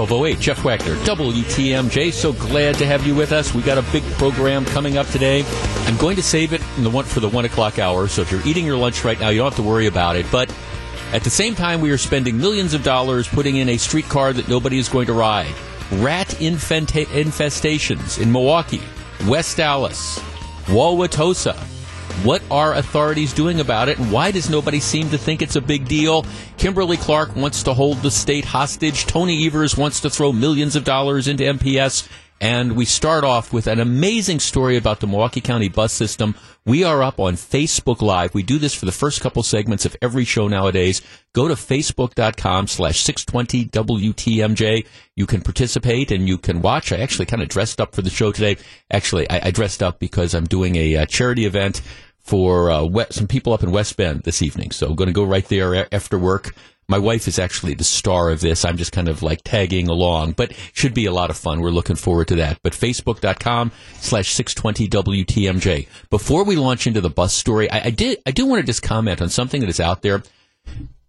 [0.00, 0.40] 1208.
[0.40, 2.12] Jeff Wagner, WTMJ.
[2.12, 3.54] So glad to have you with us.
[3.54, 5.44] We got a big program coming up today.
[5.86, 8.08] I'm going to save it the one, for the one o'clock hour.
[8.08, 10.24] So if you're eating your lunch right now, you don't have to worry about it.
[10.32, 10.54] But
[11.12, 14.48] at the same time, we are spending millions of dollars putting in a streetcar that
[14.48, 15.54] nobody is going to ride.
[15.92, 18.82] Rat infenta- infestations in Milwaukee,
[19.26, 20.18] West Allis,
[20.66, 21.58] Wauwatosa,
[22.24, 25.60] what are authorities doing about it, and why does nobody seem to think it's a
[25.60, 26.24] big deal?
[26.58, 29.06] Kimberly Clark wants to hold the state hostage.
[29.06, 32.08] Tony Evers wants to throw millions of dollars into MPS.
[32.40, 36.34] And we start off with an amazing story about the Milwaukee County bus system.
[36.64, 38.32] We are up on Facebook Live.
[38.32, 41.02] We do this for the first couple segments of every show nowadays.
[41.34, 44.86] Go to facebook.com slash 620 WTMJ.
[45.16, 46.92] You can participate and you can watch.
[46.92, 48.56] I actually kind of dressed up for the show today.
[48.90, 51.82] Actually, I, I dressed up because I'm doing a, a charity event
[52.20, 54.70] for uh, some people up in West Bend this evening.
[54.70, 56.54] So I'm going to go right there after work.
[56.90, 58.64] My wife is actually the star of this.
[58.64, 61.60] I'm just kind of like tagging along, but should be a lot of fun.
[61.60, 62.58] We're looking forward to that.
[62.64, 64.88] But facebook.com slash 620
[65.24, 65.86] WTMJ.
[66.10, 68.82] Before we launch into the bus story, I, I did, I do want to just
[68.82, 70.24] comment on something that is out there.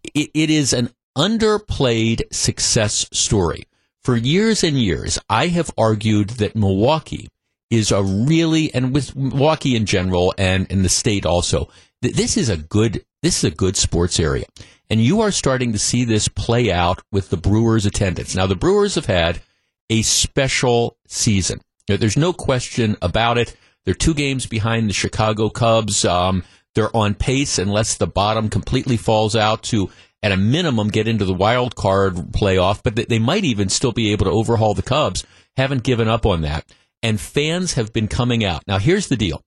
[0.03, 3.63] it, it is an underplayed success story.
[4.03, 7.27] For years and years, I have argued that Milwaukee
[7.71, 11.69] is a really, and with Milwaukee in general and in the state also,
[12.01, 14.45] this is a good, this is a good sports area.
[14.91, 18.35] And you are starting to see this play out with the Brewers' attendance.
[18.35, 19.41] Now, the Brewers have had
[19.89, 21.61] a special season.
[21.87, 23.55] There's no question about it.
[23.85, 26.03] They're two games behind the Chicago Cubs.
[26.03, 26.43] Um,
[26.75, 29.89] they're on pace unless the bottom completely falls out to,
[30.21, 32.81] at a minimum, get into the wild card playoff.
[32.83, 35.25] But they might even still be able to overhaul the Cubs.
[35.55, 36.65] Haven't given up on that.
[37.01, 38.63] And fans have been coming out.
[38.67, 39.41] Now, here's the deal.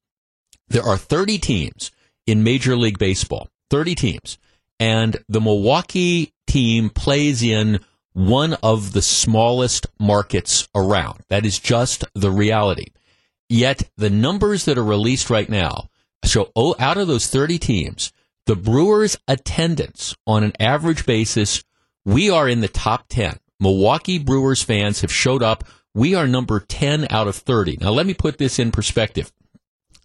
[0.69, 1.93] There are 30 teams
[2.27, 3.51] in Major League Baseball.
[3.69, 4.39] 30 teams
[4.85, 7.81] and the Milwaukee team plays in
[8.13, 11.21] one of the smallest markets around.
[11.31, 12.89] That is just the reality.
[13.49, 15.89] Yet the numbers that are released right now
[16.23, 18.13] show oh, out of those 30 teams,
[18.45, 21.65] the Brewers' attendance on an average basis,
[22.05, 23.39] we are in the top 10.
[23.61, 25.65] Milwaukee Brewers fans have showed up.
[25.95, 27.79] We are number 10 out of 30.
[27.81, 29.33] Now, let me put this in perspective.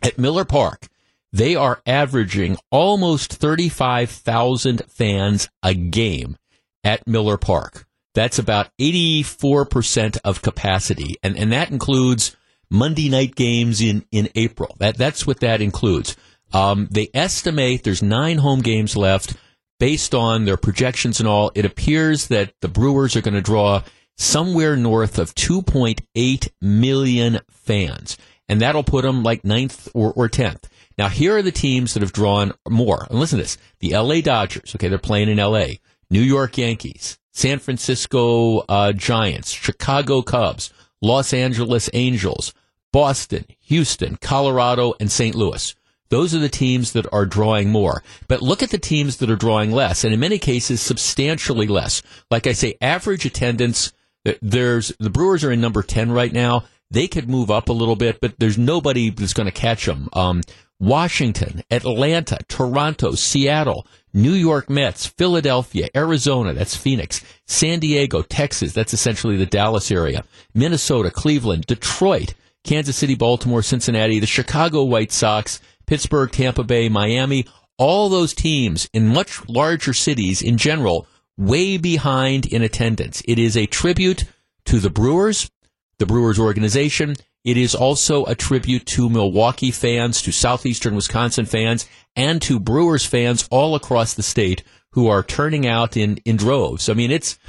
[0.01, 0.88] At Miller Park,
[1.31, 6.38] they are averaging almost 35,000 fans a game
[6.84, 7.85] at Miller Park.
[8.16, 11.17] That's about 84% of capacity.
[11.22, 12.35] And, and that includes
[12.69, 14.75] Monday night games in, in April.
[14.79, 16.17] That, that's what that includes.
[16.51, 19.35] Um, they estimate there's nine home games left.
[19.79, 23.81] Based on their projections and all, it appears that the Brewers are going to draw
[24.17, 28.17] somewhere north of 2.8 million fans.
[28.50, 30.63] And that'll put them like ninth or, or 10th.
[30.99, 33.07] Now, here are the teams that have drawn more.
[33.09, 33.57] And listen to this.
[33.79, 35.75] The LA Dodgers, okay, they're playing in LA.
[36.09, 42.53] New York Yankees, San Francisco uh, Giants, Chicago Cubs, Los Angeles Angels,
[42.91, 45.35] Boston, Houston, Colorado, and St.
[45.35, 45.73] Louis.
[46.09, 48.03] Those are the teams that are drawing more.
[48.27, 52.01] But look at the teams that are drawing less, and in many cases, substantially less.
[52.29, 53.93] Like I say, average attendance,
[54.41, 56.66] there's, the Brewers are in number 10 right now.
[56.91, 60.09] They could move up a little bit, but there's nobody that's going to catch them.
[60.11, 60.41] Um,
[60.79, 68.94] Washington, Atlanta, Toronto, Seattle, New York Mets, Philadelphia, Arizona, that's Phoenix, San Diego, Texas, that's
[68.94, 70.23] essentially the Dallas area,
[70.53, 77.46] Minnesota, Cleveland, Detroit, Kansas City, Baltimore, Cincinnati, the Chicago White Sox, Pittsburgh, Tampa Bay, Miami,
[77.78, 81.07] all those teams in much larger cities in general,
[81.38, 83.22] way behind in attendance.
[83.25, 84.25] It is a tribute
[84.66, 85.50] to the Brewers,
[85.97, 87.16] the Brewers organization,
[87.49, 93.07] it is also a tribute to Milwaukee fans, to southeastern Wisconsin fans, and to Brewers
[93.07, 96.89] fans all across the state who are turning out in, in droves.
[96.89, 97.39] I mean, it's,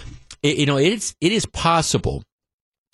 [0.43, 2.25] it, you know, it's, it is possible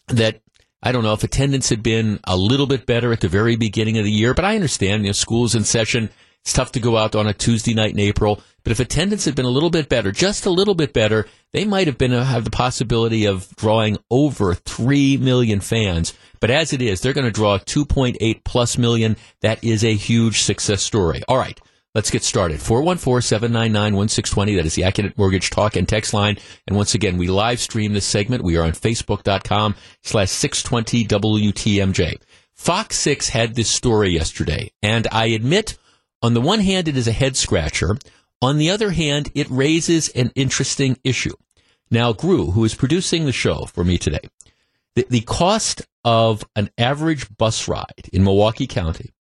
[0.08, 0.40] that
[0.82, 3.98] I don't know if attendance had been a little bit better at the very beginning
[3.98, 6.10] of the year, but I understand, you know, school's in session.
[6.42, 8.41] It's tough to go out on a Tuesday night in April.
[8.66, 11.65] But if attendance had been a little bit better, just a little bit better, they
[11.65, 16.15] might have been uh, have the possibility of drawing over three million fans.
[16.41, 19.16] But as it is, they're going to draw 2.8 plus million.
[19.41, 21.22] That is a huge success story.
[21.28, 21.60] All right.
[21.95, 22.59] Let's get started.
[22.59, 24.57] 414-799-1620.
[24.57, 26.36] That is the Accunet Mortgage Talk and Text line.
[26.66, 28.42] And once again, we live stream this segment.
[28.42, 31.07] We are on Facebook.com slash 620
[31.53, 32.21] WTMJ.
[32.53, 34.72] Fox 6 had this story yesterday.
[34.83, 35.78] And I admit
[36.21, 37.97] on the one hand, it is a head scratcher.
[38.42, 41.34] On the other hand, it raises an interesting issue.
[41.91, 44.28] Now, Gru, who is producing the show for me today,
[44.94, 49.12] the, the cost of an average bus ride in Milwaukee County,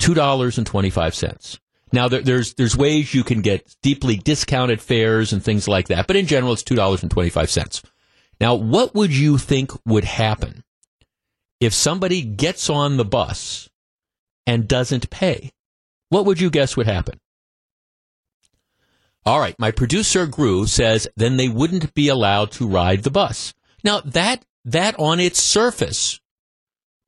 [0.00, 1.58] $2.25.
[1.92, 6.06] Now, there, there's, there's ways you can get deeply discounted fares and things like that,
[6.06, 7.84] but in general, it's $2.25.
[8.40, 10.64] Now, what would you think would happen
[11.60, 13.68] if somebody gets on the bus
[14.46, 15.52] and doesn't pay?
[16.10, 17.18] What would you guess would happen?
[19.26, 23.54] All right, my producer Gru says then they wouldn't be allowed to ride the bus.
[23.82, 26.20] Now that that on its surface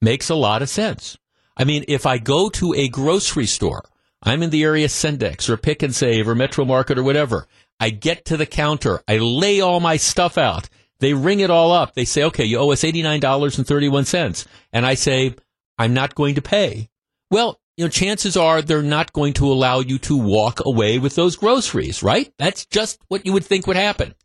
[0.02, 1.16] makes a lot of sense.
[1.56, 3.88] I mean, if I go to a grocery store,
[4.20, 7.46] I'm in the area Sendik's or Pick and Save or Metro Market or whatever.
[7.78, 10.68] I get to the counter, I lay all my stuff out.
[11.00, 11.94] They ring it all up.
[11.94, 14.46] They say, okay, you owe us $89.31.
[14.72, 15.36] And I say,
[15.78, 16.88] I'm not going to pay.
[17.30, 21.14] Well, you know, chances are they're not going to allow you to walk away with
[21.14, 22.32] those groceries, right?
[22.36, 24.16] That's just what you would think would happen.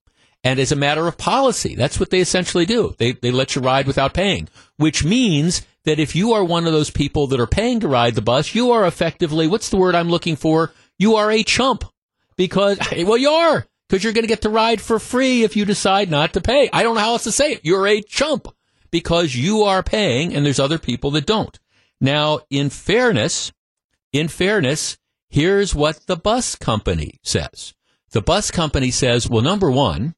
[0.43, 2.95] And as a matter of policy, that's what they essentially do.
[2.97, 4.47] They, they let you ride without paying,
[4.77, 8.15] which means that if you are one of those people that are paying to ride
[8.15, 10.71] the bus, you are effectively, what's the word I'm looking for?
[10.97, 11.83] You are a chump
[12.37, 15.65] because, well, you are because you're going to get to ride for free if you
[15.65, 16.69] decide not to pay.
[16.71, 17.61] I don't know how else to say it.
[17.63, 18.47] You're a chump
[18.91, 21.57] because you are paying and there's other people that don't.
[21.99, 23.51] Now, in fairness,
[24.13, 24.97] in fairness,
[25.29, 27.73] here's what the bus company says.
[28.11, 30.15] The bus company says, well, number one,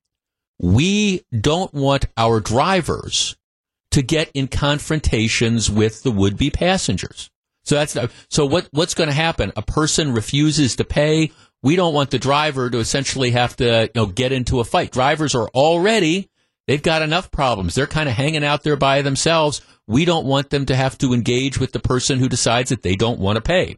[0.60, 3.38] we don't want our drivers
[3.92, 7.31] to get in confrontations with the would-be passengers.
[7.63, 7.98] So that's
[8.30, 9.51] so what what's going to happen?
[9.56, 11.31] A person refuses to pay.
[11.61, 14.91] We don't want the driver to essentially have to you know get into a fight.
[14.91, 16.29] Drivers are already
[16.67, 17.75] they've got enough problems.
[17.75, 19.61] They're kind of hanging out there by themselves.
[19.88, 22.95] We don't want them to have to engage with the person who decides that they
[22.95, 23.77] don't want to pay.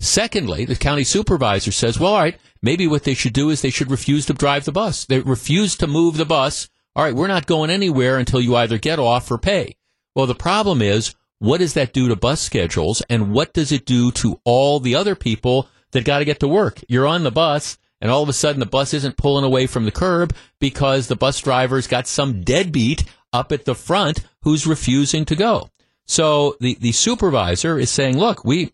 [0.00, 3.68] Secondly, the county supervisor says, well, all right, maybe what they should do is they
[3.68, 5.04] should refuse to drive the bus.
[5.04, 6.70] They refuse to move the bus.
[6.96, 9.76] All right, we're not going anywhere until you either get off or pay.
[10.16, 13.84] Well, the problem is, what does that do to bus schedules and what does it
[13.84, 16.80] do to all the other people that got to get to work?
[16.88, 19.84] You're on the bus and all of a sudden the bus isn't pulling away from
[19.84, 25.24] the curb because the bus driver's got some deadbeat up at the front who's refusing
[25.26, 25.70] to go.
[26.06, 28.72] So the, the supervisor is saying, look, we,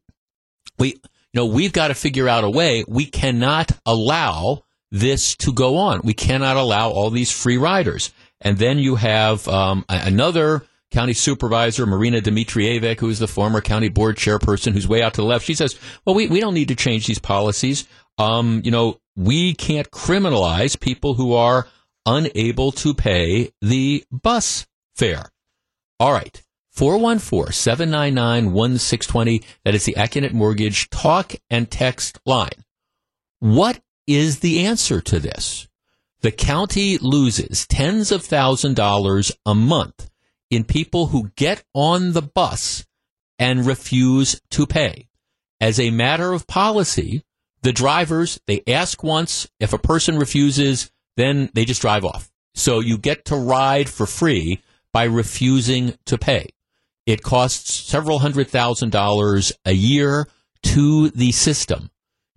[0.78, 1.00] we, you
[1.34, 2.84] know, we've got to figure out a way.
[2.88, 6.00] We cannot allow this to go on.
[6.02, 8.12] We cannot allow all these free riders.
[8.40, 10.62] And then you have um, another
[10.96, 15.20] county supervisor, Marina Dimitrijevic, who is the former county board chairperson, who's way out to
[15.20, 15.44] the left.
[15.44, 17.86] She says, well, we, we don't need to change these policies.
[18.16, 21.68] Um, you know, we can't criminalize people who are
[22.06, 25.26] unable to pay the bus fare.
[26.00, 26.42] All right.
[26.74, 29.44] 414-799-1620.
[29.66, 32.64] That is the Accunet Mortgage talk and text line.
[33.38, 35.68] What is the answer to this?
[36.22, 40.08] The county loses tens of thousand dollars a month
[40.50, 42.84] in people who get on the bus
[43.38, 45.08] and refuse to pay.
[45.60, 47.24] As a matter of policy,
[47.62, 49.48] the drivers, they ask once.
[49.58, 52.30] If a person refuses, then they just drive off.
[52.54, 54.62] So you get to ride for free
[54.92, 56.50] by refusing to pay.
[57.06, 60.26] It costs several hundred thousand dollars a year
[60.62, 61.90] to the system.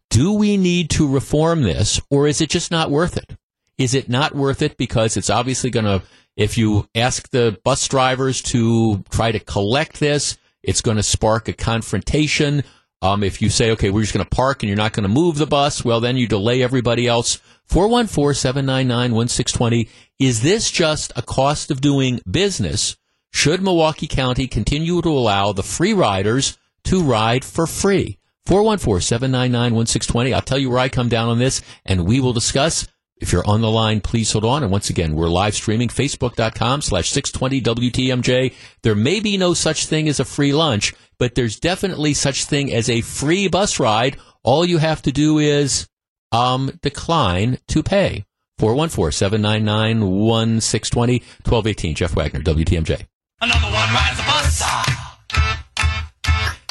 [0.09, 3.37] Do we need to reform this or is it just not worth it?
[3.77, 6.03] Is it not worth it because it's obviously going to,
[6.35, 11.47] if you ask the bus drivers to try to collect this, it's going to spark
[11.47, 12.63] a confrontation.
[13.01, 15.09] Um, if you say, okay, we're just going to park and you're not going to
[15.09, 17.39] move the bus, well, then you delay everybody else.
[17.69, 19.87] 414-799-1620.
[20.19, 22.97] Is this just a cost of doing business?
[23.31, 28.17] Should Milwaukee County continue to allow the free riders to ride for free?
[28.47, 30.33] 414-799-1620.
[30.33, 32.87] I'll tell you where I come down on this and we will discuss.
[33.19, 34.63] If you're on the line, please hold on.
[34.63, 38.53] And once again, we're live streaming facebook.com slash 620 WTMJ.
[38.81, 42.73] There may be no such thing as a free lunch, but there's definitely such thing
[42.73, 44.17] as a free bus ride.
[44.43, 45.87] All you have to do is,
[46.31, 48.25] um, decline to pay.
[48.59, 51.95] 414-799-1620, 1218.
[51.95, 53.05] Jeff Wagner, WTMJ.
[53.41, 54.61] Another one rides the bus.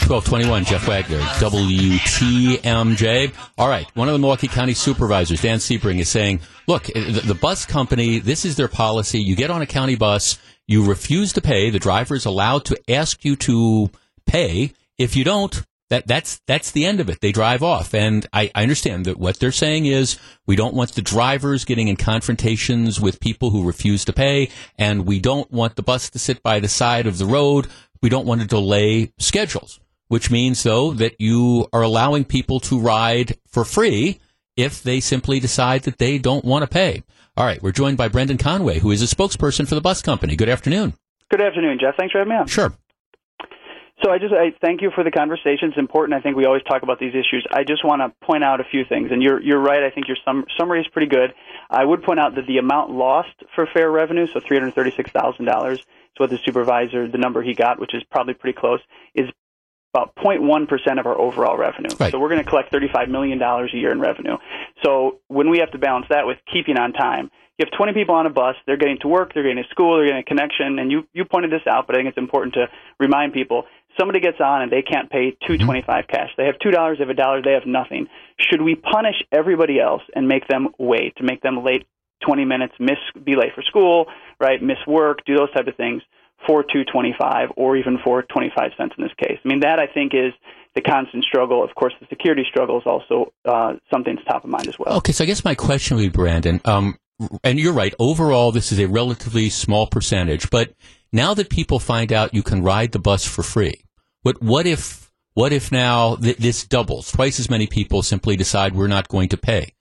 [0.09, 3.31] 1221, Jeff Wagner, WTMJ.
[3.59, 7.21] All right, one of the Milwaukee County supervisors, Dan Sebring, is saying, look, eh, the,
[7.21, 9.21] the bus company, this is their policy.
[9.21, 12.81] You get on a county bus, you refuse to pay, the driver is allowed to
[12.89, 13.91] ask you to
[14.25, 14.73] pay.
[14.97, 17.21] If you don't, that that's that's the end of it.
[17.21, 20.95] They drive off, and I, I, understand that what they're saying is we don't want
[20.95, 24.49] the drivers getting in confrontations with people who refuse to pay,
[24.79, 27.67] and we don't want the bus to sit by the side of the road.
[28.01, 32.79] We don't want to delay schedules which means, though, that you are allowing people to
[32.79, 34.21] ride for free
[34.57, 37.03] if they simply decide that they don't want to pay.
[37.37, 40.35] All right, we're joined by Brendan Conway, who is a spokesperson for the bus company.
[40.35, 40.95] Good afternoon.
[41.31, 41.95] Good afternoon, Jeff.
[41.97, 42.49] Thanks for having me on.
[42.49, 42.73] Sure.
[44.03, 45.71] So I just I thank you for the conversation.
[45.71, 46.19] It's important.
[46.19, 47.45] I think we always talk about these issues.
[47.51, 49.83] I just want to point out a few things, and you're you're right.
[49.83, 51.35] I think your sum, summary is pretty good.
[51.69, 55.11] I would point out that the amount lost for fare revenue, so three hundred thirty-six
[55.11, 58.81] thousand dollars, is what the supervisor, the number he got, which is probably pretty close,
[59.15, 59.29] is
[59.99, 61.95] about 0.1% of our overall revenue.
[61.99, 62.13] Right.
[62.13, 64.37] So we're going to collect $35 million a year in revenue.
[64.85, 68.15] So when we have to balance that with keeping on time, you have 20 people
[68.15, 70.79] on a bus, they're getting to work, they're getting to school, they're getting a connection,
[70.79, 72.67] and you, you pointed this out, but I think it's important to
[73.01, 73.65] remind people
[73.99, 76.11] somebody gets on and they can't pay 225 mm-hmm.
[76.11, 76.31] cash.
[76.37, 78.07] They have $2, they have a dollar, they have nothing.
[78.39, 81.87] Should we punish everybody else and make them wait, to make them late
[82.25, 84.07] 20 minutes, miss be late for school,
[84.41, 86.03] right, miss work, do those type of things?
[86.47, 89.39] For 225 or even for 25 cents in this case.
[89.45, 90.33] I mean, that I think is
[90.75, 91.65] the constant struggle.
[91.65, 94.97] Of course, the security struggle is also uh, something that's top of mind as well.
[94.99, 96.97] Okay, so I guess my question would be, Brendan, um,
[97.43, 100.75] and you're right, overall, this is a relatively small percentage, but
[101.13, 103.83] now that people find out you can ride the bus for free,
[104.23, 107.11] what, what if, what if now th- this doubles?
[107.11, 109.73] Twice as many people simply decide we're not going to pay.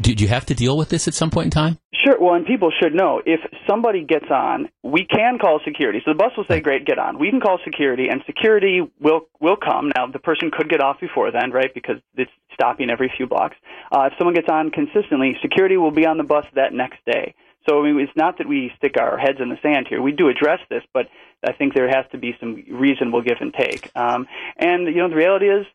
[0.00, 1.78] Did you have to deal with this at some point in time?
[1.92, 2.18] Sure.
[2.18, 6.00] Well, and people should know if somebody gets on, we can call security.
[6.04, 9.28] So the bus will say, "Great, get on." We can call security, and security will
[9.40, 9.92] will come.
[9.94, 11.72] Now, the person could get off before then, right?
[11.74, 13.56] Because it's stopping every few blocks.
[13.92, 17.34] Uh, if someone gets on consistently, security will be on the bus that next day.
[17.68, 20.00] So I mean, it's not that we stick our heads in the sand here.
[20.00, 21.08] We do address this, but
[21.46, 23.90] I think there has to be some reasonable give and take.
[23.94, 24.26] Um,
[24.56, 25.66] and you know, the reality is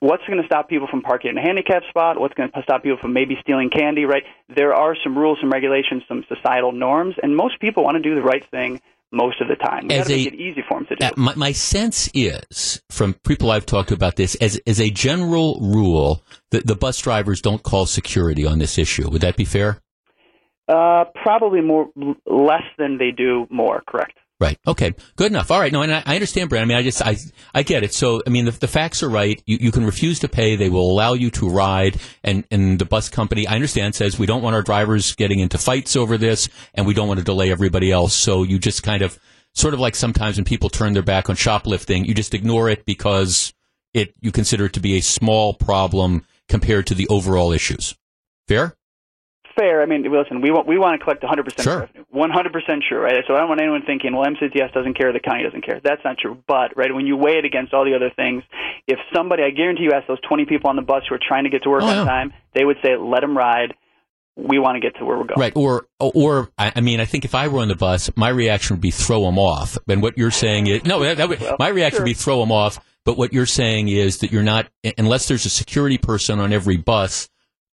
[0.00, 2.20] what's going to stop people from parking in a handicapped spot?
[2.20, 4.24] What's going to stop people from maybe stealing candy, right?
[4.54, 8.14] There are some rules, some regulations, some societal norms, and most people want to do
[8.14, 8.80] the right thing
[9.12, 9.84] most of the time.
[9.88, 11.06] We got to make it easy for them to do.
[11.06, 14.90] Uh, my, my, sense is, from people I've talked to about this, as, as a
[14.90, 19.08] general rule, that the bus drivers don't call security on this issue.
[19.10, 19.80] Would that be fair?
[20.66, 21.90] Uh, probably more
[22.26, 23.82] less than they do more.
[23.86, 24.16] Correct.
[24.42, 24.58] Right.
[24.66, 24.92] Okay.
[25.14, 25.52] Good enough.
[25.52, 25.70] All right.
[25.72, 26.62] No, and I, I understand, Brad.
[26.62, 27.16] I mean, I just, I,
[27.54, 27.94] I get it.
[27.94, 29.40] So, I mean, the, the facts are right.
[29.46, 30.56] You, you can refuse to pay.
[30.56, 32.00] They will allow you to ride.
[32.24, 35.58] And, and the bus company, I understand, says we don't want our drivers getting into
[35.58, 38.14] fights over this and we don't want to delay everybody else.
[38.14, 39.16] So you just kind of,
[39.54, 42.84] sort of like sometimes when people turn their back on shoplifting, you just ignore it
[42.84, 43.54] because
[43.94, 47.94] it, you consider it to be a small problem compared to the overall issues.
[48.48, 48.74] Fair?
[49.56, 49.82] Fair.
[49.82, 53.00] I mean, listen, we want we want to collect 100 percent revenue, 100 percent sure,
[53.00, 53.24] right?
[53.26, 55.80] So I don't want anyone thinking, well, MCTS doesn't care, the county doesn't care.
[55.82, 56.38] That's not true.
[56.46, 58.42] But right, when you weigh it against all the other things,
[58.86, 61.44] if somebody, I guarantee you, ask those 20 people on the bus who are trying
[61.44, 62.04] to get to work oh, on yeah.
[62.04, 63.74] time, they would say, let them ride.
[64.34, 65.38] We want to get to where we're going.
[65.38, 65.52] Right.
[65.54, 68.80] Or, or, I mean, I think if I were on the bus, my reaction would
[68.80, 69.76] be throw them off.
[69.86, 72.04] And what you're saying is, no, that, that would, well, my reaction sure.
[72.04, 72.82] would be throw them off.
[73.04, 76.78] But what you're saying is that you're not, unless there's a security person on every
[76.78, 77.28] bus,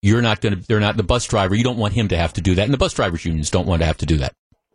[0.03, 1.55] you're not going to, they're not the bus driver.
[1.55, 2.63] You don't want him to have to do that.
[2.63, 4.33] And the bus drivers unions don't want to have to do that.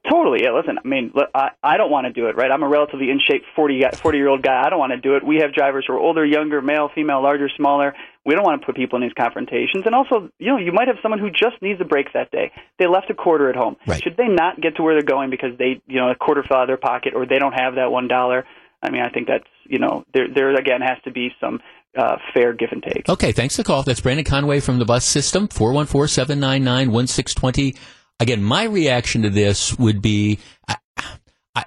[0.09, 0.39] Totally.
[0.43, 0.53] Yeah.
[0.53, 2.51] Listen, I mean, look, I, I don't want to do it, right?
[2.51, 4.63] I'm a relatively in shape 40, 40 year old guy.
[4.65, 5.27] I don't want to do it.
[5.27, 7.95] We have drivers who are older, younger, male, female, larger, smaller.
[8.25, 9.85] We don't want to put people in these confrontations.
[9.85, 12.53] And also, you know, you might have someone who just needs a break that day.
[12.79, 13.77] They left a quarter at home.
[13.87, 14.03] Right.
[14.03, 16.59] Should they not get to where they're going because they, you know, a quarter fell
[16.59, 18.47] out of their pocket or they don't have that one dollar?
[18.83, 21.61] I mean, I think that's, you know, there, there again has to be some
[21.99, 23.09] uh, fair give and take.
[23.09, 23.83] Okay, thanks for the call.
[23.83, 27.75] That's Brendan Conway from the bus system, 414 799 1620.
[28.21, 30.38] Again, my reaction to this would be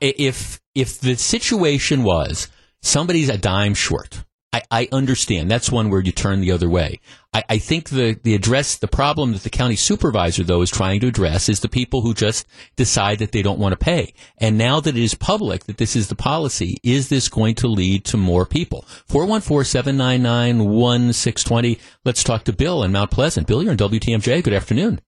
[0.01, 2.47] if, if the situation was
[2.81, 4.23] somebody's a dime short,
[4.53, 5.50] I, I understand.
[5.50, 7.00] That's one where you turn the other way.
[7.33, 11.00] I, I think the, the address, the problem that the county supervisor, though, is trying
[11.00, 12.45] to address is the people who just
[12.75, 14.13] decide that they don't want to pay.
[14.38, 17.67] And now that it is public that this is the policy, is this going to
[17.67, 18.85] lead to more people?
[19.09, 21.79] 414-799-1620.
[22.03, 23.45] Let's talk to Bill in Mount Pleasant.
[23.47, 24.43] Bill, you're in WTMJ.
[24.43, 25.00] Good afternoon.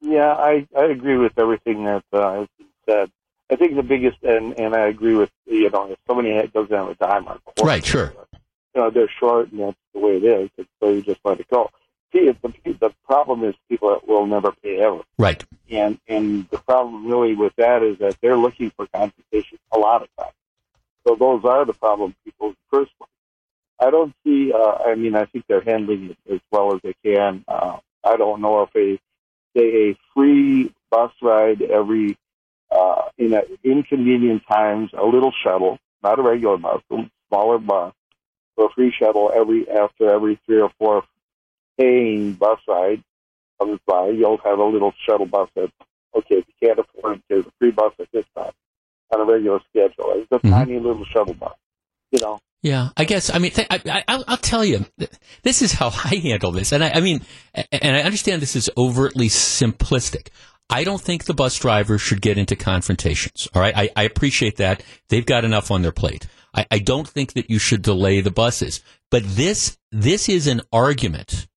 [0.00, 3.08] Yeah, I, I agree with everything that uh, has been said.
[3.50, 6.88] I think the biggest, and, and I agree with, you know, if somebody doesn't have
[6.88, 8.12] a dime on Right, sure
[8.78, 10.50] you know, they're short and that's the way it is.
[10.56, 11.70] And so you just let it go.
[12.12, 15.00] See, the, the problem is people will never pay ever.
[15.18, 15.44] Right.
[15.68, 20.02] And, and the problem really with that is that they're looking for compensation a lot
[20.02, 20.34] of times.
[21.06, 23.10] So those are the problem people in the first place.
[23.80, 26.94] I don't see, uh, I mean, I think they're handling it as well as they
[27.04, 27.44] can.
[27.48, 28.98] Uh, I don't know if a,
[29.56, 32.16] say, a free bus ride every,
[32.70, 37.92] uh, in a inconvenient times, a little shuttle, not a regular bus, a smaller bus,
[38.58, 41.04] for a free shuttle every after every three or four
[41.78, 43.02] paying bus ride
[43.60, 44.08] comes by.
[44.08, 45.70] You'll have a little shuttle bus that
[46.16, 48.52] okay, if you can't afford it, there's a free bus at this time
[49.14, 50.12] on a regular schedule.
[50.16, 50.50] It's a mm-hmm.
[50.50, 51.54] tiny little shuttle bus,
[52.10, 52.40] you know.
[52.60, 53.32] Yeah, I guess.
[53.32, 54.84] I mean, th- I, will tell you,
[55.44, 57.20] this is how I handle this, and I, I mean,
[57.54, 60.28] and I understand this is overtly simplistic.
[60.68, 63.48] I don't think the bus drivers should get into confrontations.
[63.54, 66.26] All right, I, I appreciate that they've got enough on their plate.
[66.54, 68.82] I, I don't think that you should delay the buses.
[69.10, 71.48] But this this is an argument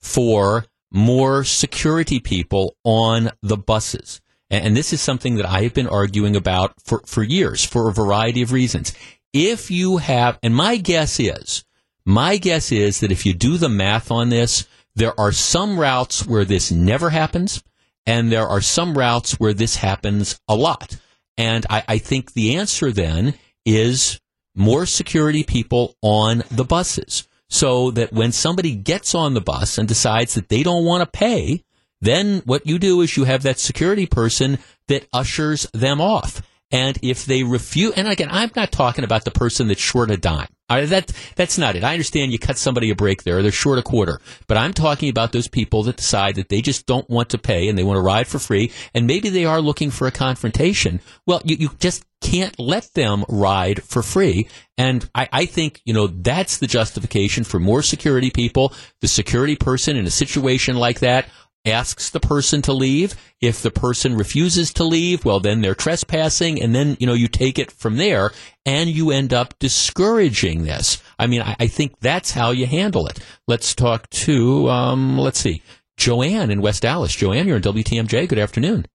[0.00, 4.20] for more security people on the buses.
[4.50, 7.92] And this is something that I have been arguing about for, for years for a
[7.92, 8.92] variety of reasons.
[9.32, 11.64] If you have, and my guess is,
[12.04, 14.66] my guess is that if you do the math on this,
[14.96, 17.62] there are some routes where this never happens,
[18.06, 20.96] and there are some routes where this happens a lot.
[21.38, 24.20] And I, I think the answer then is
[24.54, 29.88] more security people on the buses so that when somebody gets on the bus and
[29.88, 31.64] decides that they don't want to pay,
[32.00, 36.42] then what you do is you have that security person that ushers them off.
[36.72, 40.16] And if they refuse, and again, I'm not talking about the person that's short a
[40.16, 40.48] dime.
[40.68, 41.82] That that's not it.
[41.82, 44.20] I understand you cut somebody a break there; they're short a quarter.
[44.46, 47.68] But I'm talking about those people that decide that they just don't want to pay
[47.68, 51.00] and they want to ride for free, and maybe they are looking for a confrontation.
[51.26, 54.46] Well, you, you just can't let them ride for free.
[54.78, 58.72] And I, I think you know that's the justification for more security people.
[59.00, 61.26] The security person in a situation like that
[61.64, 63.14] asks the person to leave.
[63.40, 67.28] If the person refuses to leave, well, then they're trespassing, and then you know you
[67.28, 68.32] take it from there,
[68.66, 71.02] and you end up discouraging this.
[71.18, 73.18] I mean, I, I think that's how you handle it.
[73.46, 75.62] Let's talk to, um, let's see,
[75.96, 77.14] Joanne in West Allis.
[77.14, 78.28] Joanne, you're in WTMJ.
[78.28, 78.86] Good afternoon.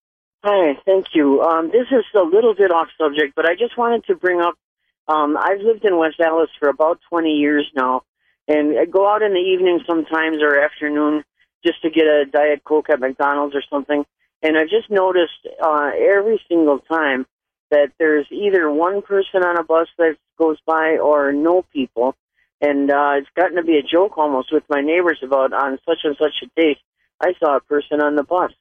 [0.43, 1.41] Hi, thank you.
[1.41, 4.55] Um, this is a little bit off subject, but I just wanted to bring up.
[5.07, 8.03] Um, I've lived in West Allis for about 20 years now,
[8.47, 11.23] and I go out in the evening sometimes or afternoon
[11.65, 14.05] just to get a Diet Coke at McDonald's or something.
[14.41, 17.25] And I've just noticed uh, every single time
[17.71, 22.15] that there's either one person on a bus that goes by or no people.
[22.61, 25.99] And uh, it's gotten to be a joke almost with my neighbors about on such
[26.03, 26.77] and such a date,
[27.19, 28.51] I saw a person on the bus.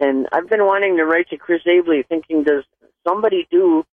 [0.00, 2.64] And I've been wanting to write to Chris Abele thinking, does
[3.06, 3.84] somebody do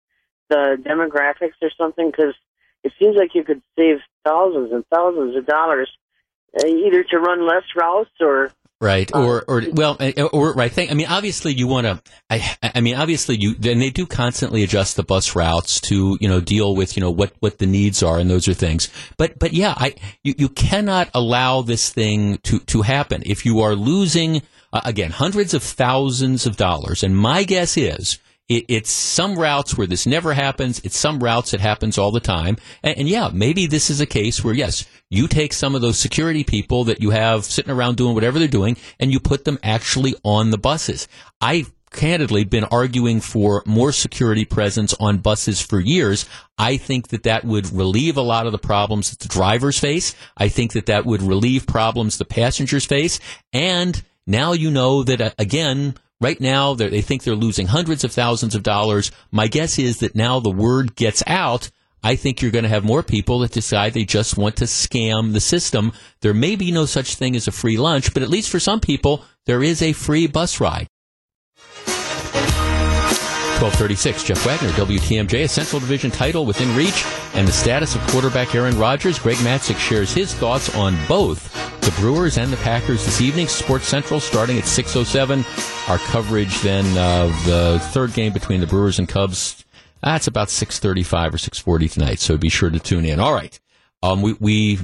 [0.50, 2.12] the demographics or something?
[2.12, 2.36] Because
[2.84, 5.90] it seems like you could save thousands and thousands of dollars
[6.64, 10.90] either to run less routes or right uh, or or well uh, or right thing.
[10.90, 12.02] I mean, obviously you want to.
[12.30, 16.28] I I mean, obviously you and they do constantly adjust the bus routes to you
[16.28, 18.90] know deal with you know what what the needs are and those are things.
[19.18, 23.62] But but yeah, I you, you cannot allow this thing to to happen if you
[23.62, 24.42] are losing
[24.74, 27.04] uh, again hundreds of thousands of dollars.
[27.04, 30.80] And my guess is it, it's some routes where this never happens.
[30.84, 32.58] It's some routes it happens all the time.
[32.84, 35.98] And, and, yeah, maybe this is a case where, yes, you take some of those
[35.98, 39.60] security people that you have sitting around doing whatever they're doing and you put them
[39.64, 41.08] actually on the buses.
[41.42, 46.26] I've candidly been arguing for more security presence on buses for years.
[46.58, 50.14] I think that that would relieve a lot of the problems that the drivers face.
[50.38, 53.20] I think that that would relieve problems the passengers face.
[53.54, 58.12] And now you know that, uh, again, Right now, they think they're losing hundreds of
[58.12, 59.12] thousands of dollars.
[59.32, 61.70] My guess is that now the word gets out.
[62.02, 65.34] I think you're going to have more people that decide they just want to scam
[65.34, 65.92] the system.
[66.22, 68.80] There may be no such thing as a free lunch, but at least for some
[68.80, 70.88] people, there is a free bus ride.
[73.62, 78.54] 1236, Jeff Wagner, WTMJ, a Central Division title within reach, and the status of quarterback
[78.54, 79.18] Aaron Rodgers.
[79.18, 83.48] Greg Matzek shares his thoughts on both the Brewers and the Packers this evening.
[83.48, 85.90] Sports Central starting at 6.07.
[85.90, 89.64] Our coverage then of the third game between the Brewers and Cubs,
[90.04, 93.20] that's about 6.35 or 6.40 tonight, so be sure to tune in.
[93.20, 93.60] All right.
[94.04, 94.80] Um, we, we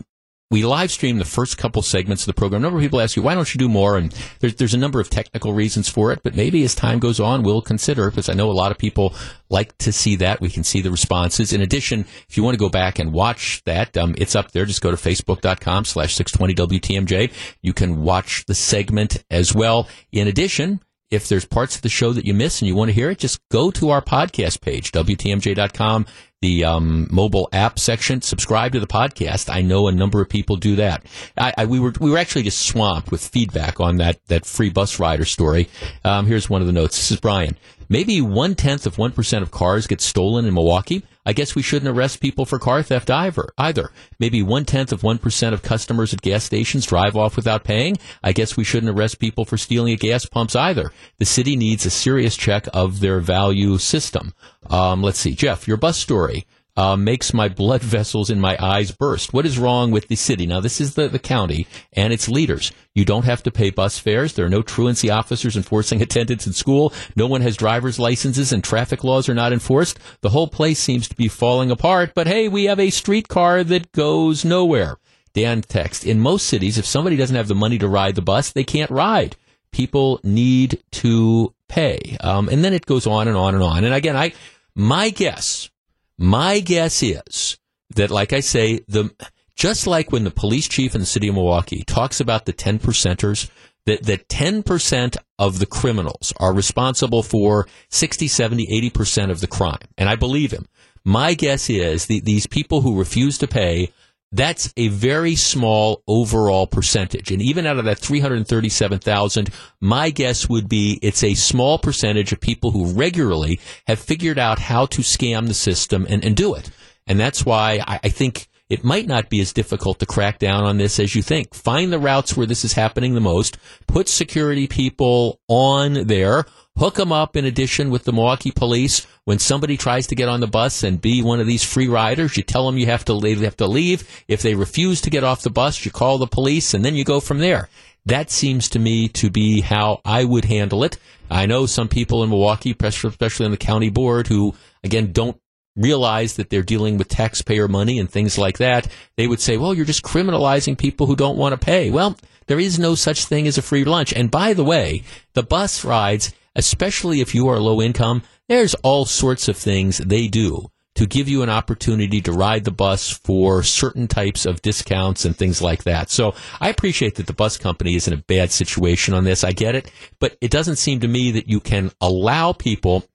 [0.52, 2.62] we live stream the first couple segments of the program.
[2.62, 3.98] A number of people ask you, why don't you do more?
[3.98, 7.22] And there's, there's a number of technical reasons for it, but maybe as time goes
[7.22, 9.16] on, we'll consider, because I know a lot of people
[9.50, 10.42] like to see that.
[10.42, 11.54] We can see the responses.
[11.54, 14.66] In addition, if you want to go back and watch that, um, it's up there.
[14.66, 17.32] Just go to facebook.com slash 620 WTMJ.
[17.62, 19.88] You can watch the segment as well.
[20.12, 22.94] In addition, if there's parts of the show that you miss and you want to
[22.94, 26.06] hear it, just go to our podcast page, WTMJ.com
[26.42, 28.22] the um, mobile app section.
[28.22, 29.54] Subscribe to the podcast.
[29.54, 31.06] I know a number of people do that.
[31.38, 34.70] I, I, we were we were actually just swamped with feedback on that that free
[34.70, 35.70] bus rider story.
[36.04, 36.98] Um, here's one of the notes.
[36.98, 37.58] This is Brian.
[37.90, 41.04] Maybe one tenth of one percent of cars get stolen in Milwaukee.
[41.24, 43.50] I guess we shouldn't arrest people for car theft either.
[43.58, 47.64] Either maybe one tenth of one percent of customers at gas stations drive off without
[47.64, 47.98] paying.
[48.24, 50.92] I guess we shouldn't arrest people for stealing at gas pumps either.
[51.20, 54.34] The city needs a serious check of their value system.
[54.70, 56.31] Um, let's see, Jeff, your bus story
[56.78, 59.34] uh, makes my blood vessels in my eyes burst.
[59.34, 60.46] What is wrong with the city?
[60.46, 62.72] Now, this is the, the county and its leaders.
[62.94, 64.34] You don't have to pay bus fares.
[64.34, 66.94] There are no truancy officers enforcing attendance in school.
[67.16, 70.00] No one has driver's licenses and traffic laws are not enforced.
[70.22, 73.92] The whole place seems to be falling apart, but hey, we have a streetcar that
[73.92, 74.98] goes nowhere.
[75.34, 78.52] Dan text, in most cities, if somebody doesn't have the money to ride the bus,
[78.52, 79.38] they can't ride.
[79.72, 82.18] People need to pay.
[82.20, 83.86] Um, and then it goes on and on and on.
[83.86, 84.34] And again, I,
[84.76, 85.70] my guess,
[86.18, 87.58] my guess is
[87.96, 89.12] that, like I say, the
[89.56, 92.80] just like when the police chief in the city of Milwaukee talks about the 10
[92.80, 93.50] percenters,
[93.86, 99.78] that, that 10% of the criminals are responsible for 60, 70, 80% of the crime.
[99.98, 100.68] And I believe him.
[101.04, 103.92] My guess is the, these people who refuse to pay
[104.32, 107.32] that's a very small overall percentage.
[107.32, 109.50] And even out of that 337,000,
[109.82, 114.60] my guess would be it's a small percentage of people who regularly have figured out
[114.60, 116.70] how to scam the system and, and do it.
[117.08, 120.64] And that's why I, I think it might not be as difficult to crack down
[120.64, 121.54] on this as you think.
[121.54, 126.46] Find the routes where this is happening the most, put security people on there,
[126.78, 129.06] hook them up in addition with the Milwaukee police.
[129.26, 132.38] When somebody tries to get on the bus and be one of these free riders,
[132.38, 134.08] you tell them you have to leave, they have to leave.
[134.30, 137.04] If they refuse to get off the bus, you call the police and then you
[137.04, 137.68] go from there.
[138.06, 140.98] That seems to me to be how I would handle it.
[141.30, 145.38] I know some people in Milwaukee, especially on the county board, who again don't
[145.76, 148.88] realize that they're dealing with taxpayer money and things like that.
[149.18, 151.90] They would say, well, you're just criminalizing people who don't want to pay.
[151.92, 154.14] Well, there is no such thing as a free lunch.
[154.14, 155.04] And by the way,
[155.34, 160.28] the bus rides especially if you are low income, there's all sorts of things they
[160.28, 165.24] do to give you an opportunity to ride the bus for certain types of discounts
[165.24, 166.10] and things like that.
[166.10, 169.46] So I appreciate that the bus company is in a bad situation on this.
[169.46, 173.06] I get it, but it doesn't seem to me that you can allow people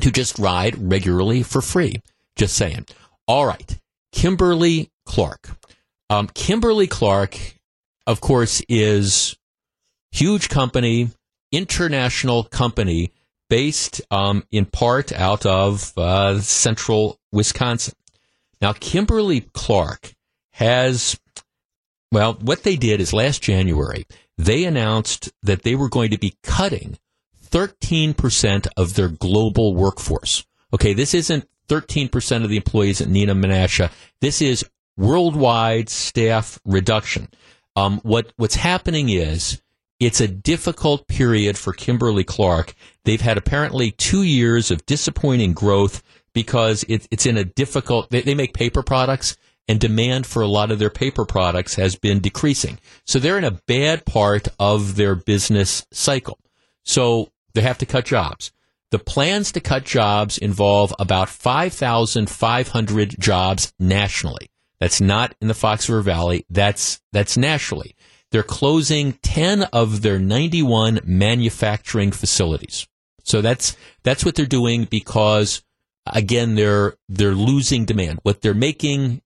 [0.00, 2.02] to just ride regularly for free.
[2.36, 2.86] Just saying.
[3.26, 3.78] All right.
[4.12, 5.50] Kimberly Clark.
[6.10, 7.38] Um, Kimberly Clark,
[8.06, 9.36] of course, is
[10.12, 11.10] huge company,
[11.52, 13.12] international company
[13.50, 17.94] based um, in part out of uh, central Wisconsin.
[18.60, 20.14] Now, Kimberly Clark
[20.52, 21.18] has,
[22.10, 26.36] well, what they did is last January, they announced that they were going to be
[26.42, 26.98] cutting
[27.50, 30.44] 13% of their global workforce.
[30.72, 33.90] Okay, this isn't 13% of the employees at Neenah Menasha.
[34.20, 34.64] This is
[34.96, 37.28] worldwide staff reduction.
[37.76, 39.62] Um, what, what's happening is
[40.00, 42.74] it's a difficult period for Kimberly Clark.
[43.04, 48.22] They've had apparently two years of disappointing growth because it, it's in a difficult, they,
[48.22, 49.36] they make paper products
[49.68, 52.78] and demand for a lot of their paper products has been decreasing.
[53.06, 56.38] So they're in a bad part of their business cycle.
[56.84, 58.52] So they have to cut jobs.
[58.92, 64.48] The plans to cut jobs involve about 5,500 jobs nationally.
[64.78, 66.46] That's not in the Fox River Valley.
[66.48, 67.96] That's, that's nationally.
[68.30, 72.86] They're closing 10 of their 91 manufacturing facilities.
[73.24, 75.64] So that's, that's what they're doing because
[76.06, 78.20] again, they're, they're losing demand.
[78.22, 79.20] What they're making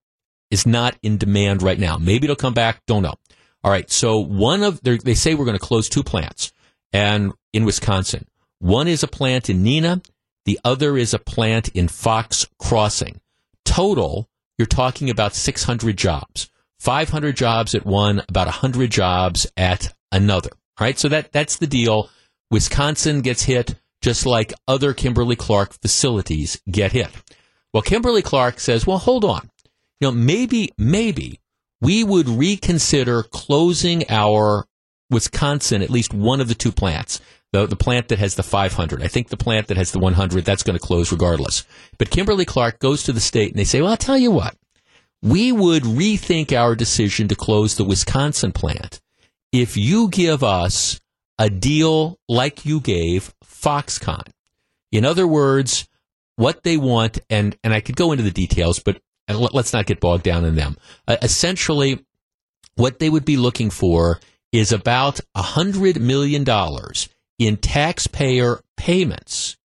[0.51, 1.99] is not in demand right now.
[1.99, 2.81] Maybe it'll come back.
[2.87, 3.15] Don't know.
[3.63, 3.91] All right.
[3.91, 6.51] So one of, they say we're going to close two plants
[6.93, 8.27] and in Wisconsin.
[8.59, 10.05] One is a plant in Neenah.
[10.45, 13.21] The other is a plant in Fox Crossing.
[13.65, 14.29] Total,
[14.59, 16.51] you're talking about 600 jobs.
[16.81, 20.51] 500 jobs at one, about 100 jobs at another.
[20.79, 22.11] All right, so that that's the deal.
[22.51, 27.09] Wisconsin gets hit just like other Kimberly Clark facilities get hit.
[27.73, 29.49] Well, Kimberly Clark says, "Well, hold on.
[30.01, 31.39] You know, maybe maybe
[31.81, 34.67] we would reconsider closing our
[35.13, 37.21] Wisconsin at least one of the two plants."
[37.53, 39.03] The, the plant that has the 500.
[39.03, 41.67] I think the plant that has the 100, that's going to close regardless.
[41.99, 44.57] But Kimberly Clark goes to the state and they say, well, I'll tell you what
[45.23, 49.01] we would rethink our decision to close the Wisconsin plant
[49.53, 51.01] if you give us
[51.39, 54.27] a deal like you gave Foxconn.
[54.91, 55.89] In other words,
[56.37, 60.01] what they want, and, and I could go into the details, but let's not get
[60.01, 60.77] bogged down in them.
[61.07, 62.05] Uh, essentially,
[62.75, 64.19] what they would be looking for
[64.53, 69.57] is about a hundred million dollars in taxpayer payments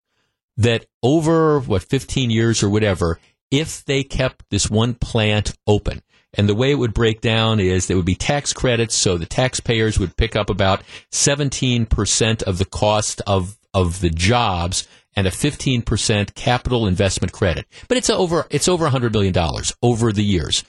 [0.56, 3.18] that over what 15 years or whatever,
[3.50, 6.02] if they kept this one plant open.
[6.34, 9.26] And the way it would break down is there would be tax credits, so the
[9.26, 15.30] taxpayers would pick up about 17% of the cost of, of the jobs and a
[15.30, 17.66] 15% capital investment credit.
[17.88, 19.34] But it's over, it's over $100 million
[19.82, 20.62] over the years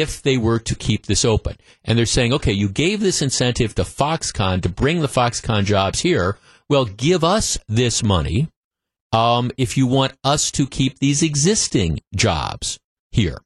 [0.00, 1.56] if they were to keep this open.
[1.84, 6.00] And they're saying, okay, you gave this incentive to Foxconn to bring the Foxconn jobs
[6.00, 6.38] here.
[6.68, 8.48] Well, give us this money
[9.12, 12.80] um, if you want us to keep these existing jobs
[13.12, 13.38] here.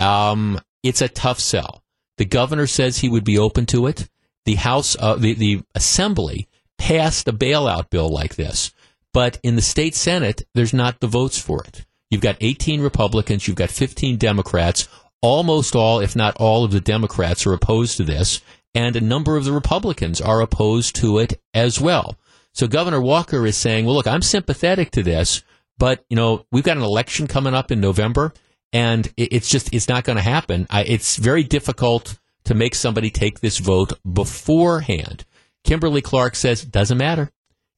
[0.00, 1.82] Um, it's a tough sell.
[2.16, 4.08] The governor says he would be open to it.
[4.46, 8.72] The House, uh, the, the Assembly passed a bailout bill like this,
[9.12, 11.84] but in the state Senate, there's not the votes for it.
[12.10, 14.88] You've got 18 Republicans, you've got 15 Democrats.
[15.28, 18.42] Almost all, if not all, of the Democrats are opposed to this,
[18.76, 22.16] and a number of the Republicans are opposed to it as well.
[22.52, 25.42] So Governor Walker is saying, well, look, I'm sympathetic to this,
[25.78, 28.34] but, you know, we've got an election coming up in November,
[28.72, 30.68] and it's just, it's not going to happen.
[30.70, 35.24] I, it's very difficult to make somebody take this vote beforehand.
[35.64, 37.32] Kimberly Clark says, doesn't matter.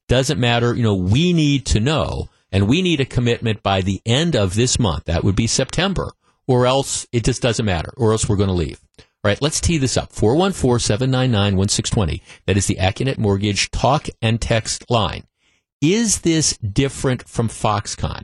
[0.07, 0.75] Doesn't matter.
[0.75, 4.53] You know, we need to know, and we need a commitment by the end of
[4.53, 5.05] this month.
[5.05, 6.11] That would be September,
[6.49, 8.81] or else it just doesn't matter, or else we're going to leave.
[8.97, 10.11] All right, let's tee this up.
[10.13, 12.21] 414-799-1620.
[12.47, 15.25] That is the Accunet Mortgage talk and text line.
[15.79, 18.23] Is this different from Foxconn?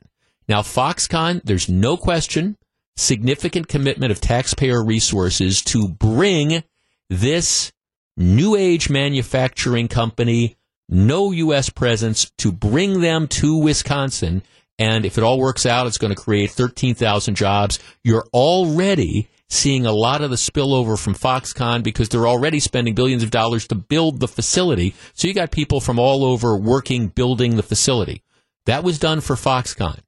[0.49, 2.57] Now, Foxconn, there's no question,
[2.97, 6.63] significant commitment of taxpayer resources to bring
[7.11, 7.71] this
[8.17, 10.57] new age manufacturing company,
[10.89, 11.69] no U.S.
[11.69, 14.41] presence, to bring them to Wisconsin.
[14.77, 17.79] And if it all works out, it's going to create 13,000 jobs.
[18.03, 23.23] You're already seeing a lot of the spillover from Foxconn because they're already spending billions
[23.23, 24.95] of dollars to build the facility.
[25.13, 28.21] So you got people from all over working, building the facility.
[28.65, 29.99] That was done for Foxconn.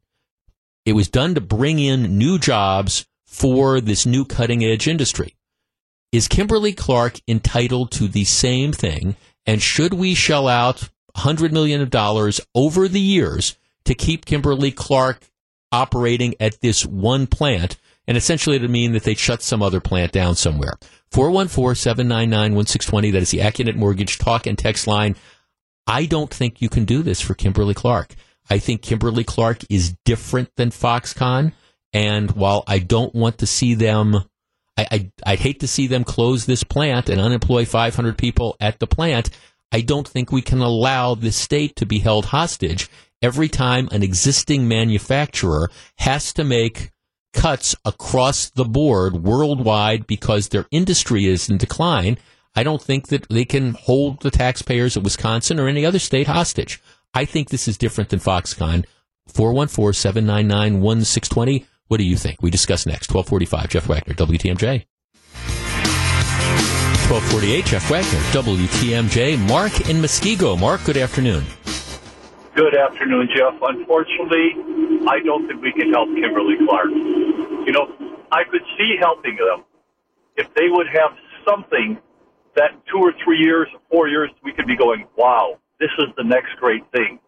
[0.85, 5.35] It was done to bring in new jobs for this new cutting edge industry.
[6.11, 9.15] Is Kimberly Clark entitled to the same thing?
[9.45, 11.89] And should we shell out $100 million
[12.55, 13.55] over the years
[13.87, 15.27] to keep Kimberly Clark
[15.71, 19.81] operating at this one plant and essentially it would mean that they'd shut some other
[19.81, 20.77] plant down somewhere.
[21.11, 25.17] 414-799-1620, that is the Accunet Mortgage talk and text line.
[25.85, 28.15] I don't think you can do this for Kimberly Clark.
[28.49, 31.51] I think Kimberly Clark is different than Foxconn,
[31.91, 34.15] and while I don't want to see them,
[34.77, 38.79] I, I, would hate to see them close this plant and unemploy 500 people at
[38.79, 39.29] the plant.
[39.71, 42.89] I don't think we can allow the state to be held hostage
[43.21, 46.91] every time an existing manufacturer has to make
[47.33, 52.17] cuts across the board worldwide because their industry is in decline,
[52.55, 56.27] I don't think that they can hold the taxpayers of Wisconsin or any other state
[56.27, 56.81] hostage.
[57.13, 58.85] I think this is different than Foxconn.
[59.27, 61.65] 414 799 1620.
[61.87, 62.41] What do you think?
[62.41, 63.13] We discuss next.
[63.13, 63.69] 1245.
[63.69, 64.85] Jeff Wagner, WTMJ.
[67.09, 67.65] 1248.
[67.65, 69.47] Jeff Wagner, WTMJ.
[69.47, 70.59] Mark in Muskego.
[70.59, 71.45] Mark, good afternoon.
[72.57, 73.53] Good afternoon, Jeff.
[73.61, 74.57] Unfortunately,
[75.07, 76.89] I don't think we can help Kimberly Clark.
[76.89, 77.85] You know,
[78.31, 79.63] I could see helping them
[80.37, 81.11] if they would have
[81.47, 81.99] something
[82.55, 86.23] that two or three years, four years, we could be going, wow, this is the
[86.23, 87.19] next great thing.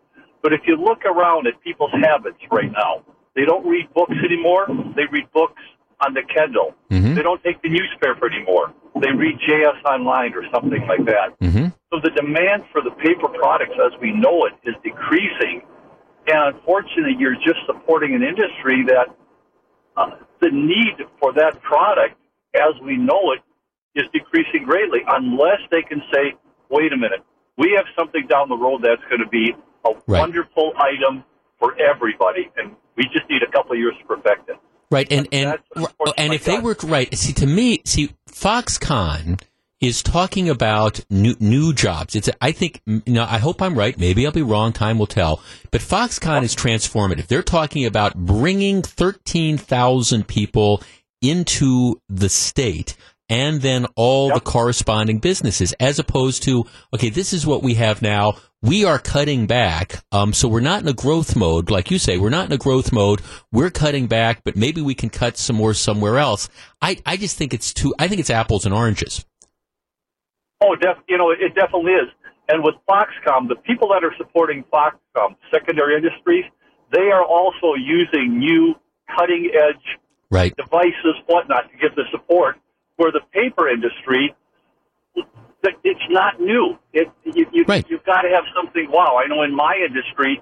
[0.41, 4.65] But if you look around at people's habits right now, they don't read books anymore.
[4.95, 5.61] They read books
[6.01, 6.73] on the Kindle.
[6.89, 7.15] Mm-hmm.
[7.15, 8.73] They don't take the newspaper anymore.
[9.01, 11.39] They read JS Online or something like that.
[11.39, 11.67] Mm-hmm.
[11.91, 15.61] So the demand for the paper products as we know it is decreasing.
[16.27, 19.07] And unfortunately, you're just supporting an industry that
[19.97, 22.15] uh, the need for that product
[22.55, 23.41] as we know it
[23.99, 26.33] is decreasing greatly unless they can say,
[26.69, 27.23] wait a minute,
[27.57, 29.53] we have something down the road that's going to be
[29.85, 30.19] a right.
[30.19, 31.23] wonderful item
[31.59, 32.49] for everybody.
[32.57, 34.57] And we just need a couple of years to perfect it.
[34.91, 35.59] Right, and and
[36.17, 39.39] and if they were right, see to me, see Foxconn
[39.79, 42.15] is talking about new new jobs.
[42.15, 43.97] It's I think you know I hope I'm right.
[43.97, 44.73] Maybe I'll be wrong.
[44.73, 45.41] Time will tell.
[45.71, 47.27] But Foxconn is transformative.
[47.27, 50.81] They're talking about bringing thirteen thousand people
[51.21, 52.95] into the state
[53.29, 58.01] and then all the corresponding businesses, as opposed to, okay, this is what we have
[58.01, 58.33] now.
[58.61, 60.03] We are cutting back.
[60.11, 61.71] Um, so we're not in a growth mode.
[61.71, 63.21] Like you say, we're not in a growth mode.
[63.53, 66.49] We're cutting back, but maybe we can cut some more somewhere else.
[66.81, 69.25] I, I just think it's too, I think it's apples and oranges.
[70.61, 72.09] Oh, def- you know, it definitely is.
[72.49, 76.43] And with Foxconn, the people that are supporting Foxconn, secondary industries,
[76.91, 78.75] they are also using new
[79.17, 79.99] cutting edge
[80.31, 80.53] right.
[80.57, 82.57] devices, whatnot, to give the support.
[82.97, 84.35] Where the paper industry,
[85.63, 86.77] it's not new.
[86.93, 87.85] It, you, you, right.
[87.89, 88.87] You've got to have something.
[88.89, 90.41] Wow, I know in my industry,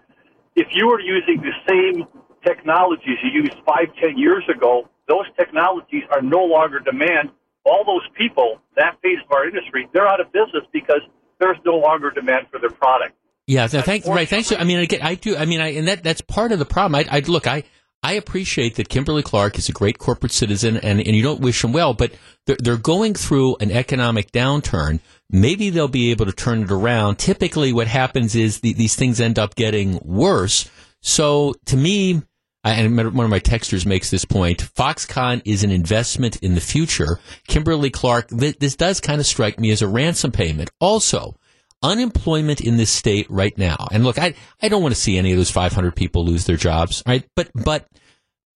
[0.56, 2.06] if you were using the same
[2.46, 7.30] technologies you used five, ten years ago, those technologies are no longer demand.
[7.66, 11.02] All those people, that face of our industry, they're out of business because
[11.40, 13.14] there's no longer demand for their product.
[13.46, 14.06] Yeah, Thanks.
[14.06, 14.28] right.
[14.28, 14.52] Thanks.
[14.52, 15.38] I mean, I, I do.
[15.38, 16.96] I mean, I, and that that's part of the problem.
[16.96, 17.48] I, I look.
[17.48, 17.64] I
[18.04, 21.62] I appreciate that Kimberly Clark is a great corporate citizen, and and you don't wish
[21.62, 22.14] them well, but
[22.46, 25.00] they're they're going through an economic downturn.
[25.30, 27.18] Maybe they'll be able to turn it around.
[27.18, 30.70] Typically, what happens is the, these things end up getting worse.
[31.02, 32.22] So, to me,
[32.64, 34.60] and one of my texters makes this point.
[34.60, 37.20] Foxconn is an investment in the future.
[37.48, 40.70] Kimberly Clark, this does kind of strike me as a ransom payment.
[40.80, 41.36] Also,
[41.82, 43.88] unemployment in this state right now.
[43.92, 46.58] And look, I, I don't want to see any of those 500 people lose their
[46.58, 47.26] jobs, right?
[47.36, 47.88] But, but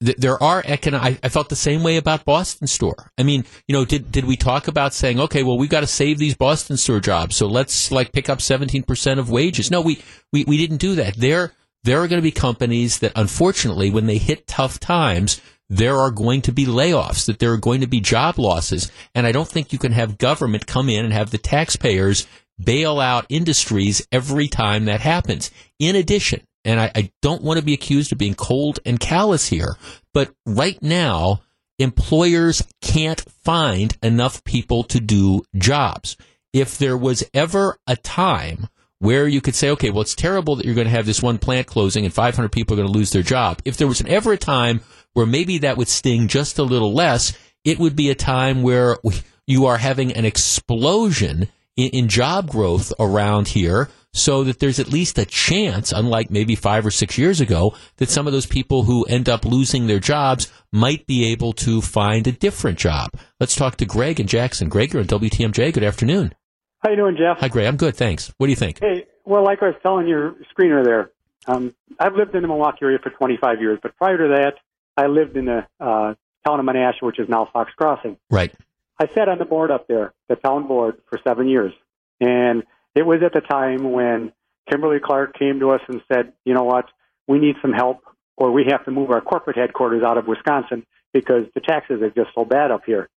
[0.04, 3.12] th- there are economic, I, I felt the same way about Boston store.
[3.18, 5.88] I mean, you know, did, did we talk about saying, okay, well, we've got to
[5.88, 7.36] save these Boston store jobs.
[7.36, 9.70] So let's like pick up 17% of wages.
[9.70, 10.02] No, we,
[10.34, 11.16] we, we didn't do that.
[11.16, 11.54] There,
[11.84, 16.12] there are going to be companies that unfortunately, when they hit tough times, there are
[16.12, 18.92] going to be layoffs, that there are going to be job losses.
[19.16, 22.28] And I don't think you can have government come in and have the taxpayers
[22.64, 25.52] bail out industries every time that happens.
[25.80, 29.48] In addition, and I, I don't want to be accused of being cold and callous
[29.48, 29.78] here,
[30.14, 31.42] but right now,
[31.80, 36.18] employers can't find enough people to do jobs.
[36.54, 38.68] If there was ever a time
[39.00, 41.40] where you could say, okay, well, it's terrible that you're going to have this one
[41.40, 43.60] plant closing and 500 people are going to lose their job.
[43.66, 44.82] If there was ever a time
[45.14, 48.98] where maybe that would sting just a little less, it would be a time where
[49.04, 49.16] we,
[49.48, 54.90] you are having an explosion in, in job growth around here so that there's at
[54.90, 58.84] least a chance, unlike maybe five or six years ago, that some of those people
[58.84, 63.12] who end up losing their jobs might be able to find a different job.
[63.40, 64.68] Let's talk to Greg and Jackson.
[64.68, 65.74] Greg, you're on WTMJ.
[65.74, 66.34] Good afternoon.
[66.80, 67.38] How you doing, Jeff?
[67.40, 67.68] Hi, Greg.
[67.68, 68.34] I'm good, thanks.
[68.38, 68.80] What do you think?
[68.82, 71.12] Hey, well, like I was telling your screener there,
[71.48, 74.56] um, I've lived in the Milwaukee area for 25 years, but prior to that,
[74.98, 78.18] I lived in the uh, town of Menasha, which is now Fox Crossing.
[78.30, 78.54] Right.
[79.00, 81.74] I sat on the board up there, the town board, for seven years.
[82.20, 82.64] And
[82.96, 84.32] it was at the time when
[84.70, 86.86] Kimberly Clark came to us and said, you know what,
[87.28, 88.04] we need some help
[88.38, 92.10] or we have to move our corporate headquarters out of Wisconsin because the taxes are
[92.10, 93.10] just so bad up here.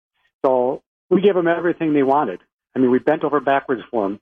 [0.44, 2.40] So we gave them everything they wanted.
[2.74, 4.20] I mean, we bent over backwards for them.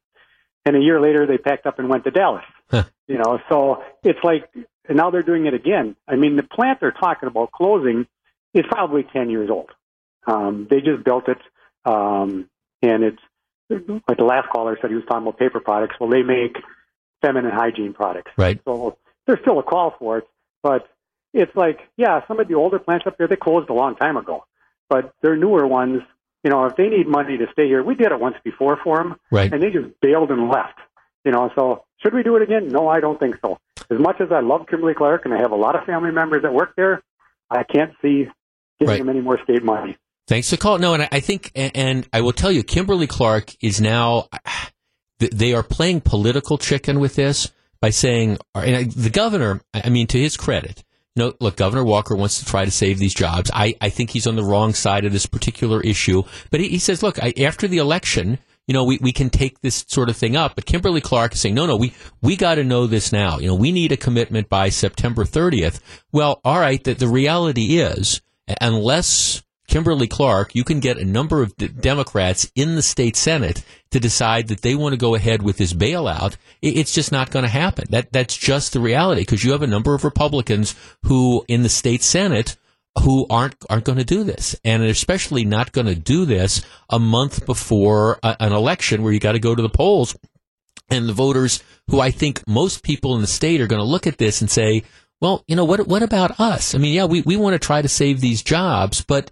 [0.67, 2.45] And a year later, they packed up and went to Dallas.
[2.71, 2.85] Huh.
[3.07, 4.51] You know, so it's like,
[4.89, 5.97] and now they're doing it again.
[6.07, 8.07] I mean, the plant they're talking about closing
[8.55, 9.71] is probably 10 years old.
[10.27, 11.39] Um, they just built it,
[11.85, 12.49] um,
[12.83, 13.23] and it's
[13.71, 15.97] like the last caller said he was talking about paper products.
[15.99, 16.57] Well, they make
[17.23, 18.33] feminine hygiene products.
[18.37, 18.61] Right.
[18.65, 20.29] So there's still a call for it,
[20.63, 20.89] but
[21.33, 24.17] it's like, yeah, some of the older plants up there, they closed a long time
[24.17, 24.45] ago,
[24.89, 26.03] but their newer ones,
[26.43, 28.97] you know, if they need money to stay here, we did it once before for
[28.97, 29.53] them, right.
[29.53, 30.79] and they just bailed and left.
[31.25, 32.69] You know, so should we do it again?
[32.69, 33.59] No, I don't think so.
[33.91, 36.43] As much as I love Kimberly Clark and I have a lot of family members
[36.43, 37.03] that work there,
[37.51, 38.27] I can't see
[38.79, 38.99] giving Right.
[38.99, 39.99] them any more state money.
[40.31, 40.81] Thanks for calling.
[40.81, 44.29] No, and I- think, and- and I will tell you, Kimberly Clark is now,
[45.19, 49.89] they are playing political chicken with this by saying, uh, and I- the governor, I
[49.89, 50.85] mean, to his credit,
[51.17, 53.51] know, look, Governor Walker wants to try to save these jobs.
[53.53, 56.23] I, I think he's on the wrong side of this particular issue.
[56.53, 58.39] But he, he says, look, I, after the election,
[58.69, 60.55] you know, we, we can take this sort of thing up.
[60.55, 63.39] But Kimberly Clark is saying, no, no, we, we got to know this now.
[63.39, 65.81] You know, we need a commitment by September 30th.
[66.13, 68.23] Well, all right, the, the reality is,
[68.61, 74.01] unless Kimberly Clark, you can get a number of Democrats in the state Senate to
[74.01, 76.37] decide that they want to go ahead with this bailout.
[76.61, 77.87] It's just not going to happen.
[77.91, 81.69] That that's just the reality because you have a number of Republicans who in the
[81.69, 82.57] state Senate
[83.05, 86.99] who aren't aren't going to do this, and especially not going to do this a
[86.99, 90.17] month before a, an election where you got to go to the polls.
[90.93, 94.09] And the voters, who I think most people in the state are going to look
[94.09, 94.83] at this and say,
[95.21, 96.75] well, you know, what what about us?
[96.75, 99.31] I mean, yeah, we, we want to try to save these jobs, but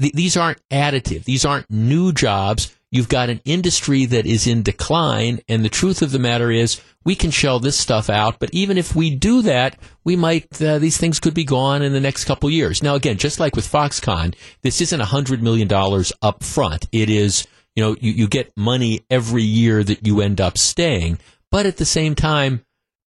[0.00, 1.24] th- these aren't additive.
[1.24, 2.74] These aren't new jobs.
[2.90, 6.80] You've got an industry that is in decline, and the truth of the matter is,
[7.04, 8.38] we can shell this stuff out.
[8.38, 11.92] But even if we do that, we might uh, these things could be gone in
[11.92, 12.82] the next couple years.
[12.82, 16.86] Now, again, just like with Foxconn, this isn't a hundred million dollars up front.
[16.92, 17.46] It is,
[17.76, 21.18] you know, you, you get money every year that you end up staying.
[21.50, 22.62] But at the same time,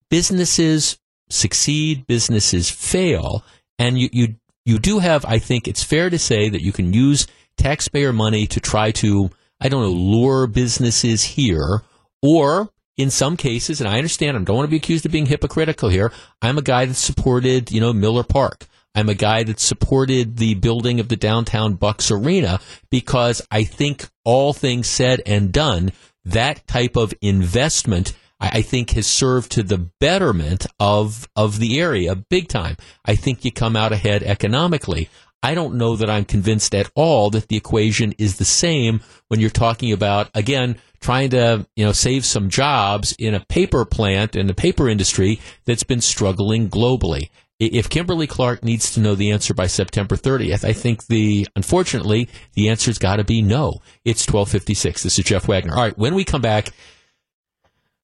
[0.10, 3.44] businesses succeed, businesses fail,
[3.80, 4.36] and you you
[4.68, 5.26] you do have.
[5.26, 9.32] I think it's fair to say that you can use taxpayer money to try to
[9.60, 11.82] I don't know, lure businesses here,
[12.22, 15.28] or in some cases, and I understand, I don't want to be accused of being
[15.28, 16.12] hypocritical here.
[16.42, 18.66] I'm a guy that supported, you know, Miller Park.
[18.96, 22.60] I'm a guy that supported the building of the downtown Bucks Arena
[22.90, 25.92] because I think all things said and done,
[26.26, 32.16] that type of investment I, think has served to the betterment of of the area
[32.16, 32.78] big time.
[33.04, 35.10] I think you come out ahead economically.
[35.44, 39.40] I don't know that I'm convinced at all that the equation is the same when
[39.40, 44.36] you're talking about, again, trying to, you know, save some jobs in a paper plant
[44.36, 47.30] in the paper industry that's been struggling globally.
[47.60, 52.30] If Kimberly Clark needs to know the answer by September 30th, I think the, unfortunately,
[52.54, 53.82] the answer's got to be no.
[54.06, 55.04] It's 1256.
[55.04, 55.74] This is Jeff Wagner.
[55.74, 55.98] All right.
[55.98, 56.70] When we come back,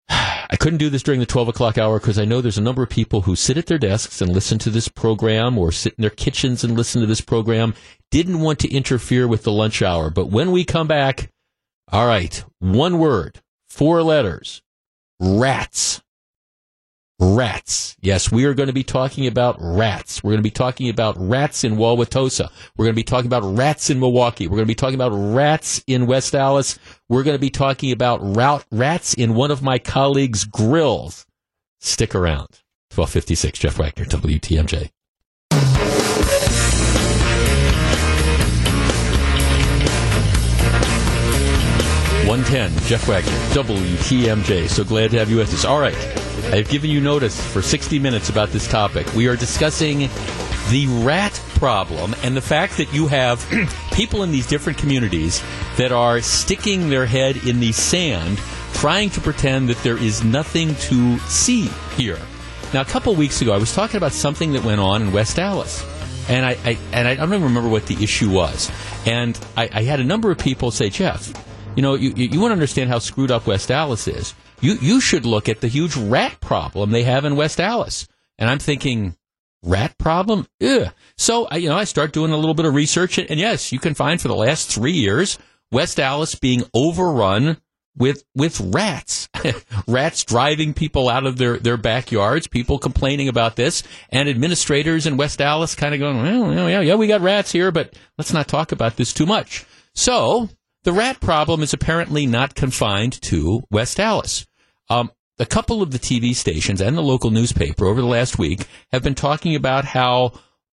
[0.09, 2.83] I couldn't do this during the 12 o'clock hour because I know there's a number
[2.83, 6.01] of people who sit at their desks and listen to this program or sit in
[6.03, 7.73] their kitchens and listen to this program.
[8.11, 10.11] Didn't want to interfere with the lunch hour.
[10.11, 11.31] But when we come back,
[11.91, 14.61] all right, one word, four letters,
[15.19, 16.02] rats.
[17.23, 17.95] Rats.
[18.01, 20.21] Yes, we are going to be talking about rats.
[20.21, 22.49] We're going to be talking about rats in Wauwatosa.
[22.75, 24.47] We're going to be talking about rats in Milwaukee.
[24.47, 26.77] We're going to be talking about rats in West Allis.
[27.07, 28.21] We're going to be talking about
[28.71, 31.25] rats in one of my colleagues' grills.
[31.79, 32.59] Stick around.
[32.91, 34.91] 1256, Jeff Wagner, WTMJ.
[42.27, 44.67] 110, Jeff Wagner, WTMJ.
[44.67, 45.63] So glad to have you with us.
[45.63, 45.95] All right.
[46.51, 49.11] I've given you notice for 60 minutes about this topic.
[49.15, 50.09] We are discussing
[50.69, 53.43] the rat problem and the fact that you have
[53.93, 55.43] people in these different communities
[55.77, 58.37] that are sticking their head in the sand
[58.73, 62.19] trying to pretend that there is nothing to see here.
[62.73, 65.39] Now, a couple weeks ago, I was talking about something that went on in West
[65.39, 65.85] Allis.
[66.29, 68.71] And I, I and I don't even remember what the issue was.
[69.05, 71.33] And I, I had a number of people say, Jeff,
[71.75, 74.33] you know, you, you want to understand how screwed up West Allis is.
[74.63, 78.07] You, you should look at the huge rat problem they have in West Allis.
[78.37, 79.17] And I'm thinking,
[79.61, 80.47] rat problem?
[80.61, 80.89] Ugh.
[81.17, 83.17] So, I, you know, I start doing a little bit of research.
[83.17, 85.37] And, yes, you can find for the last three years,
[85.69, 87.57] West Allis being overrun
[87.97, 89.29] with with rats,
[89.87, 92.47] rats driving people out of their their backyards.
[92.47, 96.95] People complaining about this, and administrators in West Allis kind of going, well, yeah, yeah,
[96.95, 99.65] we got rats here, but let's not talk about this too much.
[99.93, 100.49] So
[100.83, 104.47] the rat problem is apparently not confined to West Allis.
[104.89, 108.67] Um, a couple of the TV stations and the local newspaper over the last week
[108.91, 110.33] have been talking about how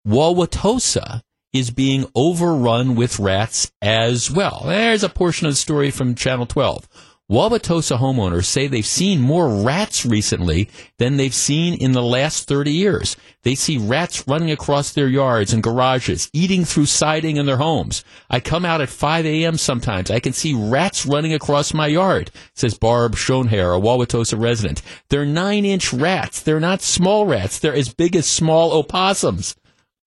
[0.08, 1.22] Wauwatosa
[1.54, 4.64] is being overrun with rats as well.
[4.66, 6.88] There's a portion of the story from Channel 12.
[7.30, 12.72] Wauwatosa homeowners say they've seen more rats recently than they've seen in the last 30
[12.72, 13.18] years.
[13.44, 18.06] They see rats running across their yards and garages, eating through siding in their homes.
[18.30, 19.58] I come out at 5 a.m.
[19.58, 20.10] sometimes.
[20.10, 24.82] I can see rats running across my yard, says Barb Schoenhair, a Wauwatosa resident.
[25.10, 26.42] They're nine inch rats.
[26.42, 27.60] They're not small rats.
[27.60, 29.58] They're as big as small opossums.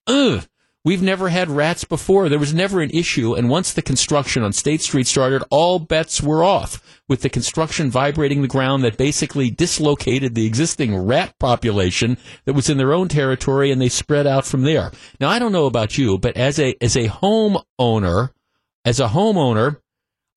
[0.07, 0.47] Ugh.
[0.83, 2.31] We've never had rats before.
[2.31, 3.35] There was never an issue.
[3.35, 7.91] And once the construction on State Street started, all bets were off with the construction
[7.91, 12.17] vibrating the ground that basically dislocated the existing rat population
[12.47, 14.91] that was in their own territory and they spread out from there.
[15.21, 18.31] Now, I don't know about you, but as a, as a homeowner,
[18.87, 19.77] as a homeowner,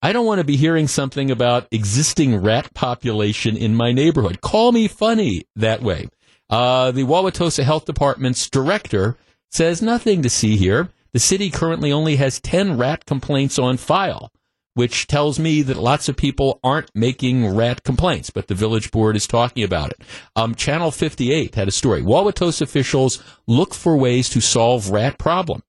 [0.01, 4.41] I don't want to be hearing something about existing rat population in my neighborhood.
[4.41, 6.09] Call me funny that way.
[6.49, 9.15] Uh, the Wauwatosa Health Department's director
[9.53, 10.89] says nothing to see here.
[11.11, 14.31] The city currently only has 10 rat complaints on file,
[14.73, 19.15] which tells me that lots of people aren't making rat complaints, but the village board
[19.15, 20.01] is talking about it.
[20.35, 22.01] Um, Channel 58 had a story.
[22.01, 25.61] Wauwatosa officials look for ways to solve rat problem.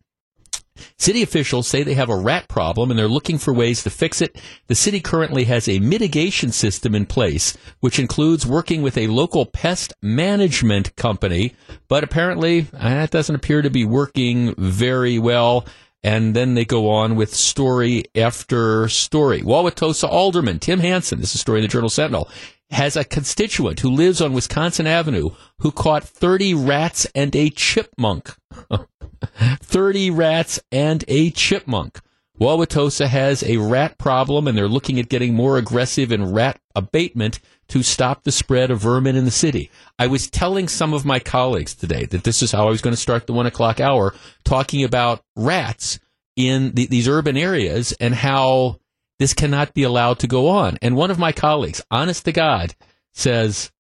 [0.99, 4.21] City officials say they have a rat problem and they're looking for ways to fix
[4.21, 4.41] it.
[4.67, 9.47] The city currently has a mitigation system in place, which includes working with a local
[9.47, 11.55] pest management company,
[11.89, 15.67] but apparently uh, that doesn't appear to be working very well.
[16.03, 19.41] And then they go on with story after story.
[19.41, 22.29] Wauwatosa Alderman Tim Hansen, this is a story in the Journal Sentinel,
[22.71, 28.35] has a constituent who lives on Wisconsin Avenue who caught 30 rats and a chipmunk.
[29.37, 32.01] 30 rats and a chipmunk.
[32.41, 37.39] Wauwatosa has a rat problem and they're looking at getting more aggressive in rat abatement
[37.69, 39.71] to stop the spread of vermin in the city.
[39.99, 42.95] I was telling some of my colleagues today that this is how I was going
[42.95, 44.15] to start the one o'clock hour,
[44.45, 46.01] talking about rats
[46.37, 48.81] in the, these urban areas and how
[49.19, 50.77] this cannot be allowed to go on.
[50.83, 52.75] And one of my colleagues, honest to God,
[53.13, 53.71] says,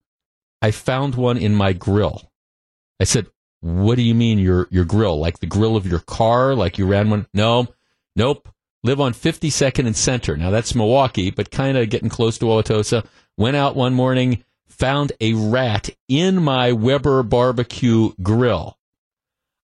[0.62, 2.30] I found one in my grill.
[3.00, 3.26] I said,
[3.64, 5.18] what do you mean your, your grill?
[5.18, 6.54] Like the grill of your car?
[6.54, 7.26] Like you ran one?
[7.32, 7.66] No,
[8.14, 8.46] nope.
[8.82, 10.36] Live on 52nd and Center.
[10.36, 13.06] Now that's Milwaukee, but kind of getting close to Wauwatosa.
[13.38, 18.78] Went out one morning, found a rat in my Weber barbecue grill.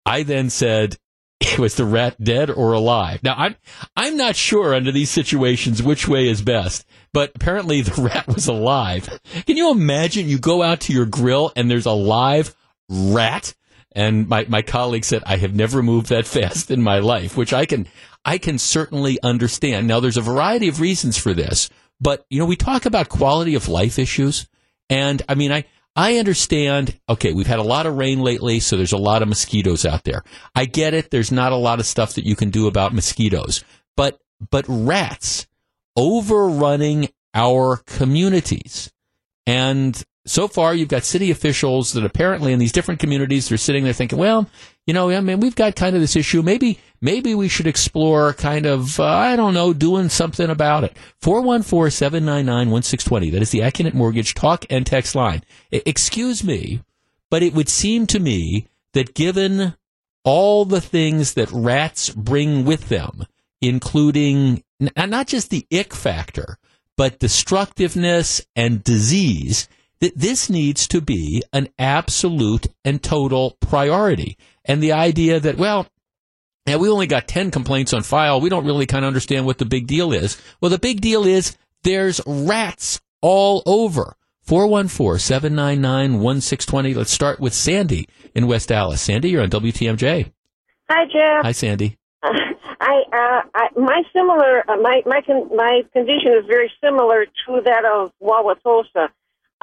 [0.08, 0.98] I then said,
[1.60, 3.24] was the rat dead or alive?
[3.24, 3.56] Now I'm
[3.96, 6.84] I'm not sure under these situations which way is best,
[7.14, 9.08] but apparently the rat was alive.
[9.46, 12.56] Can you imagine you go out to your grill and there's a live
[12.90, 13.54] rat?
[13.96, 17.54] And my, my colleague said, I have never moved that fast in my life, which
[17.54, 17.88] I can
[18.26, 19.88] I can certainly understand.
[19.88, 21.70] Now there's a variety of reasons for this,
[22.00, 24.48] but you know, we talk about quality of life issues.
[24.90, 25.66] And I mean I
[25.96, 29.28] I understand, okay, we've had a lot of rain lately, so there's a lot of
[29.28, 30.24] mosquitoes out there.
[30.56, 33.64] I get it, there's not a lot of stuff that you can do about mosquitoes.
[33.96, 34.20] But
[34.50, 35.48] but rats
[35.96, 38.92] overrunning our communities.
[39.46, 43.84] And so far, you've got city officials that apparently in these different communities, they're sitting
[43.84, 44.50] there thinking, well,
[44.88, 46.42] you know, I mean, we've got kind of this issue.
[46.42, 50.96] Maybe, maybe we should explore kind of, uh, I don't know, doing something about it.
[51.22, 53.32] 414-799-1620.
[53.32, 55.44] That is the Accunet Mortgage talk and text line.
[55.74, 56.82] I- excuse me,
[57.30, 59.76] but it would seem to me that given
[60.24, 63.26] all the things that rats bring with them,
[63.62, 66.58] including n- not just the ick factor,
[66.96, 69.68] but destructiveness and disease,
[70.04, 74.38] that this needs to be an absolute and total priority.
[74.66, 75.88] And the idea that, well,
[76.66, 78.42] yeah, we only got 10 complaints on file.
[78.42, 80.42] We don't really kind of understand what the big deal is.
[80.60, 84.18] Well, the big deal is there's rats all over.
[84.46, 86.98] 414-799-1620.
[86.98, 89.02] Let's start with Sandy in West Allis.
[89.02, 90.34] Sandy, you're on WTMJ.
[90.90, 91.46] Hi, Jeff.
[91.46, 91.98] Hi, Sandy.
[92.24, 97.62] I, uh, I my similar uh, my my con- my condition is very similar to
[97.64, 99.08] that of Wauwatosa.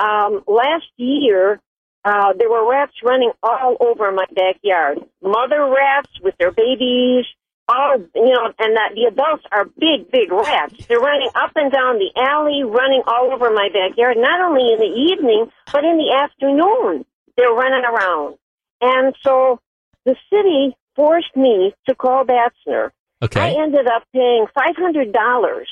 [0.01, 1.61] Um, last year,
[2.05, 4.99] uh, there were rats running all over my backyard.
[5.23, 7.27] Mother rats with their babies,
[7.69, 10.87] all you know, and that the adults are big, big rats.
[10.89, 14.17] They're running up and down the alley, running all over my backyard.
[14.17, 17.05] Not only in the evening, but in the afternoon,
[17.37, 18.39] they're running around.
[18.81, 19.61] And so
[20.07, 22.91] the city forced me to call Batzner.
[23.23, 23.41] Okay.
[23.41, 25.69] I ended up paying five hundred dollars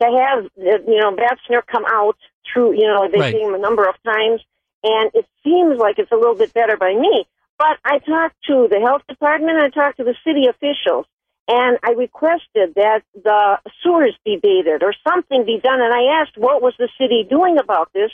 [0.00, 2.16] to have you know Batzner come out
[2.52, 3.34] through you know they Right.
[3.34, 4.40] him a number of times,
[4.82, 7.26] and it seems like it's a little bit better by me.
[7.58, 11.06] But I talked to the health department, I talked to the city officials,
[11.46, 15.80] and I requested that the sewers be baited or something be done.
[15.80, 18.10] And I asked what was the city doing about this,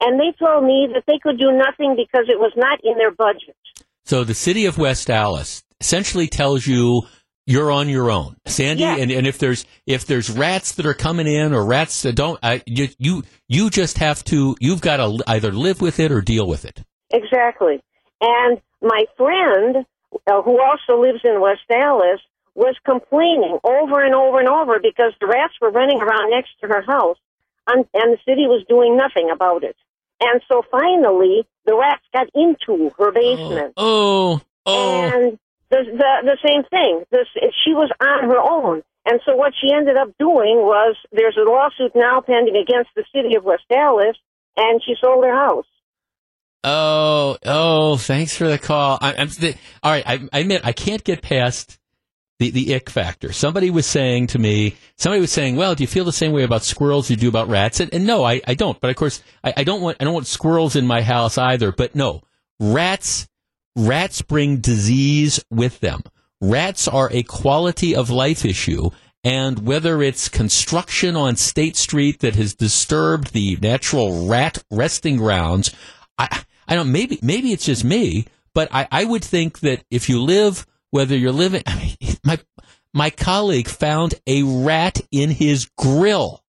[0.00, 3.10] and they told me that they could do nothing because it was not in their
[3.10, 3.56] budget.
[4.04, 7.02] So the city of West Allis essentially tells you
[7.46, 8.82] you're on your own, Sandy.
[8.82, 8.96] Yeah.
[8.96, 12.38] And, and if there's if there's rats that are coming in or rats that don't,
[12.42, 14.56] I, you, you you just have to.
[14.60, 16.82] You've got to either live with it or deal with it.
[17.12, 17.82] Exactly.
[18.20, 19.84] And my friend,
[20.26, 22.20] uh, who also lives in West Allis,
[22.54, 26.68] was complaining over and over and over because the rats were running around next to
[26.68, 27.18] her house,
[27.66, 29.76] and, and the city was doing nothing about it.
[30.20, 33.74] And so finally, the rats got into her basement.
[33.76, 35.38] Oh, oh, And
[35.70, 37.04] the, the the same thing.
[37.10, 37.26] This
[37.64, 41.48] she was on her own, and so what she ended up doing was there's a
[41.48, 44.16] lawsuit now pending against the city of West Allis,
[44.56, 45.66] and she sold her house.
[46.64, 47.96] oh, oh.
[47.96, 48.98] Thanks for the call.
[49.00, 50.04] I, I'm the, all right.
[50.06, 51.78] I, I admit I can't get past
[52.38, 53.32] the the ick factor.
[53.32, 56.42] Somebody was saying to me, somebody was saying, "Well, do you feel the same way
[56.42, 58.80] about squirrels you do about rats?" And, and no, I, I don't.
[58.80, 61.72] But of course, I, I don't want I don't want squirrels in my house either.
[61.72, 62.22] But no,
[62.58, 63.28] rats
[63.76, 66.02] rats bring disease with them.
[66.40, 68.90] Rats are a quality of life issue.
[69.22, 75.74] And whether it's construction on State Street that has disturbed the natural rat resting grounds,
[76.18, 80.10] I, I don't, maybe, maybe it's just me, but I, I would think that if
[80.10, 82.38] you live, whether you're living, I mean, my,
[82.92, 86.44] my colleague found a rat in his grill.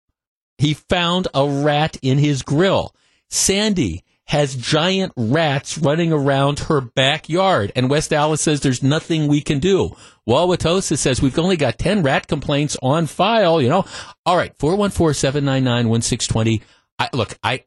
[0.58, 2.94] He found a rat in his grill.
[3.30, 9.42] Sandy has giant rats running around her backyard, and West Allis says there's nothing we
[9.42, 9.96] can do.
[10.28, 13.86] Wauwatosa says we've only got 10 rat complaints on file, you know.
[14.26, 16.64] All right, 414-799-1620.
[16.98, 17.62] I, look, I,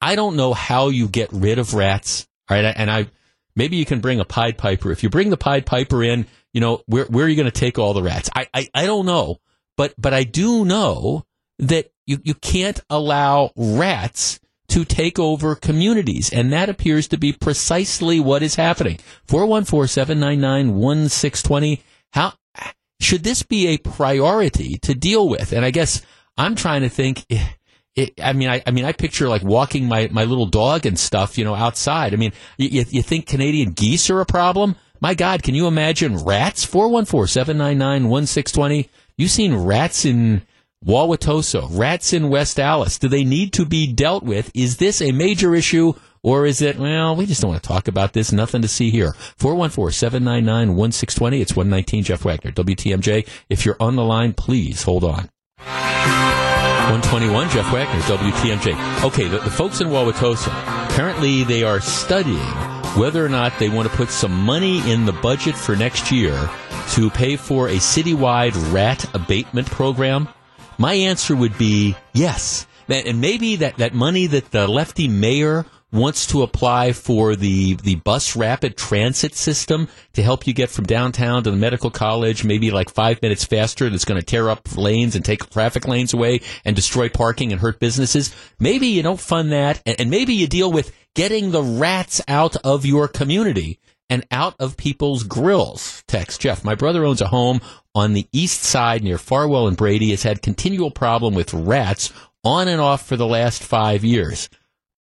[0.00, 3.06] I don't know how you get rid of rats, all right, and I,
[3.54, 4.90] maybe you can bring a Pied Piper.
[4.90, 7.52] If you bring the Pied Piper in, you know, where, where are you going to
[7.52, 8.28] take all the rats?
[8.34, 9.38] I, I, I don't know.
[9.76, 11.24] but but I do know
[11.58, 14.40] that you you can't allow rats
[14.72, 16.32] to take over communities.
[16.32, 19.00] And that appears to be precisely what is happening.
[19.28, 21.82] 414-799-1620.
[22.14, 22.32] How
[22.98, 25.52] should this be a priority to deal with?
[25.52, 26.00] And I guess
[26.38, 27.26] I'm trying to think.
[27.28, 27.42] It,
[27.96, 30.98] eh, I mean, I, I mean, I picture like walking my, my little dog and
[30.98, 32.14] stuff, you know, outside.
[32.14, 34.76] I mean, you, you think Canadian geese are a problem?
[35.02, 36.64] My God, can you imagine rats?
[36.64, 38.88] 414-799-1620.
[39.18, 40.46] You seen rats in
[40.84, 44.50] Wauwatosa, rats in West Allis, do they need to be dealt with?
[44.52, 45.92] Is this a major issue
[46.24, 48.90] or is it, well, we just don't want to talk about this, nothing to see
[48.90, 49.12] here.
[49.38, 53.28] 414-799-1620, it's 119 Jeff Wagner, WTMJ.
[53.48, 55.30] If you're on the line, please hold on.
[55.58, 59.04] 121 Jeff Wagner, WTMJ.
[59.04, 60.48] Okay, the, the folks in Wauwatosa,
[60.90, 62.40] apparently they are studying
[62.96, 66.50] whether or not they want to put some money in the budget for next year
[66.90, 70.28] to pay for a citywide rat abatement program.
[70.82, 72.66] My answer would be yes.
[72.88, 77.94] And maybe that, that money that the lefty mayor wants to apply for the, the
[77.94, 82.72] bus rapid transit system to help you get from downtown to the medical college, maybe
[82.72, 86.40] like five minutes faster, that's going to tear up lanes and take traffic lanes away
[86.64, 88.34] and destroy parking and hurt businesses.
[88.58, 92.56] Maybe you don't fund that, and, and maybe you deal with getting the rats out
[92.56, 93.78] of your community
[94.12, 96.04] and out of people's grills.
[96.06, 97.62] Text Jeff, my brother owns a home
[97.94, 102.12] on the east side near Farwell and Brady has had continual problem with rats
[102.44, 104.50] on and off for the last five years.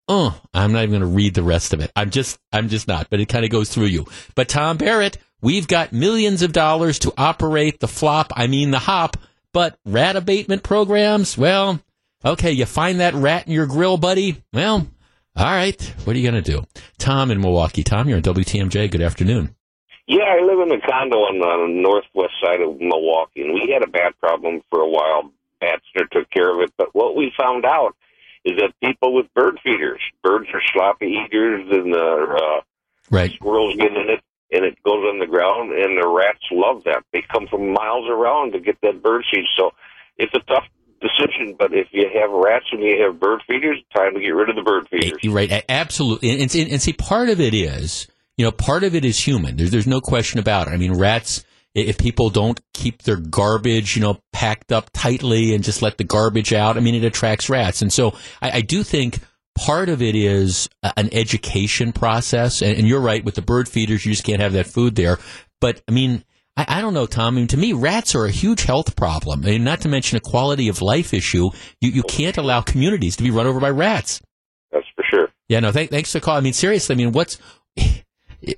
[0.07, 1.91] Oh, I'm not even going to read the rest of it.
[1.97, 4.07] I'm just, I'm just not, but it kind of goes through you.
[4.37, 8.79] But Tom Barrett, we've got millions of dollars to operate the flop, I mean the
[8.79, 9.17] hop,
[9.53, 11.81] but rat abatement programs, well,
[12.25, 14.45] okay, you find that rat in your grill, buddy?
[14.53, 14.87] Well,
[15.37, 16.63] all right, what are you going to do?
[16.99, 17.83] Tom in Milwaukee.
[17.83, 18.91] Tom, you're on WTMJ.
[18.91, 19.55] Good afternoon.
[20.07, 23.83] Yeah, I live in a condo on the northwest side of Milwaukee, and we had
[23.83, 25.33] a bat problem for a while.
[25.63, 27.95] Batzner took care of it, but what we found out
[28.45, 32.61] is that people with bird feeders, birds are sloppy eaters, and the uh,
[33.11, 33.33] right.
[33.33, 34.21] squirrels get in it,
[34.51, 37.05] and it goes on the ground, and the rats love that.
[37.13, 39.71] They come from miles around to get that bird seed, so
[40.19, 40.67] it's a tough
[41.03, 41.57] decision.
[41.59, 44.57] But if you have rats and you have bird feeders, time to get rid of
[44.57, 45.19] the bird feeders.
[45.25, 46.31] Right, absolutely.
[46.31, 49.57] And, and, and see, part of it is you know, part of it is human.
[49.57, 50.73] There's, there's no question about it.
[50.73, 51.45] I mean, rats,
[51.75, 56.05] if people don't keep their garbage, you know, packed up tightly and just let the
[56.05, 57.83] garbage out, I mean, it attracts rats.
[57.83, 59.21] And so I, I do think
[59.55, 62.63] part of it is an education process.
[62.63, 65.19] And, and, you're right, with the bird feeders, you just can't have that food there.
[65.61, 66.25] But I mean,
[66.57, 67.35] I, I don't know, Tom.
[67.35, 69.45] I mean, to me, rats are a huge health problem.
[69.45, 71.51] I mean, not to mention a quality of life issue.
[71.81, 74.21] You, you can't allow communities to be run over by rats.
[74.71, 75.29] That's for sure.
[75.49, 76.37] Yeah, no, th- thanks for the call.
[76.37, 77.39] I mean, seriously, I mean, what's,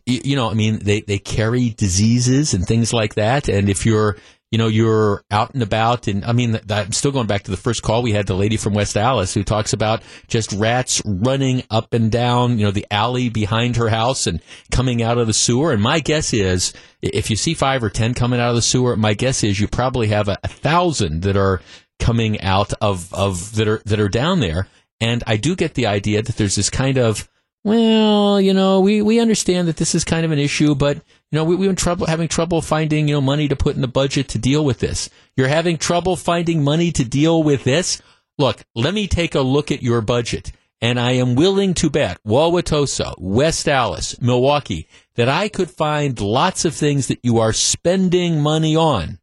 [0.07, 3.49] you know, I mean, they, they carry diseases and things like that.
[3.49, 4.16] And if you're,
[4.55, 7.57] you know, you're out and about, and I mean, I'm still going back to the
[7.57, 11.64] first call we had, the lady from West Allis who talks about just rats running
[11.72, 14.40] up and down, you know, the alley behind her house and
[14.70, 15.72] coming out of the sewer.
[15.72, 18.94] And my guess is, if you see five or ten coming out of the sewer,
[18.94, 21.61] my guess is you probably have a, a thousand that are
[21.98, 24.68] coming out of, of that are that are down there.
[25.00, 27.28] And I do get the idea that there's this kind of
[27.64, 31.02] well, you know, we, we understand that this is kind of an issue, but you
[31.32, 34.28] know, we, we're trouble having trouble finding you know money to put in the budget
[34.28, 35.08] to deal with this.
[35.34, 38.02] You're having trouble finding money to deal with this.
[38.36, 40.52] Look, let me take a look at your budget,
[40.82, 46.66] and I am willing to bet Wauwatosa, West Allis, Milwaukee, that I could find lots
[46.66, 49.20] of things that you are spending money on.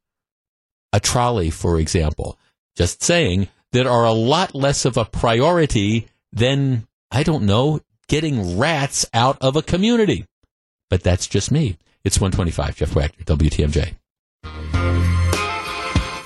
[0.94, 2.40] A trolley, for example,
[2.76, 7.82] just saying that are a lot less of a priority than I don't know
[8.12, 10.26] getting rats out of a community.
[10.90, 11.78] But that's just me.
[12.04, 13.96] It's 125, Jeff Wagner, WTMJ.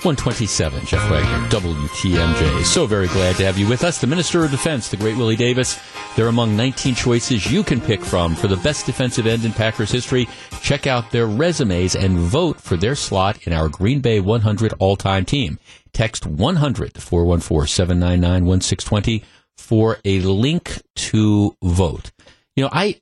[0.02, 2.64] 127, Jeff Wagner, WTMJ.
[2.64, 4.00] So very glad to have you with us.
[4.00, 5.80] The Minister of Defense, the great Willie Davis.
[6.16, 9.92] They're among 19 choices you can pick from for the best defensive end in Packers
[9.92, 10.28] history.
[10.62, 15.24] Check out their resumes and vote for their slot in our Green Bay 100 all-time
[15.24, 15.60] team.
[15.92, 19.24] Text 100 to 414 799 1620
[19.56, 22.12] for a link to vote.
[22.54, 23.00] You know, I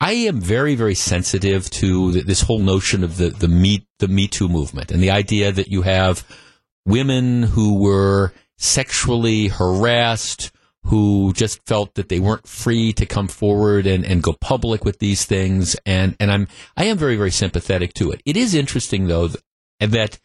[0.00, 4.28] I am very very sensitive to this whole notion of the the me the Me
[4.28, 6.26] Too movement and the idea that you have
[6.84, 10.52] women who were sexually harassed
[10.84, 14.98] who just felt that they weren't free to come forward and, and go public with
[15.00, 18.22] these things and and I'm I am very very sympathetic to it.
[18.24, 19.40] It is interesting though that,
[19.80, 20.20] that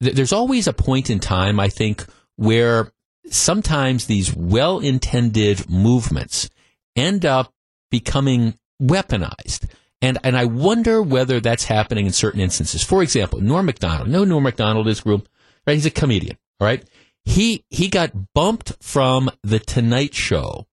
[0.00, 2.04] there's always a point in time I think
[2.36, 2.92] where
[3.30, 6.50] sometimes these well intended movements
[6.96, 7.52] end up
[7.90, 9.68] becoming weaponized.
[10.02, 12.82] And, and I wonder whether that's happening in certain instances.
[12.82, 14.08] For example, Norm Macdonald.
[14.08, 15.28] No, Norm Macdonald is group.
[15.66, 15.74] right?
[15.74, 16.84] He's a comedian, all right?
[17.24, 20.66] He he got bumped from the Tonight Show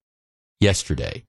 [0.59, 1.23] yesterday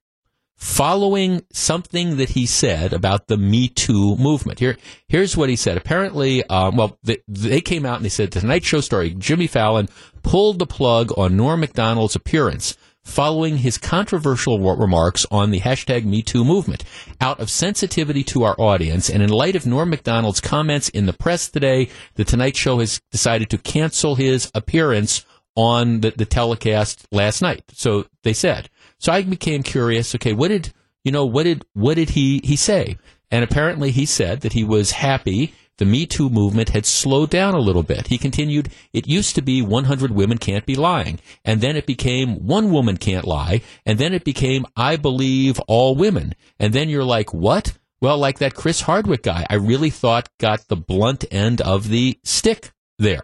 [0.62, 4.60] following something that he said about the Me Too movement.
[4.60, 4.76] Here,
[5.08, 5.76] here's what he said.
[5.76, 9.48] Apparently, um, well, they, they, came out and they said the Tonight Show story, Jimmy
[9.48, 9.88] Fallon
[10.22, 16.46] pulled the plug on Norm Macdonald's appearance following his controversial remarks on the hashtag MeToo
[16.46, 16.84] movement.
[17.20, 21.12] Out of sensitivity to our audience and in light of Norm Macdonald's comments in the
[21.12, 27.08] press today, The Tonight Show has decided to cancel his appearance on the, the telecast
[27.10, 27.64] last night.
[27.72, 28.70] So they said.
[29.02, 30.14] So I became curious.
[30.14, 30.72] Okay, what did
[31.04, 31.26] you know?
[31.26, 32.96] What did what did he he say?
[33.30, 37.54] And apparently he said that he was happy the Me Too movement had slowed down
[37.54, 38.06] a little bit.
[38.06, 41.18] He continued, it used to be 100 women can't be lying.
[41.44, 43.62] And then it became one woman can't lie.
[43.86, 46.34] And then it became, I believe all women.
[46.60, 47.76] And then you're like, what?
[48.00, 52.18] Well, like that Chris Hardwick guy, I really thought got the blunt end of the
[52.22, 53.22] stick there.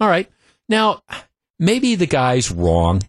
[0.00, 0.30] All right.
[0.68, 1.02] Now,
[1.58, 3.02] maybe the guy's wrong.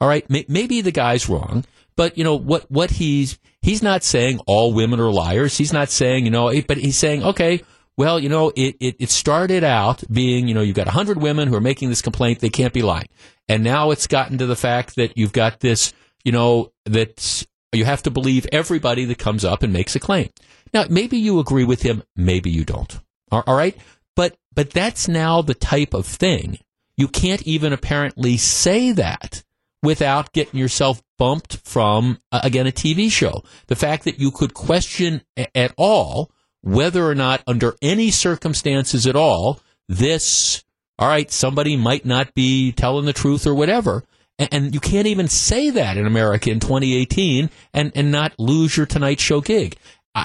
[0.00, 0.24] All right.
[0.28, 1.64] Maybe the guy's wrong.
[1.96, 2.70] But you know what?
[2.70, 5.58] What he's he's not saying all women are liars.
[5.58, 6.52] He's not saying you know.
[6.62, 7.62] But he's saying okay.
[7.98, 11.48] Well, you know, it, it, it started out being, you know, you've got 100 women
[11.48, 13.08] who are making this complaint, they can't be lying.
[13.48, 15.92] And now it's gotten to the fact that you've got this,
[16.22, 20.30] you know, that you have to believe everybody that comes up and makes a claim.
[20.72, 23.00] Now, maybe you agree with him, maybe you don't.
[23.32, 23.76] All right?
[24.14, 26.60] But, but that's now the type of thing.
[26.96, 29.42] You can't even apparently say that
[29.82, 33.42] without getting yourself bumped from, uh, again, a TV show.
[33.66, 39.06] The fact that you could question a- at all whether or not, under any circumstances
[39.06, 40.64] at all, this,
[40.98, 44.04] all right, somebody might not be telling the truth or whatever.
[44.38, 48.76] And, and you can't even say that in America in 2018 and, and not lose
[48.76, 49.76] your Tonight Show gig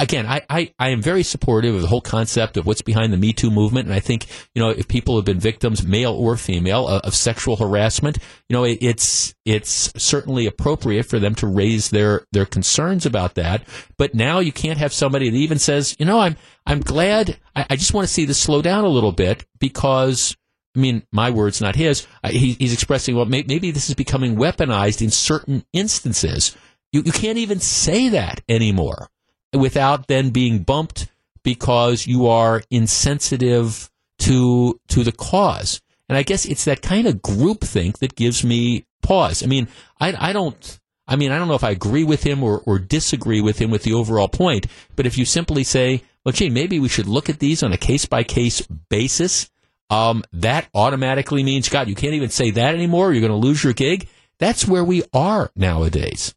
[0.02, 3.18] again, I, I, I, am very supportive of the whole concept of what's behind the
[3.18, 3.88] Me Too movement.
[3.88, 7.16] And I think, you know, if people have been victims, male or female, of, of
[7.16, 8.18] sexual harassment,
[8.48, 13.36] you know, it, it's, it's certainly appropriate for them to raise their, their concerns about
[13.36, 13.68] that.
[13.98, 17.66] But now you can't have somebody that even says, you know, I'm, I'm glad, I,
[17.72, 20.38] I just want to see this slow down a little bit because,
[20.76, 22.08] I mean, my words, not his.
[22.26, 26.56] He, he's expressing, well, may, maybe this is becoming weaponized in certain instances.
[26.92, 29.10] You, you can't even say that anymore
[29.54, 31.08] without then being bumped
[31.44, 33.90] because you are insensitive
[34.20, 35.82] to to the cause.
[36.10, 39.44] And I guess it's that kind of groupthink that gives me pause.
[39.44, 39.68] I mean,
[40.00, 40.80] I, I don't.
[41.06, 43.72] I mean, I don't know if I agree with him or, or disagree with him
[43.72, 47.30] with the overall point, but if you simply say, well, gee, maybe we should look
[47.30, 49.50] at these on a case by case basis,
[49.90, 53.12] um, that automatically means, God, you can't even say that anymore.
[53.12, 54.08] You're going to lose your gig.
[54.40, 56.34] That's where we are nowadays.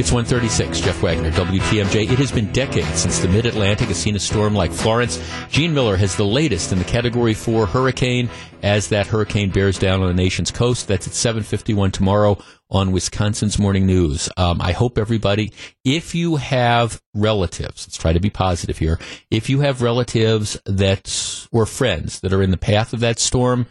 [0.00, 2.10] It's 136, Jeff Wagner, WTMJ.
[2.10, 5.22] It has been decades since the mid Atlantic has seen a storm like Florence.
[5.50, 8.30] Gene Miller has the latest in the Category 4 hurricane
[8.62, 10.88] as that hurricane bears down on the nation's coast.
[10.88, 12.38] That's at 751 tomorrow
[12.70, 14.30] on Wisconsin's Morning News.
[14.38, 15.52] Um, I hope everybody,
[15.84, 18.98] if you have relatives, let's try to be positive here.
[19.30, 23.66] If you have relatives that, or friends that are in the path of that storm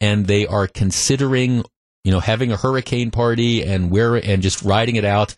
[0.00, 1.64] and they are considering,
[2.04, 5.34] you know, having a hurricane party and where, and just riding it out,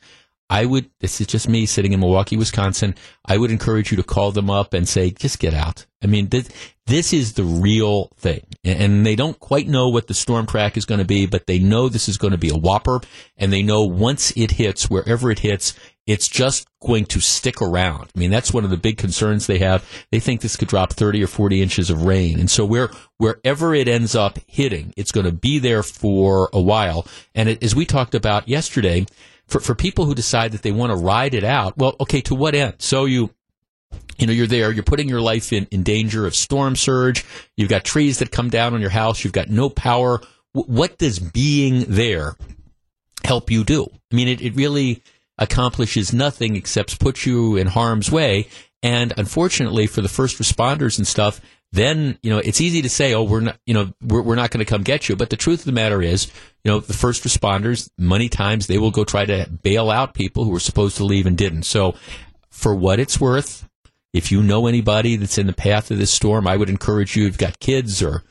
[0.50, 2.94] I would, this is just me sitting in Milwaukee, Wisconsin.
[3.24, 5.86] I would encourage you to call them up and say, just get out.
[6.02, 6.48] I mean, this,
[6.86, 8.42] this is the real thing.
[8.62, 11.58] And they don't quite know what the storm track is going to be, but they
[11.58, 13.00] know this is going to be a whopper.
[13.38, 15.72] And they know once it hits, wherever it hits,
[16.06, 18.10] it's just going to stick around.
[18.14, 19.88] I mean, that's one of the big concerns they have.
[20.12, 22.38] They think this could drop 30 or 40 inches of rain.
[22.38, 26.60] And so where, wherever it ends up hitting, it's going to be there for a
[26.60, 27.06] while.
[27.34, 29.06] And it, as we talked about yesterday,
[29.54, 32.34] for, for people who decide that they want to ride it out, well, okay, to
[32.34, 32.74] what end?
[32.78, 33.30] So you,
[34.18, 37.24] you know, you're there, you're putting your life in, in danger of storm surge.
[37.56, 39.22] You've got trees that come down on your house.
[39.22, 40.20] You've got no power.
[40.56, 42.34] W- what does being there
[43.22, 43.86] help you do?
[44.12, 45.04] I mean, it, it really
[45.38, 48.48] accomplishes nothing except put you in harm's way.
[48.82, 51.40] And unfortunately for the first responders and stuff,
[51.74, 54.50] then you know it's easy to say, oh, we're not, you know, we're, we're not
[54.50, 55.16] going to come get you.
[55.16, 56.30] But the truth of the matter is,
[56.62, 60.44] you know, the first responders, many times they will go try to bail out people
[60.44, 61.64] who were supposed to leave and didn't.
[61.64, 61.96] So,
[62.48, 63.68] for what it's worth,
[64.12, 67.24] if you know anybody that's in the path of this storm, I would encourage you.
[67.24, 68.22] If you've got kids or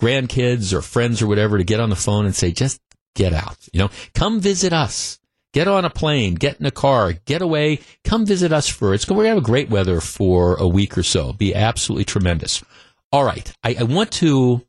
[0.00, 2.80] grandkids or friends or whatever, to get on the phone and say, just
[3.16, 3.58] get out.
[3.72, 5.18] You know, come visit us.
[5.52, 9.04] Get on a plane, get in a car, get away, come visit us for it's
[9.04, 11.34] going to have a great weather for a week or so.
[11.34, 12.64] Be absolutely tremendous.
[13.12, 13.52] All right.
[13.62, 14.66] I, I want to,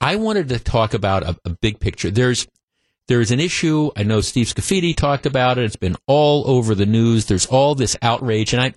[0.00, 2.10] I wanted to talk about a, a, big picture.
[2.10, 2.46] There's,
[3.08, 3.90] there's an issue.
[3.96, 5.64] I know Steve Scaffidi talked about it.
[5.64, 7.24] It's been all over the news.
[7.24, 8.52] There's all this outrage.
[8.52, 8.74] And I,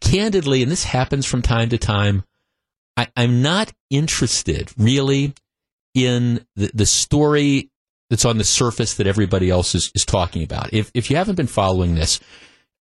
[0.00, 2.24] candidly, and this happens from time to time,
[2.96, 5.34] I, am not interested really
[5.94, 7.70] in the, the story
[8.10, 10.72] that's on the surface that everybody else is, is talking about.
[10.72, 12.20] If, if you haven't been following this,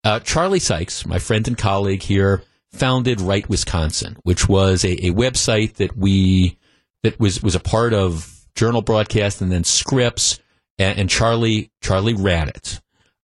[0.04, 2.42] uh, Charlie Sykes, my friend and colleague here,
[2.72, 6.58] founded Right Wisconsin, which was a, a website that we
[7.02, 10.40] that was was a part of Journal Broadcast and then Scripps,
[10.78, 12.80] and, and Charlie Charlie ran it.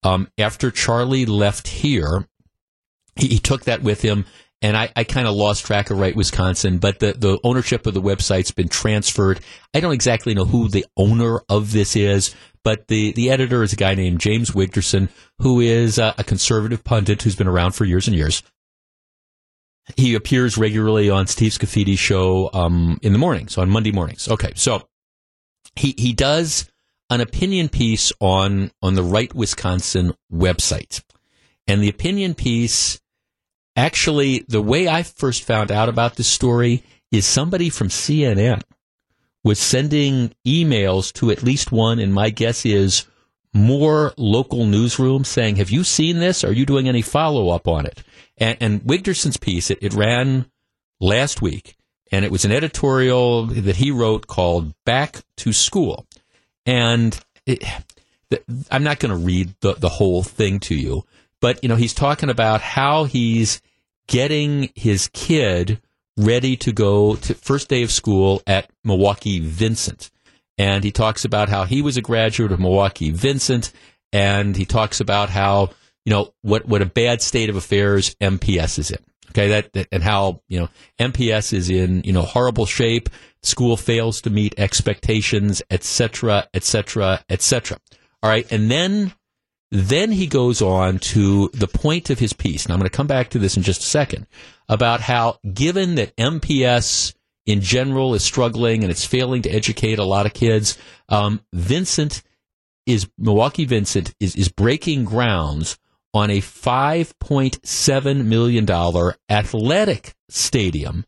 [0.03, 2.27] Um, after Charlie left here,
[3.15, 4.25] he, he took that with him
[4.61, 7.93] and I, I kind of lost track of Right Wisconsin, but the, the ownership of
[7.93, 9.39] the website's been transferred.
[9.73, 13.73] I don't exactly know who the owner of this is, but the, the editor is
[13.73, 17.85] a guy named James Wigderson, who is a, a conservative pundit who's been around for
[17.85, 18.43] years and years.
[19.97, 24.27] He appears regularly on Steve Scaffidi's show um, in the mornings, on Monday mornings.
[24.27, 24.87] Okay, so
[25.75, 26.69] he, he does
[27.09, 31.03] an opinion piece on on the Right Wisconsin website,
[31.67, 33.01] and the opinion piece
[33.75, 38.61] Actually, the way I first found out about this story is somebody from CNN
[39.43, 43.05] was sending emails to at least one, and my guess is
[43.53, 46.43] more local newsrooms saying, Have you seen this?
[46.43, 48.03] Are you doing any follow up on it?
[48.37, 50.45] And, and Wigderson's piece, it, it ran
[50.99, 51.75] last week,
[52.11, 56.05] and it was an editorial that he wrote called Back to School.
[56.65, 57.63] And it,
[58.69, 61.05] I'm not going to read the, the whole thing to you,
[61.39, 63.61] but you know he's talking about how he's
[64.07, 65.81] getting his kid
[66.17, 70.11] ready to go to first day of school at Milwaukee Vincent.
[70.57, 73.71] And he talks about how he was a graduate of Milwaukee Vincent
[74.13, 75.69] and he talks about how,
[76.05, 78.99] you know, what what a bad state of affairs MPS is in.
[79.29, 83.09] Okay, that, that and how, you know, MPS is in, you know, horrible shape,
[83.43, 87.77] school fails to meet expectations, etc., etc., etc.
[88.21, 89.13] All right, and then
[89.71, 93.07] then he goes on to the point of his piece, and I'm going to come
[93.07, 94.27] back to this in just a second,
[94.67, 100.03] about how given that MPS in general is struggling and it's failing to educate a
[100.03, 100.77] lot of kids,
[101.07, 102.21] um, Vincent
[102.85, 105.77] is Milwaukee Vincent is, is breaking grounds
[106.13, 111.05] on a $5.7 million athletic stadium,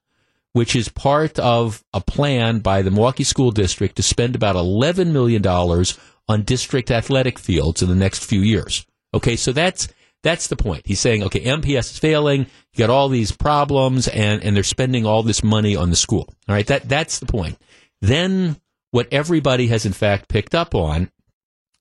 [0.53, 5.11] which is part of a plan by the Milwaukee School District to spend about $11
[5.11, 5.45] million
[6.29, 8.85] on district athletic fields in the next few years.
[9.13, 9.87] Okay, so that's
[10.23, 10.83] that's the point.
[10.85, 12.47] He's saying, okay, MPS is failing.
[12.73, 16.33] You got all these problems, and and they're spending all this money on the school.
[16.47, 17.57] All right, that that's the point.
[18.01, 18.57] Then
[18.91, 21.11] what everybody has in fact picked up on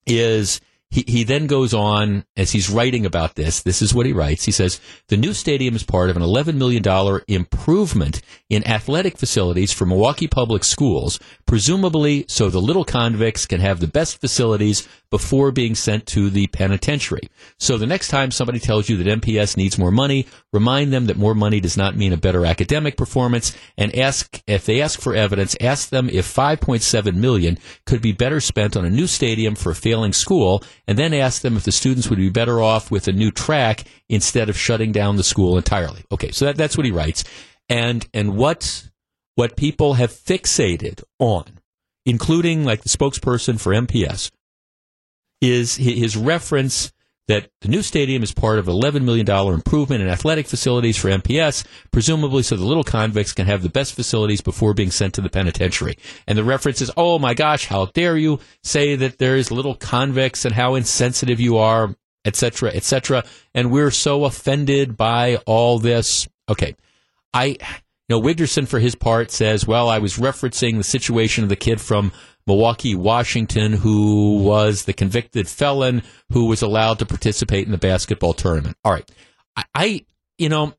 [0.07, 0.61] is
[0.93, 3.63] he, he then goes on as he's writing about this.
[3.63, 4.45] This is what he writes.
[4.45, 4.79] He says,
[5.09, 6.85] the new stadium is part of an $11 million
[7.29, 8.21] improvement
[8.51, 13.87] in athletic facilities for Milwaukee public schools, presumably so the little convicts can have the
[13.87, 17.29] best facilities before being sent to the penitentiary.
[17.59, 21.17] So the next time somebody tells you that MPS needs more money, remind them that
[21.17, 25.15] more money does not mean a better academic performance and ask, if they ask for
[25.15, 29.73] evidence, ask them if 5.7 million could be better spent on a new stadium for
[29.73, 33.09] a failing school and then ask them if the students would be better off with
[33.09, 36.05] a new track instead of shutting down the school entirely.
[36.11, 37.25] Okay, so that, that's what he writes.
[37.69, 38.89] And, and what,
[39.35, 41.61] what people have fixated on,
[42.05, 44.31] including like the spokesperson for MPS,
[45.41, 46.93] is his reference
[47.33, 51.09] that the new stadium is part of an $11 million improvement in athletic facilities for
[51.09, 55.23] MPS, presumably so the little convicts can have the best facilities before being sent to
[55.23, 55.97] the penitentiary.
[56.27, 60.45] And the reference is, oh my gosh, how dare you say that there's little convicts
[60.45, 63.25] and how insensitive you are, etc., etc.
[63.55, 66.29] And we're so offended by all this.
[66.51, 66.77] Okay.
[67.33, 67.57] I, you
[68.11, 71.81] know, Wigderson for his part says, well, I was referencing the situation of the kid
[71.81, 72.13] from
[72.47, 78.35] Milwaukee, Washington, who was the convicted felon who was allowed to participate in the basketball
[78.35, 78.77] tournament.
[78.85, 79.09] All right.
[79.57, 80.07] I, I
[80.39, 80.75] you know,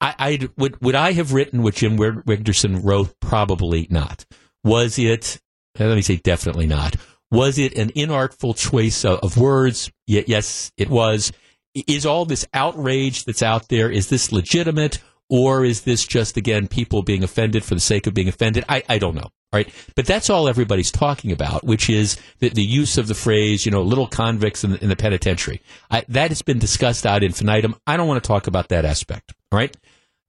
[0.00, 3.18] I, I, would, would I have written what Jim Wigderson wrote?
[3.20, 4.24] Probably not.
[4.62, 5.40] Was it,
[5.78, 6.96] eh, let me say definitely not.
[7.30, 9.90] Was it an inartful choice of, of words?
[10.06, 11.32] yes, it was.
[11.74, 15.02] Is all this outrage that's out there, is this legitimate?
[15.30, 18.64] Or is this just, again, people being offended for the sake of being offended?
[18.68, 19.72] I, I don't know right?
[19.94, 23.70] But that's all everybody's talking about, which is the, the use of the phrase, you
[23.70, 25.62] know, little convicts in the, in the penitentiary.
[25.90, 27.76] I, that has been discussed ad infinitum.
[27.86, 29.74] I don't want to talk about that aspect, right?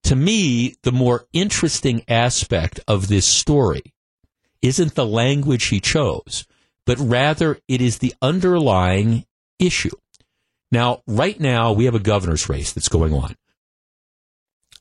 [0.04, 3.82] To me, the more interesting aspect of this story
[4.62, 6.46] isn't the language he chose,
[6.86, 9.26] but rather it is the underlying
[9.58, 9.96] issue.
[10.72, 13.36] Now, right now, we have a governor's race that's going on.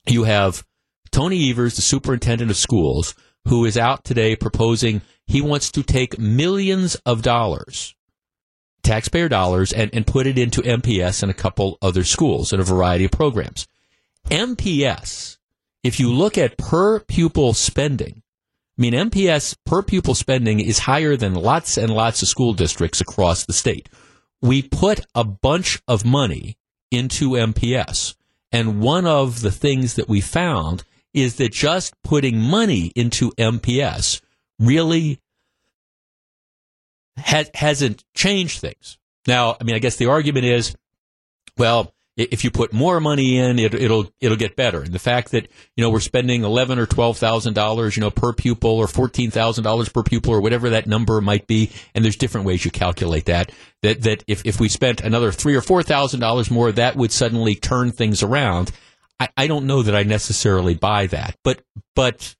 [0.06, 0.64] You have
[1.10, 3.14] Tony Evers, the superintendent of schools,
[3.46, 7.94] who is out today proposing he wants to take millions of dollars,
[8.82, 12.64] taxpayer dollars, and, and put it into MPS and a couple other schools and a
[12.64, 13.66] variety of programs.
[14.30, 15.34] MPS
[15.84, 18.22] if you look at per pupil spending,
[18.76, 23.02] I mean, MPS per pupil spending is higher than lots and lots of school districts
[23.02, 23.90] across the state.
[24.40, 26.56] We put a bunch of money
[26.90, 28.16] into MPS.
[28.54, 34.20] And one of the things that we found is that just putting money into MPS
[34.60, 35.18] really
[37.18, 38.96] ha- hasn't changed things.
[39.26, 40.76] Now, I mean, I guess the argument is,
[41.58, 44.82] well, if you put more money in, it, will it'll get better.
[44.82, 48.10] And the fact that you know we're spending eleven or twelve thousand dollars, you know,
[48.10, 52.04] per pupil, or fourteen thousand dollars per pupil, or whatever that number might be, and
[52.04, 53.50] there's different ways you calculate that.
[53.82, 57.12] That that if if we spent another three or four thousand dollars more, that would
[57.12, 58.70] suddenly turn things around.
[59.18, 61.62] I, I don't know that I necessarily buy that, but
[61.96, 62.36] but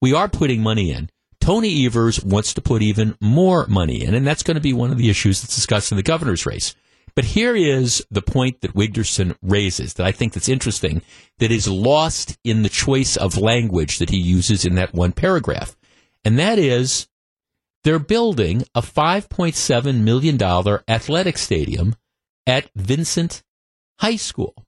[0.00, 1.10] we are putting money in.
[1.40, 4.90] Tony Evers wants to put even more money in, and that's going to be one
[4.90, 6.74] of the issues that's discussed in the governor's race.
[7.14, 11.02] But here is the point that Wigderson raises that I think that's interesting
[11.38, 15.76] that is lost in the choice of language that he uses in that one paragraph.
[16.24, 17.08] And that is
[17.84, 20.40] they're building a $5.7 million
[20.88, 21.96] athletic stadium
[22.46, 23.42] at Vincent
[23.98, 24.66] High School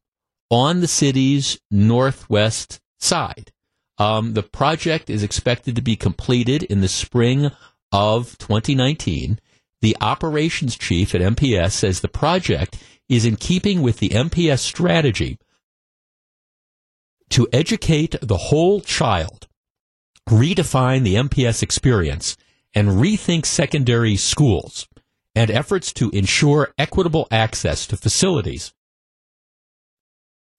[0.51, 3.53] on the city's northwest side.
[3.99, 7.51] Um, the project is expected to be completed in the spring
[7.93, 9.39] of 2019.
[9.83, 12.79] The operations chief at MPS says the project
[13.09, 15.39] is in keeping with the MPS strategy
[17.31, 19.49] to educate the whole child,
[20.29, 22.37] redefine the MPS experience,
[22.75, 24.87] and rethink secondary schools,
[25.35, 28.73] and efforts to ensure equitable access to facilities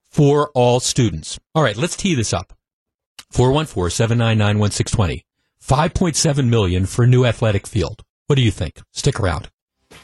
[0.10, 1.40] for all students.
[1.56, 2.54] All right, let's tee this up.
[3.32, 5.26] 414 799 1620.
[5.64, 8.04] 5.7 million for new athletic field.
[8.28, 8.82] What do you think?
[8.92, 9.50] Stick around.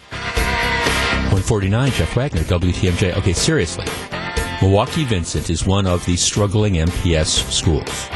[0.10, 3.18] 149, Jeff Wagner, WTMJ.
[3.18, 3.86] Okay, seriously.
[4.62, 8.10] Milwaukee Vincent is one of the struggling MPS schools.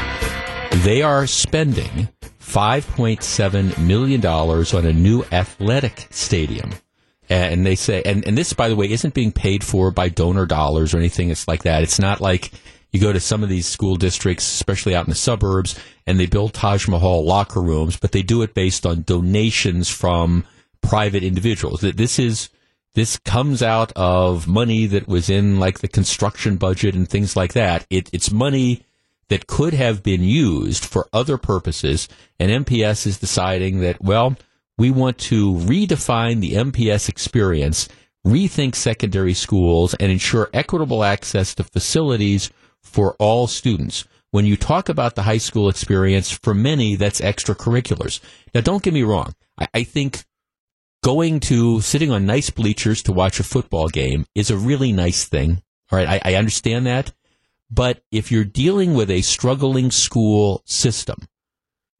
[0.84, 2.08] They are spending
[2.40, 6.72] $5.7 million on a new athletic stadium.
[7.30, 10.44] And they say, and, and this, by the way, isn't being paid for by donor
[10.44, 11.30] dollars or anything.
[11.30, 11.82] It's like that.
[11.82, 12.50] It's not like
[12.94, 15.76] you go to some of these school districts, especially out in the suburbs,
[16.06, 20.44] and they build Taj Mahal locker rooms, but they do it based on donations from
[20.80, 21.80] private individuals.
[21.80, 22.50] That this is
[22.94, 27.54] this comes out of money that was in like the construction budget and things like
[27.54, 27.84] that.
[27.90, 28.84] It, it's money
[29.26, 34.36] that could have been used for other purposes, and MPS is deciding that well,
[34.78, 37.88] we want to redefine the MPS experience,
[38.24, 42.52] rethink secondary schools, and ensure equitable access to facilities
[42.84, 44.04] for all students.
[44.30, 48.20] When you talk about the high school experience, for many, that's extracurriculars.
[48.54, 49.34] Now, don't get me wrong.
[49.58, 50.24] I, I think
[51.02, 55.24] going to sitting on nice bleachers to watch a football game is a really nice
[55.24, 55.62] thing.
[55.92, 56.08] All right.
[56.24, 57.12] I, I understand that.
[57.70, 61.18] But if you're dealing with a struggling school system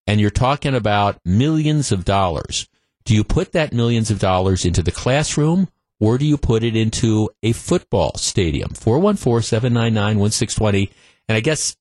[0.07, 2.69] and you're talking about millions of dollars,
[3.05, 5.69] do you put that millions of dollars into the classroom
[6.01, 8.71] or do you put it into a football stadium?
[8.71, 10.91] 414-799-1620.
[11.29, 11.77] And I guess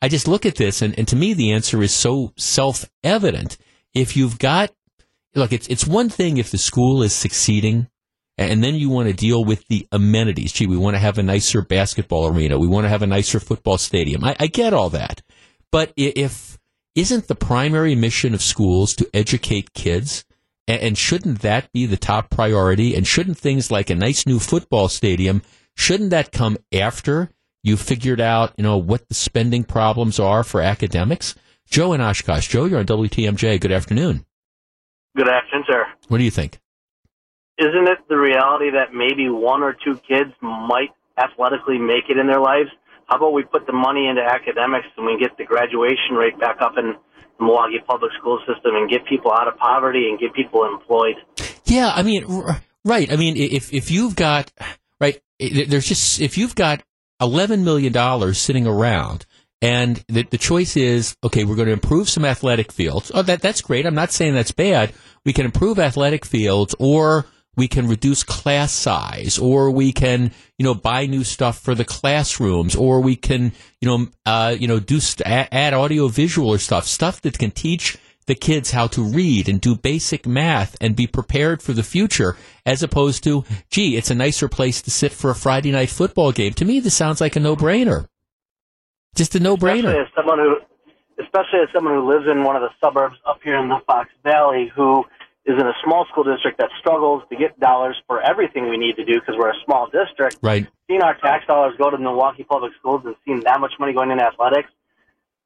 [0.00, 3.58] I just look at this and, and to me the answer is so self-evident.
[3.94, 4.70] If you've got,
[5.34, 7.88] look, it's, it's one thing if the school is succeeding
[8.38, 10.52] and then you want to deal with the amenities.
[10.52, 12.58] Gee, we want to have a nicer basketball arena.
[12.58, 14.24] We want to have a nicer football stadium.
[14.24, 15.22] I, I get all that.
[15.72, 16.56] But if,
[16.94, 20.24] isn't the primary mission of schools to educate kids?
[20.68, 22.94] And, shouldn't that be the top priority?
[22.94, 25.40] And shouldn't things like a nice new football stadium,
[25.74, 27.30] shouldn't that come after
[27.62, 31.34] you figured out, you know, what the spending problems are for academics?
[31.70, 32.48] Joe and Oshkosh.
[32.48, 33.58] Joe, you're on WTMJ.
[33.60, 34.26] Good afternoon.
[35.16, 35.86] Good afternoon, sir.
[36.08, 36.60] What do you think?
[37.58, 42.26] Isn't it the reality that maybe one or two kids might athletically make it in
[42.26, 42.68] their lives?
[43.06, 46.60] How about we put the money into academics and we get the graduation rate back
[46.60, 46.94] up and
[47.40, 51.16] Milwaukee public school system and get people out of poverty and get people employed.
[51.64, 52.24] Yeah, I mean,
[52.84, 53.12] right.
[53.12, 54.50] I mean, if if you've got
[55.00, 56.82] right, there's just if you've got
[57.20, 59.26] eleven million dollars sitting around.
[59.60, 63.10] And the, the choice is, okay, we're going to improve some athletic fields.
[63.12, 63.86] Oh, that, that's great.
[63.86, 64.92] I'm not saying that's bad.
[65.24, 67.26] We can improve athletic fields or
[67.58, 71.84] we can reduce class size, or we can, you know, buy new stuff for the
[71.84, 76.58] classrooms, or we can, you know, uh, you know, do st- add audio visual or
[76.58, 80.94] stuff, stuff that can teach the kids how to read and do basic math and
[80.94, 85.10] be prepared for the future, as opposed to, gee, it's a nicer place to sit
[85.10, 86.52] for a Friday night football game.
[86.52, 88.06] To me, this sounds like a no-brainer.
[89.16, 89.40] Just a
[90.14, 90.56] someone who,
[91.20, 94.10] especially as someone who lives in one of the suburbs up here in the Fox
[94.22, 95.04] Valley, who
[95.48, 98.96] is in a small school district that struggles to get dollars for everything we need
[98.96, 100.36] to do because we're a small district.
[100.42, 100.68] Right.
[100.86, 103.94] Seeing our tax dollars go to the Milwaukee Public Schools and seeing that much money
[103.94, 104.68] going into athletics,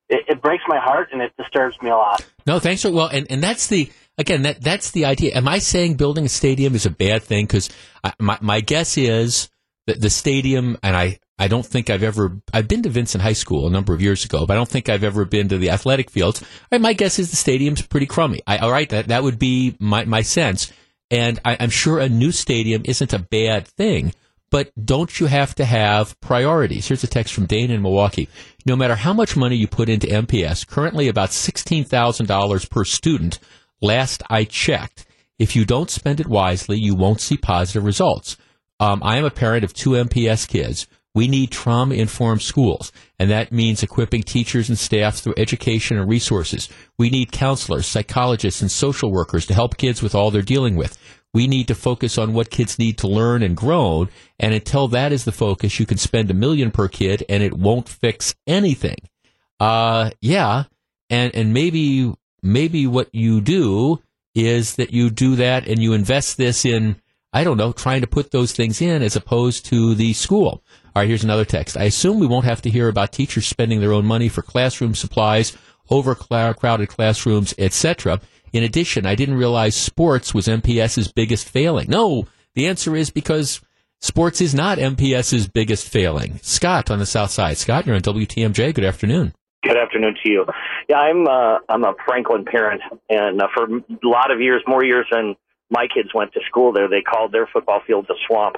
[0.09, 2.27] it, it breaks my heart and it disturbs me a lot.
[2.47, 5.37] No, thanks for well, and, and that's the again that that's the idea.
[5.37, 7.47] Am I saying building a stadium is a bad thing?
[7.47, 7.71] Because
[8.19, 9.49] my my guess is
[9.87, 13.33] that the stadium, and I I don't think I've ever I've been to Vincent High
[13.33, 15.71] School a number of years ago, but I don't think I've ever been to the
[15.71, 16.43] athletic fields.
[16.71, 18.41] My guess is the stadium's pretty crummy.
[18.47, 20.73] I, all right, that that would be my my sense,
[21.11, 24.13] and I, I'm sure a new stadium isn't a bad thing.
[24.53, 26.87] But don't you have to have priorities?
[26.87, 28.29] Here's a text from Dane in Milwaukee.
[28.67, 33.39] No matter how much money you put into MPS, currently about $16,000 per student,
[33.81, 35.07] last I checked.
[35.39, 38.37] If you don't spend it wisely, you won't see positive results.
[38.79, 40.87] Um, I am a parent of two MPS kids.
[41.15, 46.09] We need trauma informed schools, and that means equipping teachers and staff through education and
[46.09, 46.71] resources.
[46.99, 50.99] We need counselors, psychologists, and social workers to help kids with all they're dealing with.
[51.35, 54.09] We need to focus on what kids need to learn and grow.
[54.39, 57.55] And until that is the focus, you can spend a million per kid and it
[57.55, 58.99] won't fix anything.
[59.59, 60.65] Uh, yeah.
[61.09, 64.03] And, and maybe, maybe what you do
[64.35, 66.97] is that you do that and you invest this in,
[67.33, 70.63] I don't know, trying to put those things in as opposed to the school.
[70.95, 71.77] All right, here's another text.
[71.77, 74.95] I assume we won't have to hear about teachers spending their own money for classroom
[74.95, 75.57] supplies,
[75.91, 78.21] overcrowded classrooms, etc.
[78.53, 81.89] In addition, I didn't realize sports was MPS's biggest failing.
[81.89, 83.63] No, the answer is because
[84.01, 86.39] sports is not MPS's biggest failing.
[86.43, 87.57] Scott on the South Side.
[87.57, 88.75] Scott, you're on WTMJ.
[88.75, 89.33] Good afternoon.
[89.63, 90.45] Good afternoon to you.
[90.91, 94.85] Yeah, I'm uh, I'm a Franklin parent, and uh, for a lot of years, more
[94.85, 95.37] years than
[95.71, 98.57] my kids went to school there, they called their football field the swamp.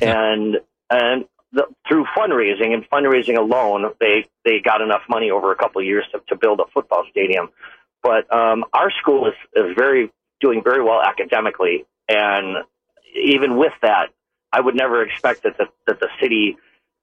[0.00, 0.32] Yeah.
[0.32, 0.56] And
[0.90, 5.80] and the, through fundraising and fundraising alone, they they got enough money over a couple
[5.80, 7.50] of years to, to build a football stadium.
[8.02, 12.64] But um, our school is, is very doing very well academically, and
[13.14, 14.08] even with that,
[14.52, 16.56] I would never expect that the, that the city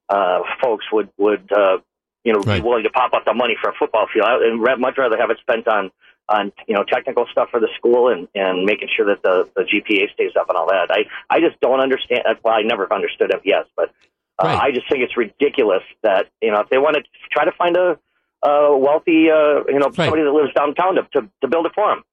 [0.10, 1.78] uh, folks would would uh,
[2.24, 2.62] you know right.
[2.62, 4.26] be willing to pop up the money for a football field.
[4.28, 5.91] I would much rather have it spent on
[6.28, 9.64] on you know technical stuff for the school and and making sure that the the
[9.64, 10.89] GPA stays up and all that.
[10.89, 12.24] I I just don't understand.
[12.43, 13.93] Well, I never understood MPS, but
[14.40, 14.60] uh.
[14.62, 17.76] I just think it's ridiculous that you know if they want to try to find
[17.78, 18.00] a
[18.44, 19.96] uh, wealthy, uh, you know, right.
[19.96, 22.04] somebody that lives downtown to, to, to build it for them.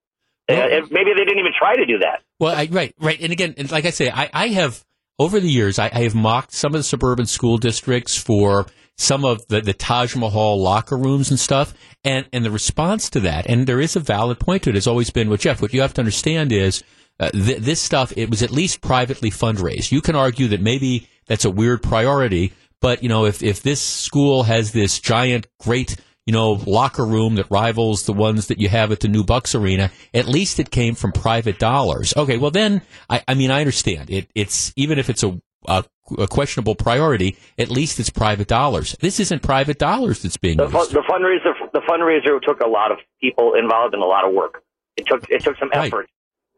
[0.48, 2.22] Well, uh, maybe they didn't even try to do that.
[2.38, 3.20] Well, I, right, right.
[3.20, 4.84] And again, like I say, I, I have,
[5.18, 8.66] over the years, I, I, have mocked some of the suburban school districts for
[8.96, 11.74] some of the, the Taj Mahal locker rooms and stuff.
[12.04, 14.86] And, and the response to that, and there is a valid point to it, has
[14.86, 16.84] always been, well, Jeff, what you have to understand is
[17.18, 19.90] uh, th- this stuff, it was at least privately fundraised.
[19.90, 23.80] You can argue that maybe that's a weird priority, but, you know, if, if this
[23.80, 25.96] school has this giant, great
[26.26, 29.54] you know, locker room that rivals the ones that you have at the new Bucks
[29.54, 29.92] Arena.
[30.12, 32.12] At least it came from private dollars.
[32.16, 34.28] Okay, well then, I, I mean, I understand it.
[34.34, 35.84] It's even if it's a, a,
[36.18, 38.96] a questionable priority, at least it's private dollars.
[39.00, 40.90] This isn't private dollars that's being the, used.
[40.90, 44.64] The fundraiser, the fundraiser took a lot of people involved and a lot of work.
[44.96, 45.96] It took it took some effort.
[45.96, 46.08] Right.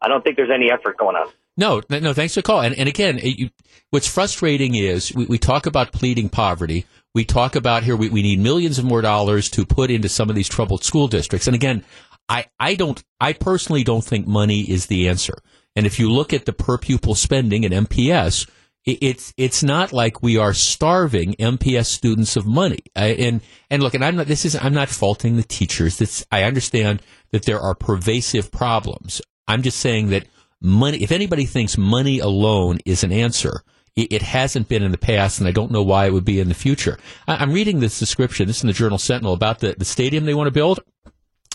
[0.00, 1.28] I don't think there's any effort going on.
[1.56, 2.60] No, no, thanks for the call.
[2.60, 3.50] And, and again, it, you,
[3.90, 8.22] what's frustrating is we, we talk about pleading poverty we talk about here we, we
[8.22, 11.48] need millions of more dollars to put into some of these troubled school districts.
[11.48, 11.84] And again,
[12.28, 15.34] I, I don't, I personally don't think money is the answer.
[15.74, 18.48] And if you look at the per pupil spending at MPS,
[18.84, 22.80] it, it's it's not like we are starving MPS students of money.
[22.94, 23.40] I, and
[23.70, 24.26] and look, and I'm not.
[24.26, 26.24] This is I'm not faulting the teachers.
[26.30, 29.20] I understand that there are pervasive problems.
[29.48, 30.26] I'm just saying that
[30.60, 30.98] money.
[31.02, 33.62] If anybody thinks money alone is an answer,
[33.96, 36.48] it hasn't been in the past, and I don't know why it would be in
[36.48, 36.98] the future.
[37.26, 38.46] I'm reading this description.
[38.46, 40.78] This is in the Journal Sentinel about the, the stadium they want to build.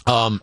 [0.06, 0.42] Um,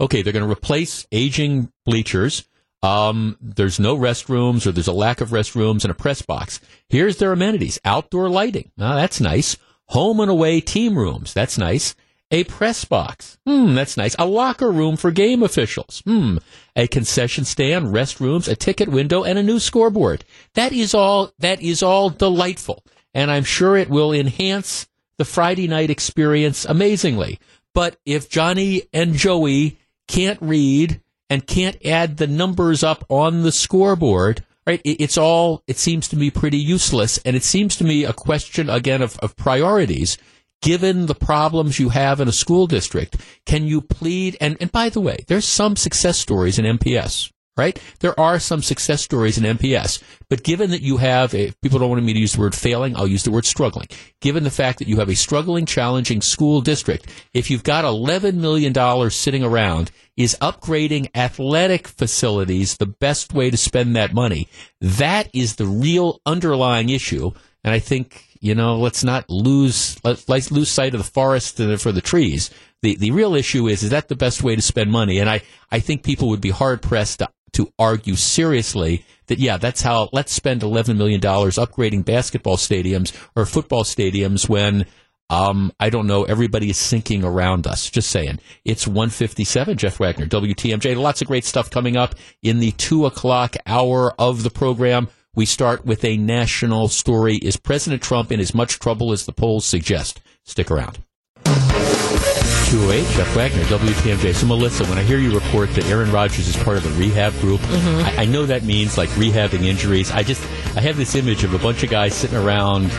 [0.00, 2.48] okay, they're going to replace aging bleachers.
[2.82, 6.58] Um, there's no restrooms, or there's a lack of restrooms and a press box.
[6.88, 8.70] Here's their amenities: outdoor lighting.
[8.78, 9.58] Now that's nice.
[9.88, 11.34] Home and away team rooms.
[11.34, 11.94] That's nice.
[12.32, 13.38] A press box.
[13.46, 14.16] Hmm, that's nice.
[14.18, 16.02] A locker room for game officials.
[16.06, 16.38] Hmm.
[16.74, 20.24] A concession stand, restrooms, a ticket window, and a new scoreboard.
[20.54, 22.82] That is all, that is all delightful.
[23.12, 24.88] And I'm sure it will enhance
[25.18, 27.38] the Friday night experience amazingly.
[27.74, 29.78] But if Johnny and Joey
[30.08, 35.76] can't read and can't add the numbers up on the scoreboard, right, it's all, it
[35.76, 37.18] seems to me pretty useless.
[37.26, 40.16] And it seems to me a question, again, of, of priorities
[40.62, 44.36] given the problems you have in a school district, can you plead?
[44.40, 47.78] And, and by the way, there's some success stories in MPS, right?
[48.00, 50.02] There are some success stories in MPS.
[50.30, 52.96] But given that you have, a, people don't want me to use the word failing,
[52.96, 53.88] I'll use the word struggling.
[54.20, 58.34] Given the fact that you have a struggling, challenging school district, if you've got $11
[58.34, 64.48] million sitting around, is upgrading athletic facilities the best way to spend that money?
[64.80, 67.32] That is the real underlying issue.
[67.64, 71.58] And I think you know, let's not lose let, let's lose sight of the forest
[71.78, 72.50] for the trees.
[72.82, 75.20] The the real issue is is that the best way to spend money?
[75.20, 79.58] And I I think people would be hard pressed to, to argue seriously that yeah,
[79.58, 84.86] that's how let's spend eleven million dollars upgrading basketball stadiums or football stadiums when
[85.30, 86.24] um, I don't know.
[86.24, 87.88] Everybody is sinking around us.
[87.88, 88.40] Just saying.
[88.66, 90.94] It's 157, Jeff Wagner, WTMJ.
[90.94, 95.08] Lots of great stuff coming up in the 2 o'clock hour of the program.
[95.34, 97.36] We start with a national story.
[97.36, 100.20] Is President Trump in as much trouble as the polls suggest?
[100.44, 100.98] Stick around.
[101.46, 104.34] 208, Jeff Wagner, WTMJ.
[104.34, 107.32] So, Melissa, when I hear you report that Aaron Rodgers is part of the rehab
[107.40, 108.04] group, Mhm.
[108.18, 110.10] I, I know that means like rehabbing injuries.
[110.10, 110.42] I just,
[110.76, 112.90] I have this image of a bunch of guys sitting around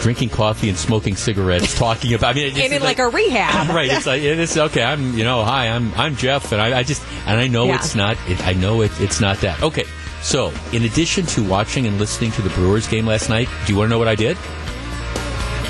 [0.00, 2.36] drinking coffee and smoking cigarettes, talking about.
[2.36, 3.68] I mean, it's in it like a rehab.
[3.74, 3.90] right.
[3.90, 4.84] It's like it's okay.
[4.84, 5.66] I'm you know hi.
[5.68, 7.74] I'm I'm Jeff, and I, I just and I know Yeah.
[7.76, 8.16] it's not.
[8.28, 9.60] It, I know it, it's not that.
[9.62, 9.84] Okay.
[10.22, 13.78] So, in addition to watching and listening to the Brewers game last night, do you
[13.78, 14.36] want to know what I did?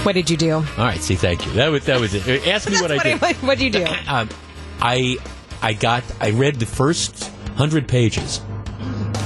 [0.04, 0.54] What did you do?
[0.54, 1.00] All right.
[1.00, 1.52] See, thank you.
[1.52, 2.46] That was that was it.
[2.46, 3.20] Ask me what I did.
[3.20, 3.92] What, what did you do?
[4.08, 4.28] Um,
[4.80, 5.18] I
[5.62, 8.40] I got I read the first hundred pages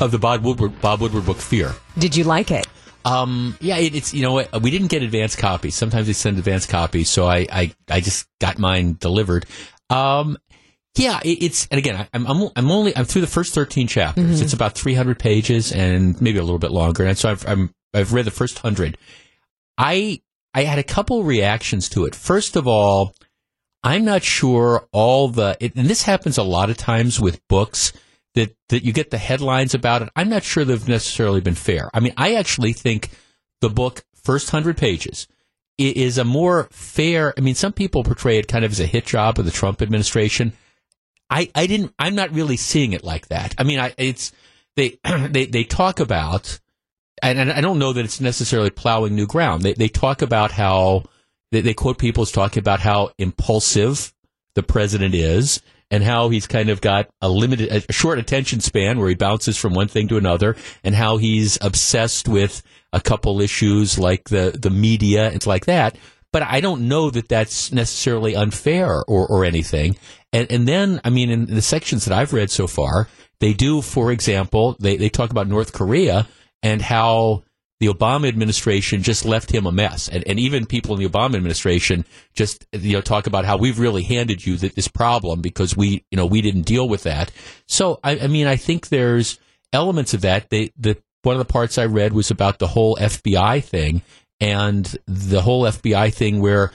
[0.01, 1.73] of the Bob Woodward Bob Woodward book Fear.
[1.97, 2.67] Did you like it?
[3.05, 5.75] Um, yeah, it, it's you know what we didn't get advance copies.
[5.75, 9.47] Sometimes they send advance copies, so I I, I just got mine delivered.
[9.91, 10.39] Um,
[10.97, 13.87] yeah, it, it's and again I, I'm I'm I'm only I'm through the first thirteen
[13.87, 14.41] chapters.
[14.41, 14.45] Mhm.
[14.45, 18.13] It's about 300 pages and maybe a little bit longer, and so I've I'm, I've
[18.13, 18.97] read the first hundred.
[19.79, 20.21] I
[20.55, 22.15] I had a couple reactions to it.
[22.15, 23.15] First of all,
[23.83, 27.93] I'm not sure all the it, and this happens a lot of times with books
[28.35, 30.11] that that you get the headlines about it.
[30.15, 31.91] I'm not sure they've necessarily been fair.
[31.93, 33.11] I mean, I actually think
[33.61, 35.27] the book first 100 pages
[35.77, 39.07] is a more fair I mean, some people portray it kind of as a hit
[39.07, 40.53] job of the Trump administration.
[41.31, 43.55] I, I didn't I'm not really seeing it like that.
[43.59, 44.33] I mean, I it's
[44.77, 44.99] they
[45.29, 46.61] they they talk about
[47.23, 49.63] and, and I don't know that it's necessarily plowing new ground.
[49.63, 51.05] They they talk about how
[51.53, 54.13] they, they quote people as talking about how impulsive
[54.55, 55.61] the president is
[55.91, 59.57] and how he's kind of got a limited a short attention span where he bounces
[59.57, 64.57] from one thing to another and how he's obsessed with a couple issues like the
[64.61, 65.97] the media and like that
[66.35, 69.97] but I don't know that that's necessarily unfair or, or anything.
[70.33, 73.07] And, and then, I mean, in the sections that I've read so far,
[73.39, 76.27] they do, for example, they, they talk about North Korea
[76.61, 77.45] and how
[77.79, 80.09] the Obama administration just left him a mess.
[80.09, 82.05] And, and even people in the Obama administration
[82.35, 86.17] just, you know, talk about how we've really handed you this problem because we, you
[86.17, 87.31] know, we didn't deal with that.
[87.69, 89.39] So, I, I mean, I think there's
[89.73, 90.51] elements of that.
[90.51, 94.03] They, the, one of the parts I read was about the whole FBI thing
[94.41, 96.73] and the whole FBI thing where,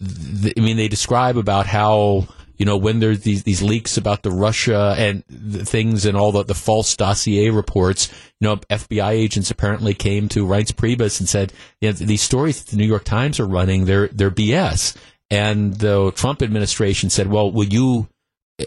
[0.00, 4.30] I mean, they describe about how, you know, when there's these, these leaks about the
[4.30, 9.50] Russia and the things and all the, the false dossier reports, you know, FBI agents
[9.50, 13.04] apparently came to Reince Priebus and said, you know, these stories that the New York
[13.04, 14.96] Times are running, they're, they're BS.
[15.30, 18.08] And the Trump administration said, well, will you,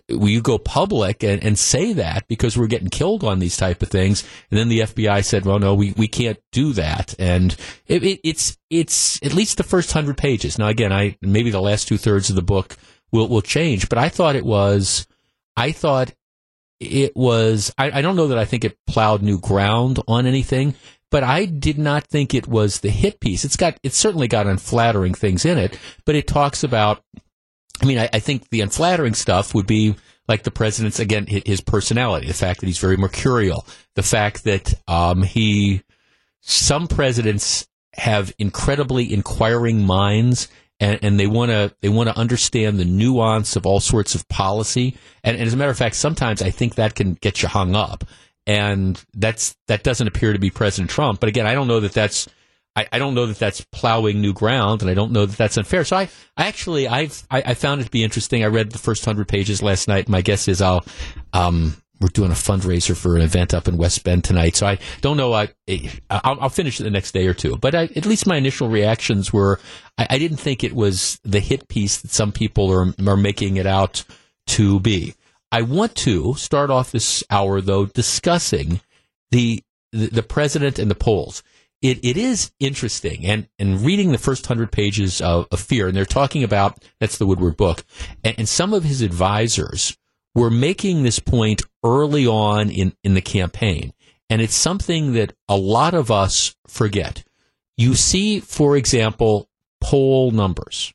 [0.08, 3.90] you go public and, and say that because we're getting killed on these type of
[3.90, 4.24] things?
[4.50, 7.14] And then the FBI said, well, no, we, we can't do that.
[7.20, 7.56] And
[7.88, 10.58] it, it, it's, it's at least the first hundred pages.
[10.58, 12.78] Now, again, I, maybe the last two thirds of the book
[13.12, 15.08] will, will change, but I thought it was,
[15.58, 16.14] I thought
[16.80, 20.76] it was, I, I don't know that I think it plowed new ground on anything,
[21.10, 23.44] but I did not think it was the hit piece.
[23.44, 27.04] It's got, it's certainly got unflattering things in it, but it talks about
[27.82, 29.96] I mean, I, I think the unflattering stuff would be
[30.28, 34.74] like the president's again his personality, the fact that he's very mercurial, the fact that
[34.88, 35.84] um, he
[36.42, 40.48] some presidents have incredibly inquiring minds
[40.80, 44.28] and, and they want to they want to understand the nuance of all sorts of
[44.30, 44.96] policy.
[45.24, 47.76] And, and as a matter of fact sometimes I think that can get you hung
[47.76, 48.06] up.
[48.48, 51.20] And that's that doesn't appear to be President Trump.
[51.20, 52.28] But again I don't know that that's
[52.76, 55.58] I, I don't know that that's plowing new ground, and I don't know that that's
[55.58, 55.84] unfair.
[55.84, 58.44] So I, I actually, I've, I, I found it to be interesting.
[58.44, 60.08] I read the first hundred pages last night.
[60.08, 60.86] My guess is I'll,
[61.34, 64.80] um, we're doing a fundraiser for an event up in West Bend tonight, so I
[65.02, 65.34] don't know.
[65.34, 65.50] I,
[66.10, 67.58] I'll, I'll finish it the next day or two.
[67.58, 69.60] But I, at least my initial reactions were,
[69.98, 73.58] I, I didn't think it was the hit piece that some people are are making
[73.58, 74.04] it out
[74.48, 75.14] to be.
[75.52, 78.80] I want to start off this hour though discussing
[79.30, 79.62] the
[79.92, 81.44] the, the president and the polls.
[81.82, 85.98] It, it is interesting, and, and reading the first hundred pages of, of Fear, and
[85.98, 87.84] they're talking about that's the Woodward book,
[88.24, 89.98] and, and some of his advisors
[90.36, 93.94] were making this point early on in, in the campaign,
[94.30, 97.24] and it's something that a lot of us forget.
[97.78, 99.50] You see, for example,
[99.82, 100.94] poll numbers.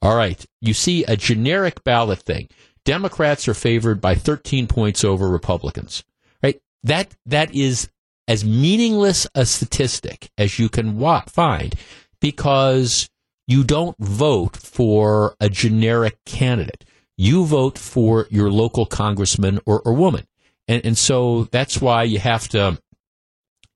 [0.00, 2.48] All right, you see a generic ballot thing.
[2.84, 6.04] Democrats are favored by 13 points over Republicans.
[6.42, 6.60] Right?
[6.84, 7.88] That that is
[8.32, 11.74] as meaningless a statistic as you can wa- find.
[12.22, 13.10] because
[13.46, 16.84] you don't vote for a generic candidate.
[17.18, 20.26] You vote for your local congressman or, or woman.
[20.68, 22.80] And, and so that's why you have to,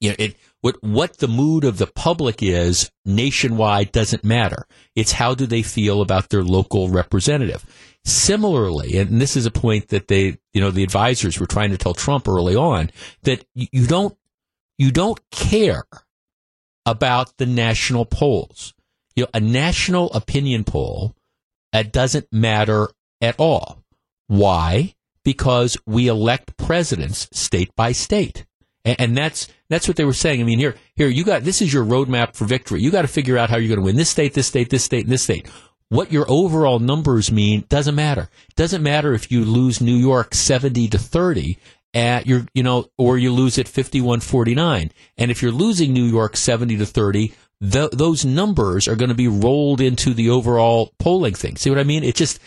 [0.00, 4.66] you know, it, what, what the mood of the public is nationwide doesn't matter.
[4.94, 7.64] It's how do they feel about their local representative.
[8.04, 11.78] Similarly, and this is a point that they, you know, the advisors were trying to
[11.78, 12.90] tell Trump early on
[13.24, 14.16] that you, you don't,
[14.78, 15.84] you don't care
[16.84, 18.74] about the national polls.
[19.14, 21.14] You know, a national opinion poll
[21.72, 22.88] that doesn't matter
[23.20, 23.82] at all.
[24.28, 24.94] Why?
[25.24, 28.44] Because we elect presidents state by state.
[28.84, 30.40] And, and that's that's what they were saying.
[30.40, 32.80] I mean, here here you got this is your roadmap for victory.
[32.80, 34.84] You got to figure out how you're going to win this state, this state, this
[34.84, 35.48] state, and this state.
[35.88, 38.28] What your overall numbers mean doesn't matter.
[38.56, 41.58] Doesn't matter if you lose New York 70 to 30
[41.96, 44.90] at your, you know, or you lose at 51-49.
[45.16, 47.32] And if you're losing New York 70 to 30,
[47.62, 51.56] th- those numbers are going to be rolled into the overall polling thing.
[51.56, 52.04] See what I mean?
[52.04, 52.38] It just,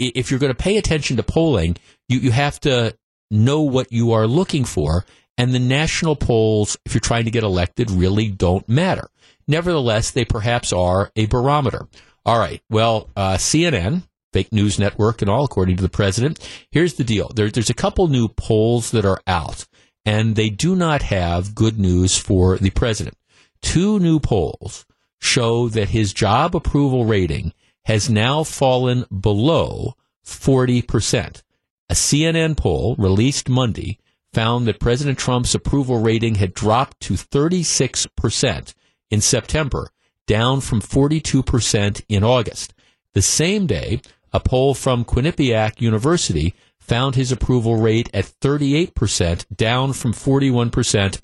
[0.00, 1.76] if you're going to pay attention to polling,
[2.08, 2.96] you, you have to
[3.30, 5.06] know what you are looking for.
[5.38, 9.08] And the national polls, if you're trying to get elected, really don't matter.
[9.46, 11.86] Nevertheless, they perhaps are a barometer.
[12.24, 12.60] All right.
[12.68, 16.38] Well, uh, CNN, fake news network and all, according to the president.
[16.70, 17.30] Here's the deal.
[17.34, 19.66] There, there's a couple new polls that are out,
[20.04, 23.16] and they do not have good news for the president.
[23.62, 24.86] Two new polls
[25.20, 27.52] show that his job approval rating
[27.84, 29.94] has now fallen below
[30.24, 31.42] 40%.
[31.88, 33.98] A CNN poll released Monday
[34.32, 38.74] found that President Trump's approval rating had dropped to 36%
[39.10, 39.88] in September,
[40.26, 42.74] down from 42% in August.
[43.14, 44.00] The same day,
[44.36, 51.20] a poll from Quinnipiac University found his approval rate at 38%, down from 41%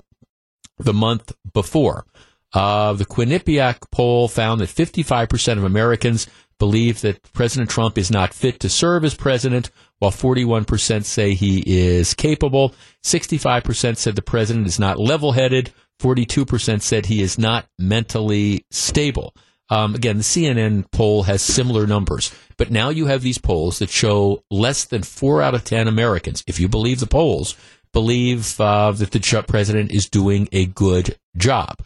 [0.79, 2.05] the month before.
[2.53, 6.27] Uh, the Quinnipiac poll found that 55% of Americans
[6.57, 9.69] believe that President Trump is not fit to serve as president,
[9.99, 12.73] while 41% say he is capable.
[13.03, 15.71] 65% said the president is not level headed.
[15.99, 19.35] 42% said he is not mentally stable.
[19.73, 23.89] Um, again, the CNN poll has similar numbers, but now you have these polls that
[23.89, 27.57] show less than four out of 10 Americans, if you believe the polls,
[27.91, 31.79] believe uh, that the ch- president is doing a good job.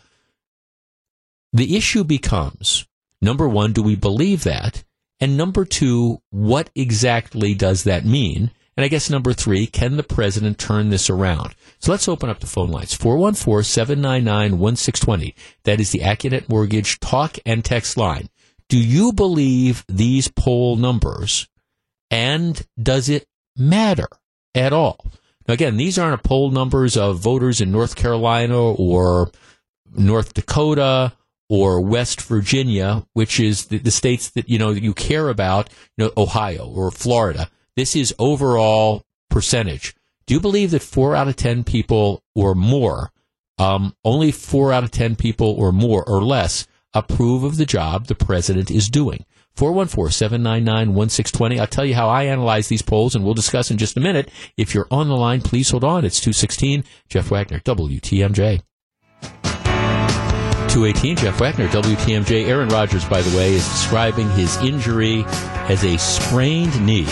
[1.53, 2.85] The issue becomes
[3.21, 4.83] number one, do we believe that?
[5.21, 8.51] And number two, what exactly does that mean?
[8.77, 11.55] And I guess number three, can the president turn this around?
[11.79, 12.95] So let's open up the phone lines.
[12.95, 15.33] 414-799-1620.
[15.63, 18.29] That is the Accunet Mortgage talk and text line.
[18.69, 21.47] Do you believe these poll numbers?
[22.11, 23.27] And does it
[23.57, 24.07] matter
[24.53, 25.03] at all?
[25.47, 29.31] Now again, these aren't poll numbers of voters in North Carolina or
[29.95, 31.13] North Dakota
[31.49, 36.03] or West Virginia, which is the, the, states that you know you care about, you
[36.05, 37.49] know, Ohio or Florida.
[37.77, 39.95] This is overall percentage.
[40.25, 43.11] Do you believe that four out of ten people or more,
[43.59, 48.07] um, only four out of ten people or more or less, approve of the job
[48.07, 49.25] the president is doing?
[49.57, 51.59] 414-799-1620.
[51.59, 54.31] I'll tell you how I analyze these polls, and we'll discuss in just a minute.
[54.57, 56.03] If you're on the line, please hold on.
[56.03, 56.83] It's 216.
[57.09, 58.63] Jeff Wagner, WTMJ.
[60.69, 62.47] 218, Jeff Wagner, WTMJ.
[62.47, 65.25] Aaron Rodgers, by the way, is describing his injury
[65.69, 67.05] as a sprained knee.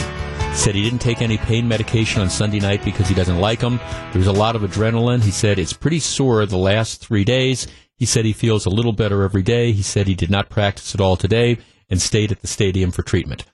[0.56, 3.78] Said he didn't take any pain medication on Sunday night because he doesn't like them.
[4.12, 5.22] There was a lot of adrenaline.
[5.22, 7.68] He said it's pretty sore the last three days.
[7.98, 9.74] He said he feels a little better every day.
[9.74, 13.04] He said he did not practice at all today and stayed at the stadium for
[13.04, 13.46] treatment.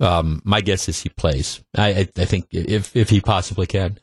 [0.00, 1.62] Um, my guess is he plays.
[1.76, 3.98] I, I, I think if if he possibly can.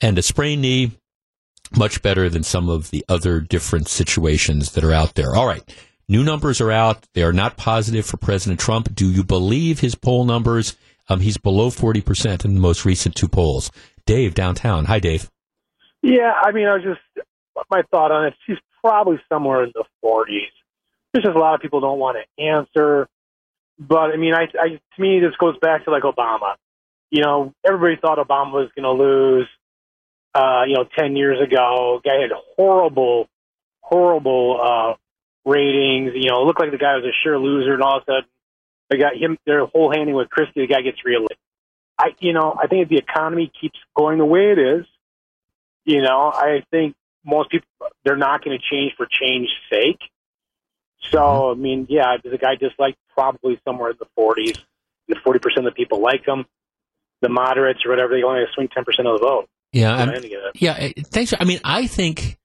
[0.00, 0.92] And a sprained knee,
[1.76, 5.34] much better than some of the other different situations that are out there.
[5.34, 5.62] All right.
[6.12, 7.06] New numbers are out.
[7.14, 8.94] They are not positive for President Trump.
[8.94, 10.76] Do you believe his poll numbers?
[11.08, 13.70] Um, he's below 40% in the most recent two polls.
[14.04, 14.84] Dave, downtown.
[14.84, 15.30] Hi, Dave.
[16.02, 17.26] Yeah, I mean, I was just,
[17.70, 20.52] my thought on it, she's probably somewhere in the 40s.
[21.14, 23.08] There's just a lot of people don't want to answer.
[23.78, 26.56] But, I mean, I, I to me, this goes back to like Obama.
[27.10, 29.48] You know, everybody thought Obama was going to lose
[30.34, 32.02] uh, you know, 10 years ago.
[32.04, 33.30] Guy had horrible,
[33.80, 35.01] horrible uh,
[35.44, 36.12] ratings.
[36.14, 38.06] You know, it looked like the guy was a sure loser, and all of a
[38.06, 38.24] sudden,
[38.90, 41.38] they got him, they're whole handing with Christie, the guy gets reelected.
[41.98, 44.86] I, you know, I think if the economy keeps going the way it is,
[45.84, 46.94] you know, I think
[47.24, 47.66] most people,
[48.04, 50.00] they're not going to change for change's sake.
[51.10, 54.58] So, I mean, yeah, the guy disliked probably somewhere in the 40s.
[55.08, 56.44] The 40% of the people like him.
[57.20, 59.48] The moderates or whatever, they only swing 10% of the vote.
[59.72, 60.52] Yeah, I'm- I didn't get it.
[60.56, 60.74] yeah.
[60.78, 61.34] eh, Thanks.
[61.38, 62.38] I mean, I think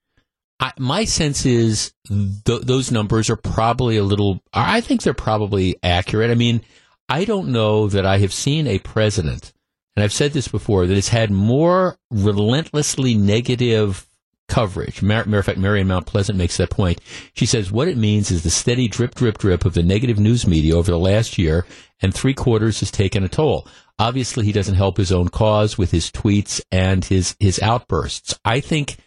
[0.60, 4.42] I, my sense is th- those numbers are probably a little.
[4.54, 6.32] I think they're probably accurate.
[6.32, 6.62] I mean,
[7.10, 9.54] I don't know that I have seen a president,
[9.96, 14.08] and I've said this before, that has had more relentlessly negative
[14.48, 15.02] coverage.
[15.02, 17.02] Matter, of fact, Marion Mount Pleasant makes that point.
[17.34, 20.48] She says what it means is the steady drip, drip, drip of the negative news
[20.48, 21.66] media over the last year,
[22.02, 23.68] and three quarters has taken a toll.
[24.00, 28.38] Obviously, he doesn't help his own cause with his tweets and his his outbursts.
[28.46, 28.98] I think,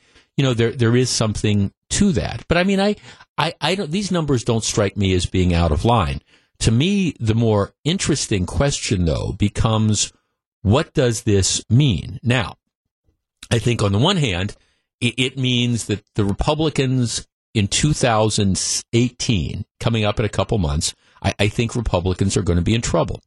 [0.41, 2.47] you know, there there is something to that.
[2.49, 2.97] But I mean, I
[3.37, 3.91] I, I don't.
[3.91, 6.23] These numbers don't strike me as being out of line.
[6.61, 10.15] To me, the more interesting question, though, becomes
[10.63, 12.21] what does this mean?
[12.23, 12.55] Now,
[13.51, 14.57] I think on the one hand,
[14.99, 21.35] it, it means that the Republicans in 2018, coming up in a couple months, I,
[21.39, 23.21] I think Republicans are going to be in trouble.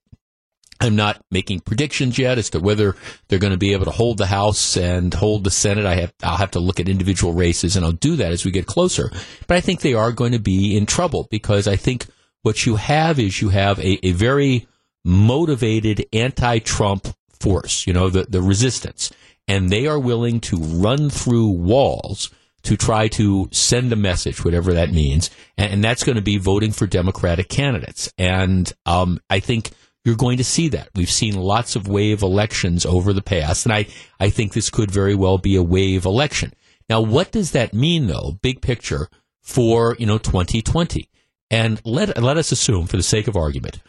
[0.83, 2.95] I'm not making predictions yet as to whether
[3.27, 5.85] they're going to be able to hold the House and hold the Senate.
[5.85, 8.51] I have, I'll have to look at individual races and I'll do that as we
[8.51, 9.09] get closer.
[9.47, 12.07] But I think they are going to be in trouble because I think
[12.41, 14.67] what you have is you have a, a very
[15.05, 17.07] motivated anti-Trump
[17.39, 19.11] force, you know, the, the resistance.
[19.47, 22.29] And they are willing to run through walls
[22.63, 25.29] to try to send a message, whatever that means.
[25.57, 28.11] And, and that's going to be voting for Democratic candidates.
[28.17, 29.71] And um, I think
[30.05, 30.89] you're going to see that.
[30.95, 33.87] We've seen lots of wave elections over the past, and I,
[34.19, 36.53] I think this could very well be a wave election.
[36.89, 39.09] Now, what does that mean, though, big picture,
[39.41, 41.09] for, you know, 2020?
[41.49, 43.79] And let, let us assume, for the sake of argument,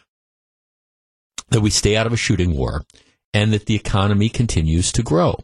[1.51, 2.85] that we stay out of a shooting war
[3.33, 5.37] and that the economy continues to grow.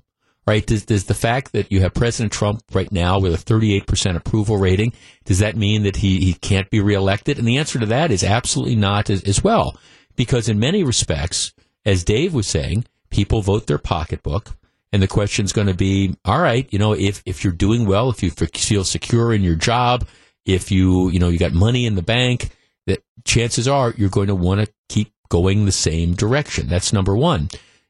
[0.46, 0.66] Right?
[0.66, 4.56] Does, does the fact that you have President Trump right now with a 38% approval
[4.56, 4.92] rating,
[5.24, 7.38] does that mean that he, he can't be reelected?
[7.38, 9.78] And the answer to that is absolutely not as, as well.
[10.16, 11.52] Because in many respects,
[11.84, 14.56] as Dave was saying, people vote their pocketbook.
[14.92, 17.86] And the question is going to be, all right, you know, if, if you're doing
[17.86, 20.06] well, if you feel secure in your job,
[20.44, 22.50] if you, you know, you got money in the bank,
[22.86, 26.66] that chances are you're going to want to keep going the same direction.
[26.66, 27.48] That's number one.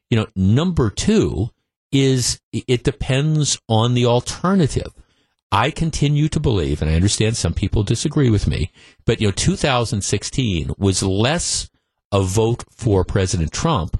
[0.09, 1.49] You know, number two
[1.91, 4.93] is it depends on the alternative.
[5.51, 8.71] I continue to believe, and I understand some people disagree with me,
[9.05, 11.69] but you know, 2016 was less
[12.11, 13.99] a vote for President Trump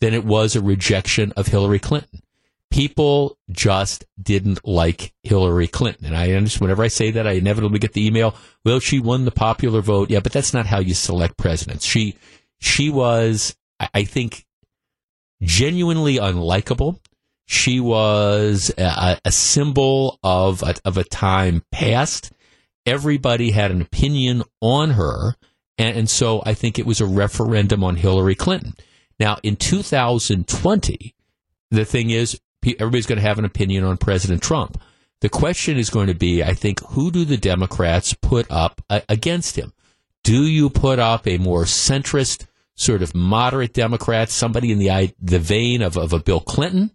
[0.00, 2.22] than it was a rejection of Hillary Clinton.
[2.70, 6.06] People just didn't like Hillary Clinton.
[6.06, 8.34] And I understand whenever I say that, I inevitably get the email,
[8.64, 10.10] well, she won the popular vote.
[10.10, 11.84] Yeah, but that's not how you select presidents.
[11.84, 12.16] She,
[12.60, 13.56] she was,
[13.92, 14.46] I think,
[15.42, 17.00] genuinely unlikable.
[17.46, 22.32] She was a, a symbol of a, of a time past.
[22.86, 25.34] Everybody had an opinion on her.
[25.80, 28.74] And, and so I think it was a referendum on Hillary Clinton.
[29.18, 31.14] Now, in 2020,
[31.70, 34.78] the thing is, everybody's going to have an opinion on President Trump.
[35.22, 39.56] The question is going to be, I think, who do the Democrats put up against
[39.56, 39.72] him?
[40.22, 45.38] Do you put up a more centrist, sort of moderate Democrat, somebody in the the
[45.38, 46.90] vein of, of a Bill Clinton?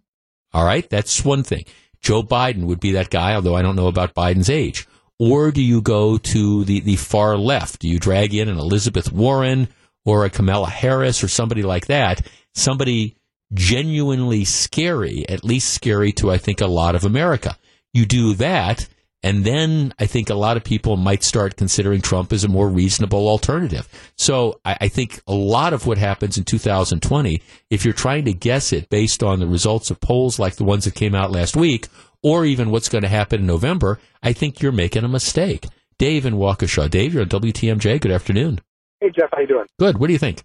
[0.52, 1.64] All right, that's one thing.
[2.02, 4.86] Joe Biden would be that guy, although I don't know about Biden's age.
[5.18, 7.80] Or do you go to the, the far left?
[7.80, 9.68] Do you drag in an Elizabeth Warren
[10.04, 12.26] or a Kamala Harris or somebody like that?
[12.54, 13.16] Somebody
[13.52, 17.56] genuinely scary, at least scary to, I think, a lot of America.
[17.92, 18.88] You do that,
[19.22, 22.68] and then I think a lot of people might start considering Trump as a more
[22.68, 23.88] reasonable alternative.
[24.16, 28.32] So I, I, think a lot of what happens in 2020, if you're trying to
[28.32, 31.56] guess it based on the results of polls like the ones that came out last
[31.56, 31.88] week,
[32.26, 35.68] or even what's going to happen in November, I think you're making a mistake.
[35.96, 36.90] Dave in Waukesha.
[36.90, 38.00] Dave, you're on WTMJ.
[38.00, 38.60] Good afternoon.
[39.00, 39.28] Hey, Jeff.
[39.32, 39.66] How you doing?
[39.78, 39.98] Good.
[39.98, 40.42] What do you think?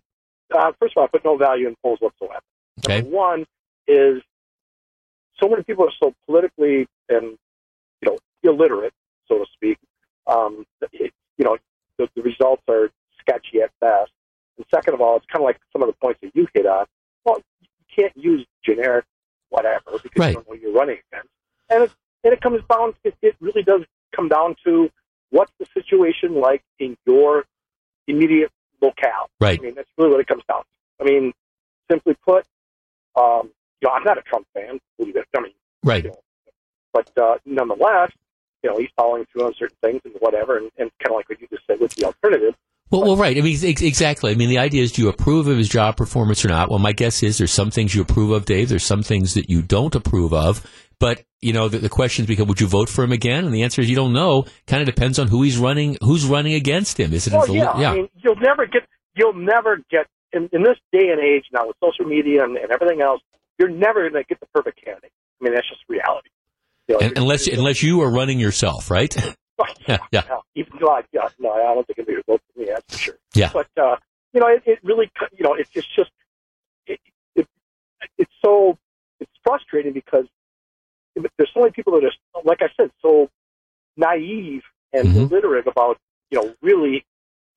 [0.54, 2.40] Uh, first of all, I put no value in polls whatsoever.
[2.86, 3.02] Okay.
[3.02, 3.46] Number one
[3.88, 4.22] is
[5.42, 7.36] so many people are so politically and
[8.02, 8.94] you know illiterate,
[9.28, 9.80] so to speak.
[10.28, 11.58] Um, it, you know,
[11.98, 14.12] the, the results are sketchy at best.
[14.58, 16.68] And second of all, it's kind of like some of the points that you hit
[16.68, 16.86] on.
[17.26, 19.06] Well, you can't use generic
[19.50, 20.30] whatever because right.
[20.30, 21.30] you don't know who you're running against.
[21.72, 21.92] And it,
[22.24, 23.82] and it comes down, it, it really does
[24.16, 24.90] come down to
[25.30, 27.46] what's the situation like in your
[28.08, 29.30] immediate locale.
[29.40, 29.60] Right.
[29.60, 31.04] I mean, that's really what it comes down to.
[31.04, 31.34] I mean,
[31.90, 32.46] simply put,
[33.16, 35.26] um, you know, I'm not a Trump fan, believe it.
[35.36, 35.54] I mean,
[35.84, 36.04] right.
[36.04, 36.20] You know,
[36.94, 38.12] but uh, nonetheless,
[38.64, 41.30] you know, he's following through on certain things and whatever, and, and kind of like
[41.30, 42.54] what you just said with the alternative.
[42.92, 43.38] Well, well, right.
[43.38, 44.32] I mean, ex- exactly.
[44.32, 46.70] I mean, the idea is, do you approve of his job performance or not?
[46.70, 48.68] Well, my guess is there's some things you approve of, Dave.
[48.68, 50.66] There's some things that you don't approve of.
[51.00, 53.46] But you know, the, the questions become: Would you vote for him again?
[53.46, 54.46] And the answer is, you don't know.
[54.68, 57.12] Kind of depends on who he's running, who's running against him.
[57.14, 57.34] Is it?
[57.34, 57.80] Well, yeah.
[57.80, 57.92] yeah.
[57.92, 58.84] I mean, you'll never get,
[59.16, 62.72] you'll never get in, in this day and age now with social media and, and
[62.72, 63.22] everything else.
[63.58, 65.12] You're never going to get the perfect candidate.
[65.42, 66.30] I mean, that's just reality.
[66.88, 69.16] You know, And, unless unless you are running yourself, right?
[69.88, 70.24] yeah, yeah.
[70.28, 72.68] Yeah, even though I, yeah, no, I don't think it'd be a vote for me.
[72.68, 73.18] That's for sure.
[73.34, 73.52] Yeah.
[73.54, 73.98] But uh,
[74.34, 76.12] you know, it, it really, you know, it's just, just
[76.88, 77.00] it,
[77.36, 77.48] it,
[78.18, 78.78] it's so
[79.20, 80.26] it's frustrating because
[81.38, 83.30] there's so many people that are, like I said, so
[83.98, 84.64] naive
[84.94, 85.32] and Mhm.
[85.32, 85.98] illiterate about,
[86.30, 87.06] you know, really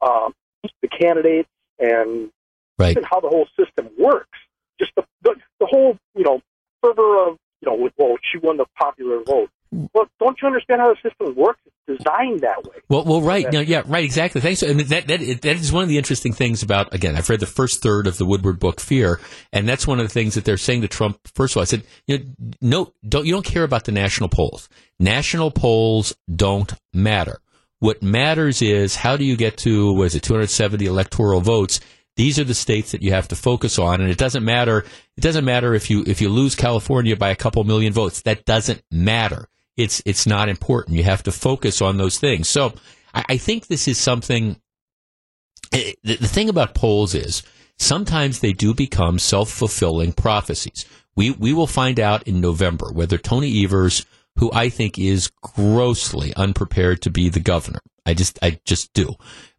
[0.01, 0.35] um,
[0.83, 1.49] the candidates
[1.79, 2.31] and
[2.79, 2.91] Right.
[2.91, 4.39] even how the whole system works.
[4.79, 6.43] Just the, the the whole, you know,
[6.83, 9.51] fervor of, you know, with, well, she won the popular vote.
[9.93, 11.61] Well, don't you understand how the system works?
[11.67, 12.77] It's designed that way.
[12.89, 13.51] Well, well, right.
[13.53, 14.05] No, yeah, right.
[14.05, 14.41] Exactly.
[14.41, 14.63] Thanks.
[14.63, 17.47] And that, that, that is one of the interesting things about, again, I've read the
[17.47, 19.21] first third of the Woodward book, Fear,
[19.53, 21.19] and that's one of the things that they're saying to Trump.
[21.35, 22.25] First of all, I said, you know,
[22.61, 24.69] no, don't, you don't care about the national polls.
[24.99, 27.41] National polls don't matter.
[27.81, 31.81] What matters is how do you get to, what is it, 270 electoral votes?
[32.17, 34.85] These are the states that you have to focus on, and it doesn't matter.
[35.17, 38.23] It doesn't matter if you if you lose California by a couple million votes.
[38.23, 39.49] That doesn't matter.
[39.77, 40.97] It's it's not important.
[40.97, 42.49] You have to focus on those things.
[42.49, 42.75] So
[43.15, 44.57] I, I think this is something.
[45.73, 47.43] eh, The, the thing about polls is
[47.79, 50.85] sometimes they do become self fulfilling prophecies.
[51.17, 54.07] We we will find out in November whether Tony Evers,
[54.39, 59.15] who I think is grossly unprepared to be the governor, I just I just do.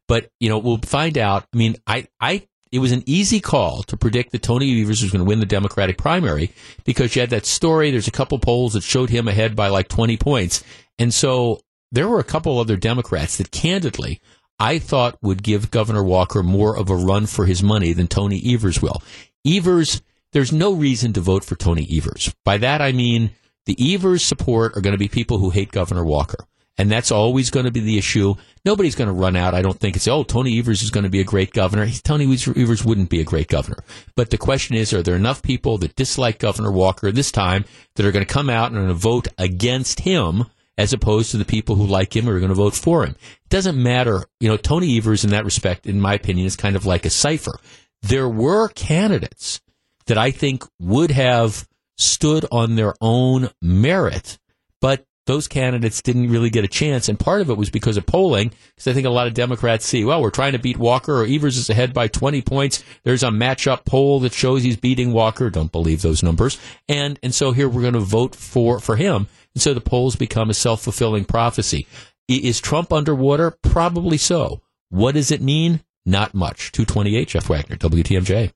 [0.07, 1.45] But you know we'll find out.
[1.53, 5.11] I mean, I I it was an easy call to predict that Tony Evers was
[5.11, 6.51] going to win the Democratic primary
[6.83, 7.91] because you had that story.
[7.91, 10.63] There's a couple polls that showed him ahead by like 20 points,
[10.99, 11.61] and so
[11.91, 14.19] there were a couple other Democrats that candidly
[14.59, 18.41] I thought would give Governor Walker more of a run for his money than Tony
[18.45, 19.01] Evers will.
[19.45, 20.01] Evers,
[20.31, 22.33] there's no reason to vote for Tony Evers.
[22.43, 23.31] By that I mean
[23.65, 26.45] the Evers support are going to be people who hate Governor Walker.
[26.77, 28.35] And that's always going to be the issue.
[28.65, 31.09] Nobody's going to run out, I don't think, it's oh, Tony Evers is going to
[31.09, 31.87] be a great governor.
[32.03, 33.83] Tony Evers wouldn't be a great governor.
[34.15, 37.63] But the question is, are there enough people that dislike Governor Walker this time
[37.95, 40.45] that are going to come out and vote against him
[40.77, 43.15] as opposed to the people who like him or are going to vote for him?
[43.45, 44.25] It doesn't matter.
[44.41, 47.09] You know, Tony Evers, in that respect, in my opinion, is kind of like a
[47.09, 47.57] cipher.
[48.01, 49.61] There were candidates
[50.07, 54.37] that I think would have stood on their own merit,
[54.81, 57.09] but those candidates didn't really get a chance.
[57.09, 59.85] And part of it was because of polling, because I think a lot of Democrats
[59.85, 62.83] see, well, we're trying to beat Walker, or Evers is ahead by 20 points.
[63.03, 65.49] There's a matchup poll that shows he's beating Walker.
[65.49, 66.59] Don't believe those numbers.
[66.87, 69.27] And, and so here we're going to vote for, for him.
[69.53, 71.87] And so the polls become a self fulfilling prophecy.
[72.27, 73.51] Is Trump underwater?
[73.51, 74.61] Probably so.
[74.89, 75.81] What does it mean?
[76.05, 76.71] Not much.
[76.71, 78.51] 228, Jeff Wagner, WTMJ.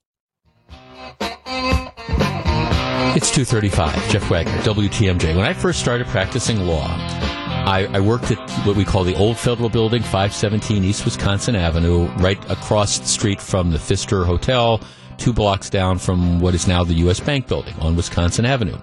[3.22, 5.36] It's 235, Jeff Wagner, WTMJ.
[5.36, 9.38] When I first started practicing law, I, I worked at what we call the Old
[9.38, 14.80] Federal Building, 517 East Wisconsin Avenue, right across the street from the Pfister Hotel,
[15.18, 17.20] two blocks down from what is now the U.S.
[17.20, 18.78] Bank Building on Wisconsin Avenue.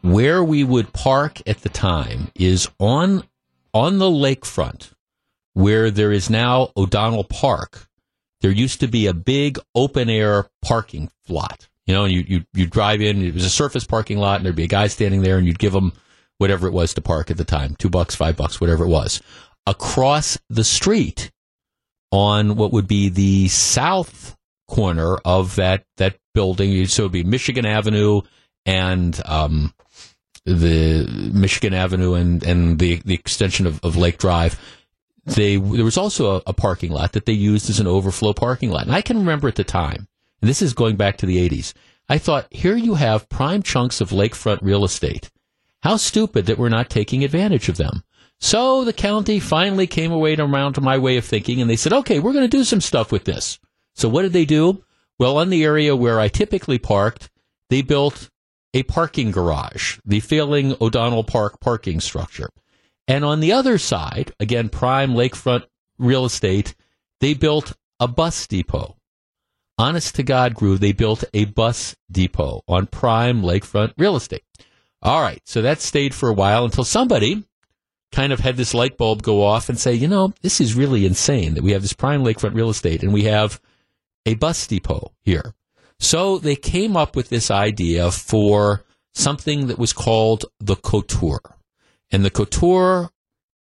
[0.00, 3.22] Where we would park at the time is on
[3.74, 4.94] on the lakefront,
[5.52, 7.86] where there is now O'Donnell Park.
[8.40, 11.67] There used to be a big open air parking lot.
[11.88, 14.54] You know, you, you, you drive in, it was a surface parking lot, and there'd
[14.54, 15.92] be a guy standing there, and you'd give him
[16.36, 19.22] whatever it was to park at the time two bucks, five bucks, whatever it was.
[19.66, 21.32] Across the street
[22.12, 24.36] on what would be the south
[24.68, 28.20] corner of that, that building, so it would be Michigan Avenue
[28.66, 29.72] and um,
[30.44, 34.60] the Michigan Avenue and, and the, the extension of, of Lake Drive
[35.24, 38.70] they there was also a, a, parking lot that they used as an overflow parking
[38.70, 38.86] lot.
[38.86, 40.08] And I can remember at the time,
[40.40, 41.72] this is going back to the 80s,
[42.08, 45.30] I thought, here you have prime chunks of lakefront real estate.
[45.82, 48.02] How stupid that we're not taking advantage of them.
[48.40, 51.92] So the county finally came away around to my way of thinking, and they said,
[51.92, 53.58] okay, we're going to do some stuff with this.
[53.94, 54.84] So what did they do?
[55.18, 57.30] Well, on the area where I typically parked,
[57.68, 58.30] they built
[58.72, 62.50] a parking garage, the failing O'Donnell Park parking structure.
[63.08, 65.64] And on the other side, again, prime lakefront
[65.98, 66.74] real estate,
[67.20, 68.97] they built a bus depot.
[69.78, 74.42] Honest to God, Groove, they built a bus depot on prime lakefront real estate.
[75.00, 77.44] All right, so that stayed for a while until somebody
[78.10, 81.06] kind of had this light bulb go off and say, you know, this is really
[81.06, 83.60] insane that we have this prime lakefront real estate and we have
[84.26, 85.54] a bus depot here.
[86.00, 88.84] So they came up with this idea for
[89.14, 91.56] something that was called the couture.
[92.10, 93.10] And the couture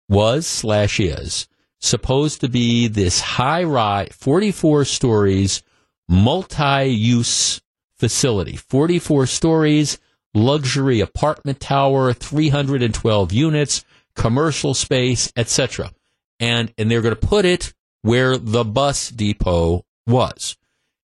[0.09, 1.47] was slash is
[1.79, 5.63] supposed to be this high rise, 44 stories,
[6.11, 7.61] multi use
[7.97, 9.97] facility, 44 stories,
[10.33, 13.85] luxury apartment tower, 312 units,
[14.15, 15.91] commercial space, etc.
[16.39, 20.57] And, and they're going to put it where the bus depot was.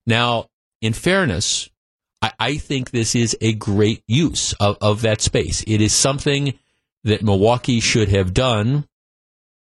[0.06, 0.48] Now,
[0.82, 1.70] in fairness,
[2.22, 5.64] I, I think this is a great use of, of that space.
[5.68, 6.58] It is something
[7.06, 8.88] that Milwaukee should have done,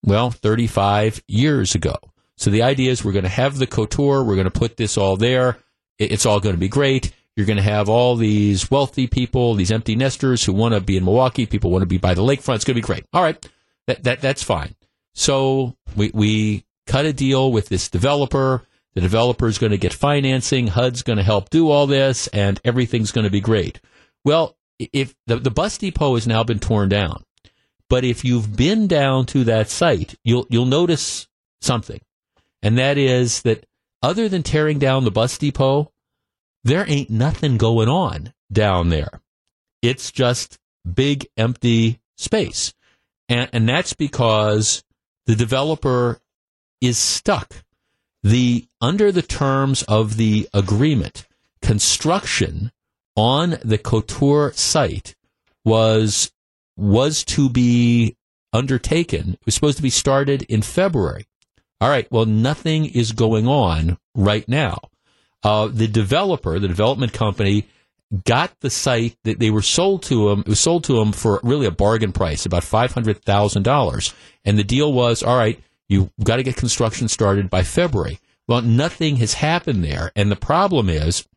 [0.02, 1.96] well, 35 years ago.
[2.38, 4.96] So the idea is we're going to have the couture, we're going to put this
[4.96, 5.58] all there,
[5.98, 7.12] it's all going to be great.
[7.36, 10.96] You're going to have all these wealthy people, these empty nesters who want to be
[10.96, 12.56] in Milwaukee, people want to be by the lakefront.
[12.56, 13.04] It's going to be great.
[13.12, 13.48] All right,
[13.86, 14.74] that, that that's fine.
[15.14, 18.62] So we we cut a deal with this developer.
[18.94, 20.66] The developer is going to get financing.
[20.66, 23.80] HUD's going to help do all this, and everything's going to be great.
[24.24, 27.22] Well, if the, the bus depot has now been torn down,
[27.88, 31.28] but if you've been down to that site, you'll you'll notice
[31.60, 32.00] something,
[32.62, 33.64] and that is that
[34.02, 35.92] other than tearing down the bus depot,
[36.64, 39.20] there ain't nothing going on down there.
[39.82, 40.58] It's just
[40.92, 42.74] big empty space,
[43.28, 44.82] and and that's because
[45.26, 46.20] the developer
[46.80, 47.64] is stuck.
[48.22, 51.26] The under the terms of the agreement,
[51.62, 52.72] construction
[53.14, 55.14] on the Couture site
[55.64, 56.32] was
[56.76, 58.16] was to be
[58.52, 59.34] undertaken.
[59.34, 61.26] It was supposed to be started in February.
[61.80, 62.10] All right.
[62.10, 64.78] Well, nothing is going on right now.
[65.42, 67.68] Uh, the developer, the development company,
[68.24, 70.40] got the site that they were sold to them.
[70.40, 74.14] It was sold to them for really a bargain price, about five hundred thousand dollars,
[74.44, 78.18] and the deal was, all right, you've got to get construction started by February.
[78.46, 81.28] Well, nothing has happened there, and the problem is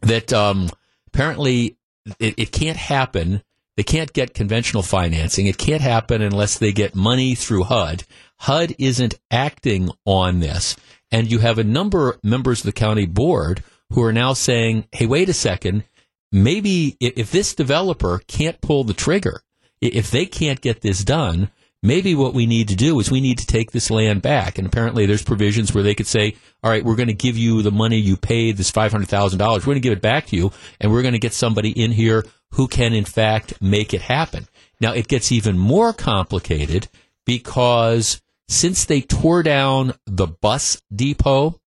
[0.00, 0.70] that um,
[1.08, 1.76] apparently
[2.20, 3.42] it, it can't happen.
[3.76, 5.46] They can't get conventional financing.
[5.46, 8.04] It can't happen unless they get money through HUD.
[8.38, 10.76] HUD isn't acting on this.
[11.10, 14.86] And you have a number of members of the county board who are now saying,
[14.92, 15.84] hey, wait a second.
[16.32, 19.40] Maybe if, this developer can't pull the trigger,
[19.80, 21.50] if they can't get this done,
[21.82, 24.58] maybe what we need to do is we need to take this land back.
[24.58, 27.62] And apparently there's provisions where they could say, all right, we're going to give you
[27.62, 29.38] the money you paid, this $500,000.
[29.38, 31.92] We're going to give it back to you and we're going to get somebody in
[31.92, 34.48] here who can in fact make it happen.
[34.80, 36.88] Now it gets even more complicated
[37.24, 41.60] because since they tore down the bus depot,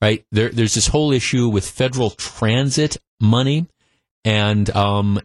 [0.00, 3.66] right, there, there's this whole issue with federal transit money.
[4.24, 5.20] And, um,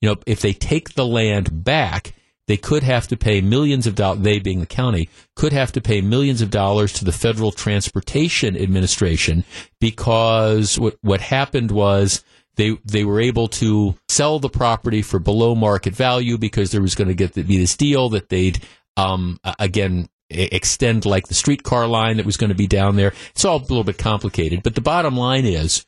[0.00, 2.14] you know, if they take the land back,
[2.46, 5.80] they could have to pay millions of dollars, they being the county, could have to
[5.80, 9.44] pay millions of dollars to the Federal Transportation Administration
[9.80, 12.22] because what, what happened was
[12.56, 16.94] they, they were able to sell the property for below market value because there was
[16.94, 18.62] going to get to be this deal that they'd,
[18.96, 23.12] um, again, extend like the streetcar line that was going to be down there.
[23.30, 25.86] It's all a little bit complicated, but the bottom line is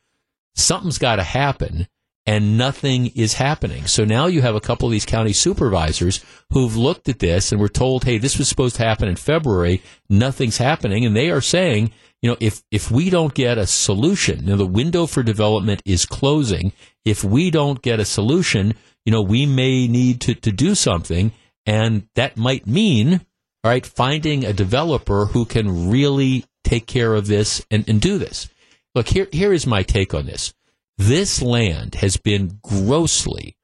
[0.55, 1.87] something's got to happen
[2.27, 3.87] and nothing is happening.
[3.87, 7.61] So now you have a couple of these county supervisors who've looked at this and
[7.61, 9.81] were told, hey, this was supposed to happen in February.
[10.11, 11.05] Nothing's happening.
[11.05, 14.67] And they are saying, you know, if, if we don't get a solution, you the
[14.67, 16.73] window for development is closing.
[17.05, 18.75] If we don't get a solution,
[19.05, 21.31] you know, we may need to, to do something.
[21.65, 23.21] And that might mean,
[23.67, 28.17] all right, finding a developer who can really take care of this and, and do
[28.17, 28.49] this.
[28.95, 30.55] Look, here, here is my take on this.
[30.97, 33.57] This land has been grossly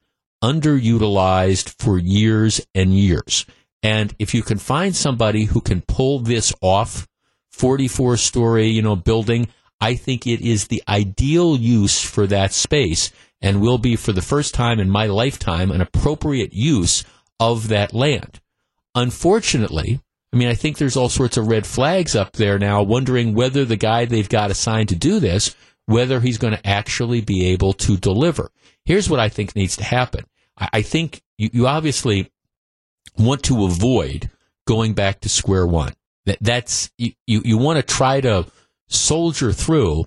[0.43, 3.45] underutilized for years and years.
[3.81, 7.07] And if you can find somebody who can pull this off,
[7.53, 9.47] 44 story, you know, building,
[9.79, 13.09] I think it is the ideal use for that space
[13.41, 17.05] and will be for the first time in my lifetime an appropriate use
[17.39, 18.41] of that land.
[18.95, 19.99] Unfortunately,
[20.31, 23.65] I mean, I think there's all sorts of red flags up there now, wondering whether
[23.65, 25.55] the guy they've got assigned to do this,
[25.85, 28.49] whether he's going to actually be able to deliver.
[28.85, 30.25] Here's what I think needs to happen.
[30.57, 32.31] I, I think you, you obviously
[33.17, 34.29] want to avoid
[34.65, 35.93] going back to square one.
[36.25, 38.47] That, that's you, you, you want to try to
[38.87, 40.05] soldier through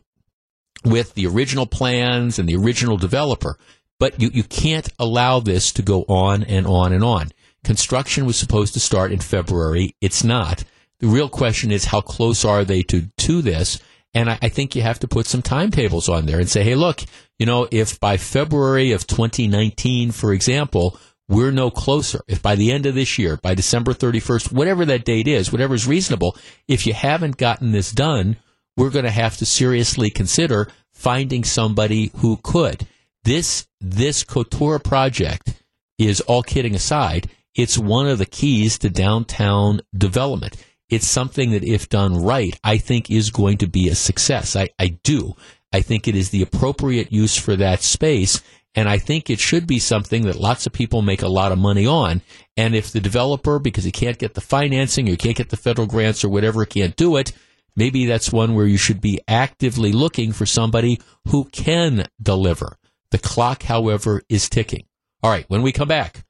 [0.84, 3.58] with the original plans and the original developer,
[3.98, 7.30] but you, you can't allow this to go on and on and on.
[7.66, 9.96] Construction was supposed to start in February.
[10.00, 10.62] It's not.
[11.00, 13.80] The real question is how close are they to, to this?
[14.14, 16.76] And I, I think you have to put some timetables on there and say, hey,
[16.76, 17.00] look,
[17.40, 20.96] you know, if by February of 2019, for example,
[21.28, 22.20] we're no closer.
[22.28, 25.74] If by the end of this year, by December 31st, whatever that date is, whatever
[25.74, 26.36] is reasonable,
[26.68, 28.36] if you haven't gotten this done,
[28.76, 32.86] we're going to have to seriously consider finding somebody who could.
[33.24, 35.64] This, this Couture project
[35.98, 37.28] is all kidding aside.
[37.56, 40.56] It's one of the keys to downtown development.
[40.90, 44.54] It's something that if done right, I think is going to be a success.
[44.54, 45.34] I, I do.
[45.72, 48.42] I think it is the appropriate use for that space.
[48.74, 51.58] And I think it should be something that lots of people make a lot of
[51.58, 52.20] money on.
[52.58, 55.86] And if the developer, because he can't get the financing or can't get the federal
[55.86, 57.32] grants or whatever, can't do it,
[57.74, 62.76] maybe that's one where you should be actively looking for somebody who can deliver.
[63.10, 64.84] The clock, however, is ticking.
[65.22, 66.25] All right, when we come back,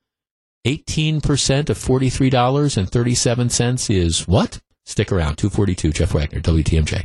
[0.67, 4.59] 18% of $43.37 is what?
[4.85, 5.37] Stick around.
[5.37, 7.05] 242, Jeff Wagner, WTMJ.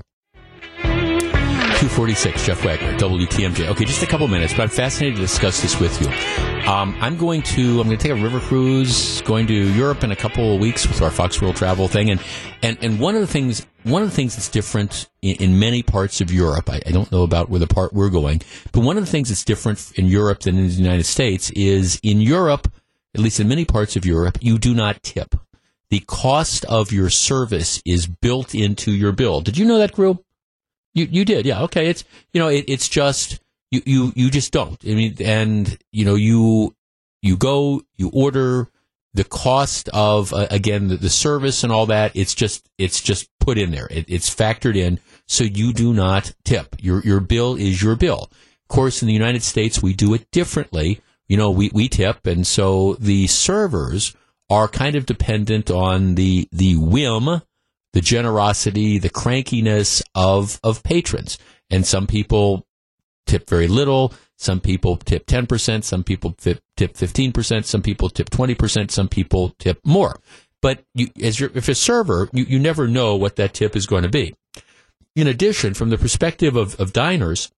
[1.82, 3.68] 246, Jeff Wagner, WTMJ.
[3.70, 6.08] Okay, just a couple minutes, but I'm fascinated to discuss this with you.
[6.68, 10.12] Um, I'm going to I'm going to take a river cruise, going to Europe in
[10.12, 12.22] a couple of weeks with our Fox World Travel thing, and
[12.62, 15.82] and and one of the things one of the things that's different in, in many
[15.82, 16.70] parts of Europe.
[16.70, 19.30] I, I don't know about where the part we're going, but one of the things
[19.30, 22.72] that's different in Europe than in the United States is in Europe,
[23.14, 25.36] at least in many parts of Europe, you do not tip.
[25.90, 29.42] The cost of your service is built into your bill.
[29.42, 30.24] Did you know that, Group?
[30.94, 31.64] You you did, yeah.
[31.64, 33.40] Okay, it's you know it, it's just
[33.72, 34.78] you you you just don't.
[34.86, 36.76] I mean, and you know you
[37.22, 38.70] you go you order
[39.14, 42.16] the cost of uh, again the, the service and all that.
[42.16, 43.88] It's just it's just put in there.
[43.90, 46.76] It, it's factored in, so you do not tip.
[46.80, 48.30] Your your bill is your bill.
[48.64, 51.02] Of course, in the United States, we do it differently.
[51.32, 54.14] You know, we we tip, and so the servers
[54.50, 57.42] are kind of dependent on the the whim
[57.94, 61.38] the generosity, the crankiness of of patrons.
[61.70, 62.66] And some people
[63.26, 64.14] tip very little.
[64.38, 65.84] Some people tip 10%.
[65.84, 67.64] Some people tip 15%.
[67.64, 68.92] Some people tip 20%.
[68.92, 70.20] Some people tip more.
[70.62, 73.86] But you, as you're, if a server, you, you never know what that tip is
[73.86, 74.36] going to be.
[75.16, 77.52] In addition, from the perspective of, of diners,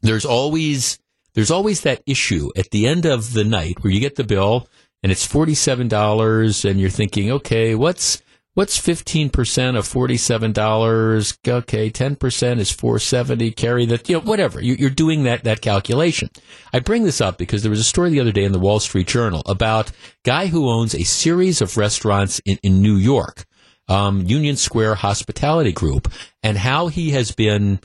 [0.00, 0.98] there's always,
[1.36, 4.68] there's always that issue at the end of the night where you get the bill
[5.04, 8.20] and it's $47 and you're thinking, okay, what's,
[8.56, 11.36] What's 15% of $47?
[11.46, 13.50] Okay, 10% is 470.
[13.50, 14.62] Carry that, you know, whatever.
[14.62, 16.30] You're doing that, that calculation.
[16.72, 18.80] I bring this up because there was a story the other day in the Wall
[18.80, 19.92] Street Journal about
[20.24, 23.44] guy who owns a series of restaurants in, in New York,
[23.88, 26.10] um, Union Square Hospitality Group,
[26.42, 27.78] and how he has been,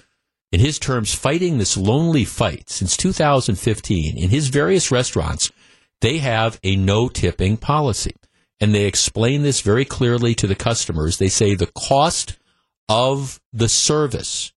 [0.52, 5.52] in his terms, fighting this lonely fight since 2015 in his various restaurants.
[6.02, 8.16] They have a no tipping policy
[8.60, 11.18] and they explain this very clearly to the customers.
[11.18, 12.38] They say the cost
[12.88, 14.54] of the service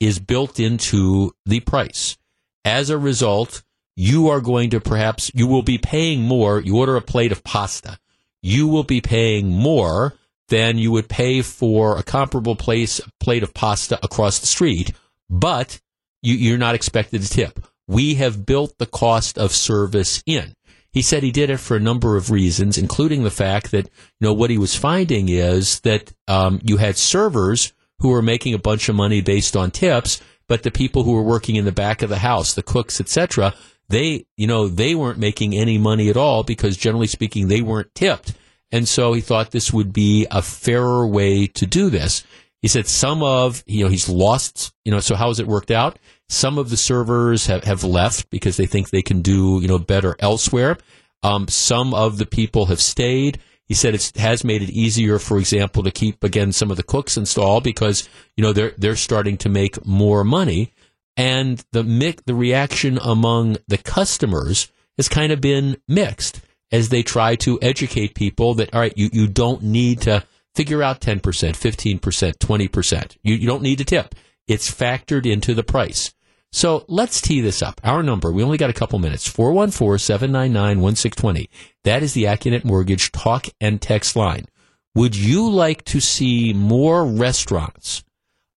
[0.00, 2.18] is built into the price.
[2.64, 3.62] As a result,
[3.96, 6.60] you are going to perhaps, you will be paying more.
[6.60, 7.98] You order a plate of pasta.
[8.42, 10.14] You will be paying more
[10.48, 14.92] than you would pay for a comparable place, plate of pasta across the street,
[15.30, 15.80] but
[16.22, 17.60] you, you're not expected to tip.
[17.86, 20.54] We have built the cost of service in.
[20.90, 24.26] He said he did it for a number of reasons, including the fact that you
[24.26, 28.58] know what he was finding is that um, you had servers who were making a
[28.58, 32.02] bunch of money based on tips, but the people who were working in the back
[32.02, 33.54] of the house, the cooks, etc.,
[33.88, 37.94] they you know they weren't making any money at all because generally speaking they weren't
[37.94, 38.34] tipped,
[38.70, 42.24] and so he thought this would be a fairer way to do this.
[42.62, 45.70] He said some of you know he's lost you know so how has it worked
[45.70, 45.98] out?
[46.28, 49.78] Some of the servers have, have left because they think they can do, you know,
[49.78, 50.76] better elsewhere.
[51.22, 53.38] Um, some of the people have stayed.
[53.66, 56.82] He said it has made it easier, for example, to keep again some of the
[56.82, 60.72] cooks installed because you know they're they're starting to make more money,
[61.16, 66.40] and the mic, the reaction among the customers has kind of been mixed
[66.72, 70.24] as they try to educate people that all right, you you don't need to
[70.58, 73.16] figure out ten percent, fifteen percent, twenty percent.
[73.22, 74.16] You you don't need to tip.
[74.48, 76.12] It's factored into the price.
[76.50, 77.80] So let's tee this up.
[77.84, 81.48] Our number, we only got a couple minutes, 414-799-1620.
[81.84, 84.46] That is the Accunet Mortgage talk and text line.
[84.94, 88.02] Would you like to see more restaurants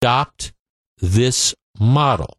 [0.01, 0.53] adopt
[0.99, 2.38] this model?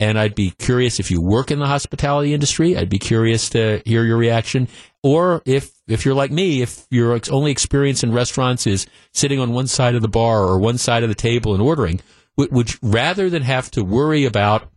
[0.00, 3.82] And I'd be curious if you work in the hospitality industry, I'd be curious to
[3.84, 4.66] hear your reaction.
[5.02, 9.52] Or if, if you're like me, if your only experience in restaurants is sitting on
[9.52, 12.00] one side of the bar or one side of the table and ordering,
[12.36, 14.70] would, would rather than have to worry about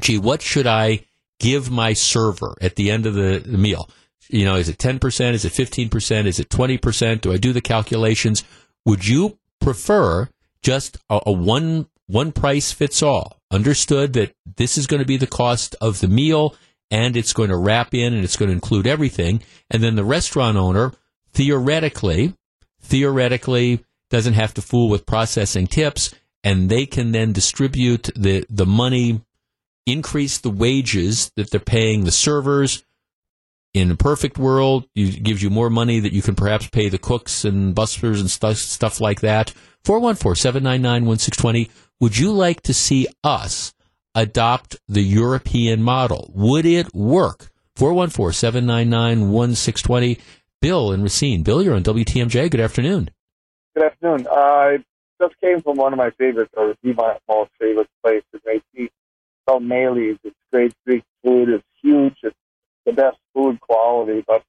[0.00, 1.00] gee, what should I
[1.38, 3.88] give my server at the end of the, the meal?
[4.28, 5.32] You know, is it 10%?
[5.32, 6.26] Is it 15%?
[6.26, 7.20] Is it 20%?
[7.20, 8.44] Do I do the calculations?
[8.86, 10.28] Would you prefer
[10.62, 13.40] just a, a one, one price fits all?
[13.50, 16.54] Understood that this is going to be the cost of the meal
[16.90, 19.42] and it's going to wrap in and it's going to include everything.
[19.70, 20.92] And then the restaurant owner
[21.32, 22.34] theoretically,
[22.80, 28.66] theoretically doesn't have to fool with processing tips and they can then distribute the, the
[28.66, 29.22] money
[29.86, 32.84] increase the wages that they're paying the servers.
[33.72, 36.98] In a perfect world, it gives you more money that you can perhaps pay the
[36.98, 39.52] cooks and bussers and stuff, stuff like that.
[39.84, 41.70] 414-799-1620.
[42.00, 43.72] Would you like to see us
[44.14, 46.30] adopt the European model?
[46.34, 47.50] Would it work?
[47.76, 50.20] 414-799-1620.
[50.60, 51.42] Bill in Racine.
[51.42, 52.50] Bill, you're on WTMJ.
[52.50, 53.10] Good afternoon.
[53.74, 54.26] Good afternoon.
[54.30, 54.82] I
[55.20, 58.40] just came from one of my favorites, or the most favorite places.
[58.46, 58.90] I see
[59.46, 60.16] called Maley's.
[60.24, 61.50] It's great Greek food.
[61.50, 62.16] It's huge.
[62.22, 62.34] It's
[62.86, 64.24] the best food quality.
[64.26, 64.42] But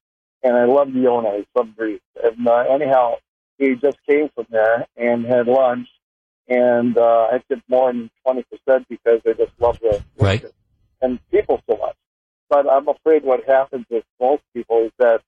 [0.44, 1.38] and I love the owner.
[1.38, 2.00] He's from Greece.
[2.24, 3.16] And uh, anyhow,
[3.58, 5.88] he just came from there and had lunch,
[6.48, 10.44] and uh, I tipped more than twenty percent because they just love the Right.
[11.02, 11.96] and people so much.
[12.50, 15.22] But I'm afraid what happens with most people is that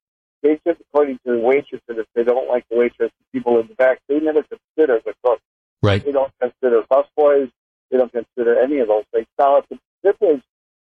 [0.43, 3.59] they tip according to the waitress, and if they don't like the waitress, the people
[3.59, 5.39] in the back, they never consider the cook.
[5.81, 6.03] Right.
[6.03, 7.51] They don't consider busboys.
[7.89, 9.27] They don't consider any of those things.
[9.39, 10.41] Now, if the tip is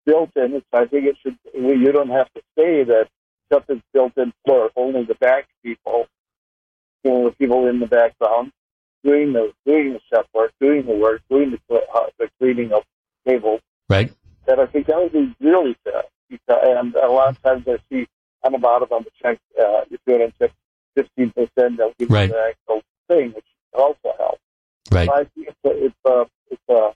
[0.05, 1.37] built in, it's, I think it should.
[1.53, 3.07] You don't have to say that
[3.47, 6.07] stuff is built in for only the back people,
[7.03, 8.51] know, the people in the background
[9.03, 12.83] doing the doing the chef work, doing the work, doing the uh, the cleaning of
[13.27, 13.61] tables.
[13.89, 14.11] Right.
[14.45, 15.75] That I think that would be really.
[16.29, 18.07] Because, and a lot of times I see
[18.43, 20.49] on the bottom of the check, uh, if you're going to
[20.95, 22.29] fifteen percent, they'll give Right.
[22.29, 24.41] you the actual thing, which also helps.
[24.91, 25.07] Right.
[25.07, 26.89] So I think it's a, it's a, it's a,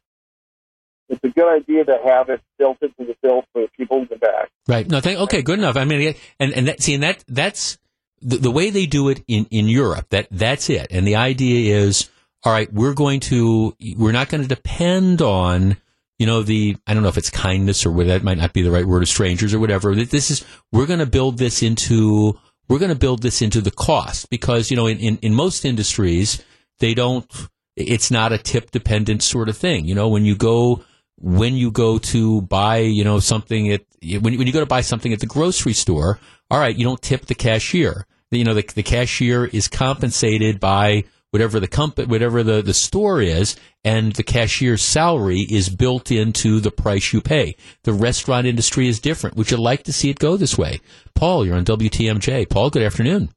[1.09, 4.07] it's a good idea to have it built into the bill for the people in
[4.09, 4.49] the back.
[4.67, 4.87] Right.
[4.87, 5.77] No, thank, okay, good enough.
[5.77, 7.77] I mean, and, and that, see, and that, that's
[8.23, 10.07] the, the way they do it in, in Europe.
[10.09, 10.87] That, that's it.
[10.91, 12.09] And the idea is,
[12.43, 15.77] all right, we're going to, we're not going to depend on,
[16.19, 18.61] you know, the, I don't know if it's kindness or whether that might not be
[18.61, 19.95] the right word of strangers or whatever.
[19.95, 22.37] This is, we're going to build this into,
[22.67, 25.65] we're going to build this into the cost because, you know, in, in, in most
[25.65, 26.43] industries,
[26.79, 27.29] they don't,
[27.75, 29.85] it's not a tip dependent sort of thing.
[29.85, 30.83] You know, when you go,
[31.17, 34.81] when you go to buy, you know, something at, when, when you go to buy
[34.81, 36.19] something at the grocery store,
[36.51, 38.05] all right, you don't tip the cashier.
[38.37, 43.19] You know, the, the cashier is compensated by whatever the company, whatever the, the store
[43.19, 47.55] is, and the cashier's salary is built into the price you pay.
[47.83, 49.35] The restaurant industry is different.
[49.35, 50.79] Would you like to see it go this way?
[51.15, 52.49] Paul, you're on WTMJ.
[52.49, 53.29] Paul, good afternoon.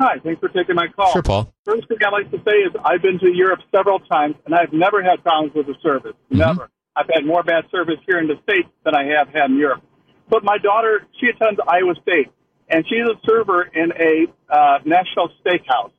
[0.00, 1.12] Hi, thanks for taking my call.
[1.12, 1.52] Sure, Paul.
[1.64, 4.72] First thing I'd like to say is I've been to Europe several times, and I've
[4.72, 6.14] never had problems with the service.
[6.32, 6.38] Mm-hmm.
[6.38, 6.70] Never.
[6.96, 9.82] I've had more bad service here in the States than I have had in Europe.
[10.30, 12.28] But my daughter, she attends Iowa State,
[12.68, 15.92] and she's a server in a uh, national steakhouse.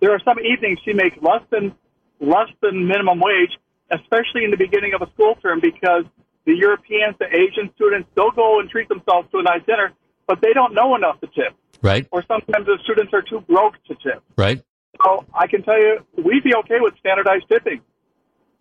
[0.00, 1.74] There are some evenings she makes less than
[2.20, 3.52] less than minimum wage,
[3.90, 6.04] especially in the beginning of a school term, because
[6.44, 9.92] the Europeans, the Asian students, they'll go and treat themselves to a nice dinner,
[10.26, 13.74] but they don't know enough to tip Right, or sometimes the students are too broke
[13.84, 14.22] to tip.
[14.36, 14.62] right.
[15.02, 17.80] So I can tell you, we'd be okay with standardized tipping.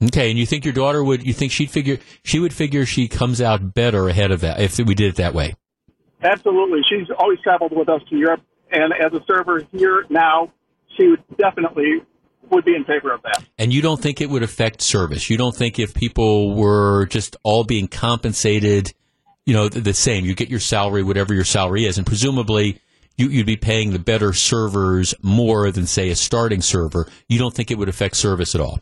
[0.01, 1.25] Okay, and you think your daughter would?
[1.25, 4.77] You think she'd figure she would figure she comes out better ahead of that if
[4.77, 5.55] we did it that way?
[6.21, 6.81] Absolutely.
[6.89, 8.41] She's always traveled with us to Europe,
[8.71, 10.51] and as a server here now,
[10.97, 12.01] she would definitely
[12.49, 13.43] would be in favor of that.
[13.57, 15.29] And you don't think it would affect service?
[15.29, 18.91] You don't think if people were just all being compensated,
[19.45, 20.25] you know, the, the same?
[20.25, 22.81] You get your salary, whatever your salary is, and presumably
[23.17, 27.07] you, you'd be paying the better servers more than say a starting server.
[27.27, 28.79] You don't think it would affect service at all?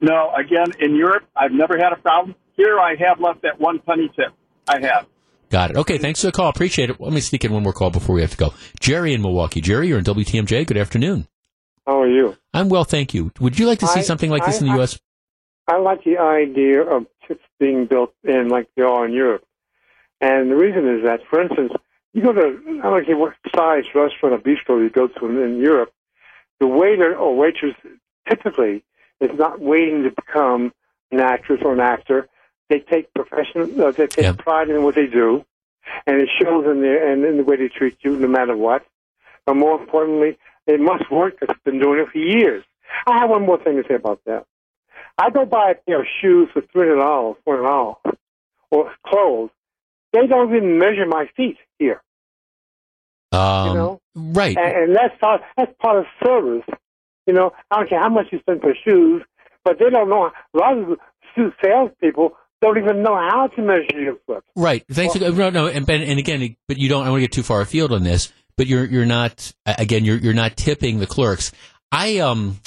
[0.00, 2.34] No, again, in Europe, I've never had a problem.
[2.56, 4.32] Here, I have left that one penny tip.
[4.68, 5.06] I have.
[5.54, 5.76] Got it.
[5.76, 6.48] Okay, thanks for the call.
[6.48, 7.00] Appreciate it.
[7.00, 8.54] Let me sneak in one more call before we have to go.
[8.80, 9.60] Jerry in Milwaukee.
[9.60, 10.66] Jerry, you're in WTMJ.
[10.66, 11.28] Good afternoon.
[11.86, 12.36] How are you?
[12.52, 13.30] I'm well, thank you.
[13.38, 14.98] Would you like to see I- something like this I- in the I- U.S.?
[15.68, 19.44] I like the idea of tips being built in like they are in Europe.
[20.20, 21.72] And the reason is that, for instance,
[22.14, 25.40] you go to, I don't care what size restaurant or bistro you go to in,
[25.40, 25.92] in Europe,
[26.58, 27.76] the waiter or waitress
[28.28, 28.82] typically
[29.20, 30.72] is not waiting to become
[31.12, 32.28] an actress or an actor.
[32.70, 35.44] They take professional, uh, they take pride in what they do,
[36.06, 38.84] and it shows in their and in the way they treat you, no matter what.
[39.44, 41.38] But more importantly, it must work.
[41.38, 42.64] Because they've been doing it for years.
[43.06, 44.46] I have one more thing to say about that.
[45.18, 47.96] I go buy a pair of shoes for three hundred dollars, four hundred dollars,
[48.70, 49.50] or clothes.
[50.12, 52.00] They don't even measure my feet here,
[53.32, 54.00] Um, you know.
[54.14, 54.56] Right.
[54.56, 56.64] And, and that's part that's part of service.
[57.26, 59.22] You know, I don't care how much you spend for shoes,
[59.64, 60.30] but they don't know.
[60.54, 60.98] A lot of
[61.62, 64.42] salespeople don't even know how to measure your foot.
[64.56, 64.84] Right.
[64.90, 65.14] Thanks.
[65.14, 67.06] for, no, no, and Ben, and again, but you don't.
[67.06, 68.32] I want to get too far afield on this.
[68.56, 70.04] But you're you're not again.
[70.04, 71.52] You're you're not tipping the clerks.
[71.92, 72.58] I um.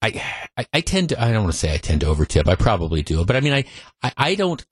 [0.00, 0.22] I,
[0.56, 2.46] I, I tend to, I don't want to say I tend to overtip.
[2.46, 3.24] I probably do.
[3.24, 3.64] But I mean, I,
[4.00, 4.64] I, I don't,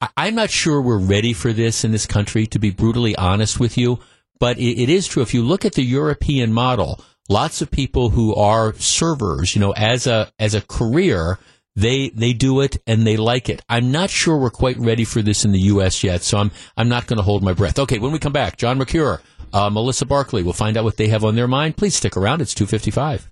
[0.00, 3.58] I, I'm not sure we're ready for this in this country, to be brutally honest
[3.58, 3.98] with you.
[4.38, 5.20] But it, it is true.
[5.20, 9.72] If you look at the European model, lots of people who are servers, you know,
[9.72, 11.40] as a, as a career,
[11.74, 13.62] they, they do it and they like it.
[13.68, 16.04] I'm not sure we're quite ready for this in the U.S.
[16.04, 16.22] yet.
[16.22, 17.78] So I'm, I'm not going to hold my breath.
[17.78, 17.98] Okay.
[17.98, 19.20] When we come back, John Mercure,
[19.52, 21.76] uh, Melissa Barclay, we'll find out what they have on their mind.
[21.76, 22.42] Please stick around.
[22.42, 23.31] It's 255.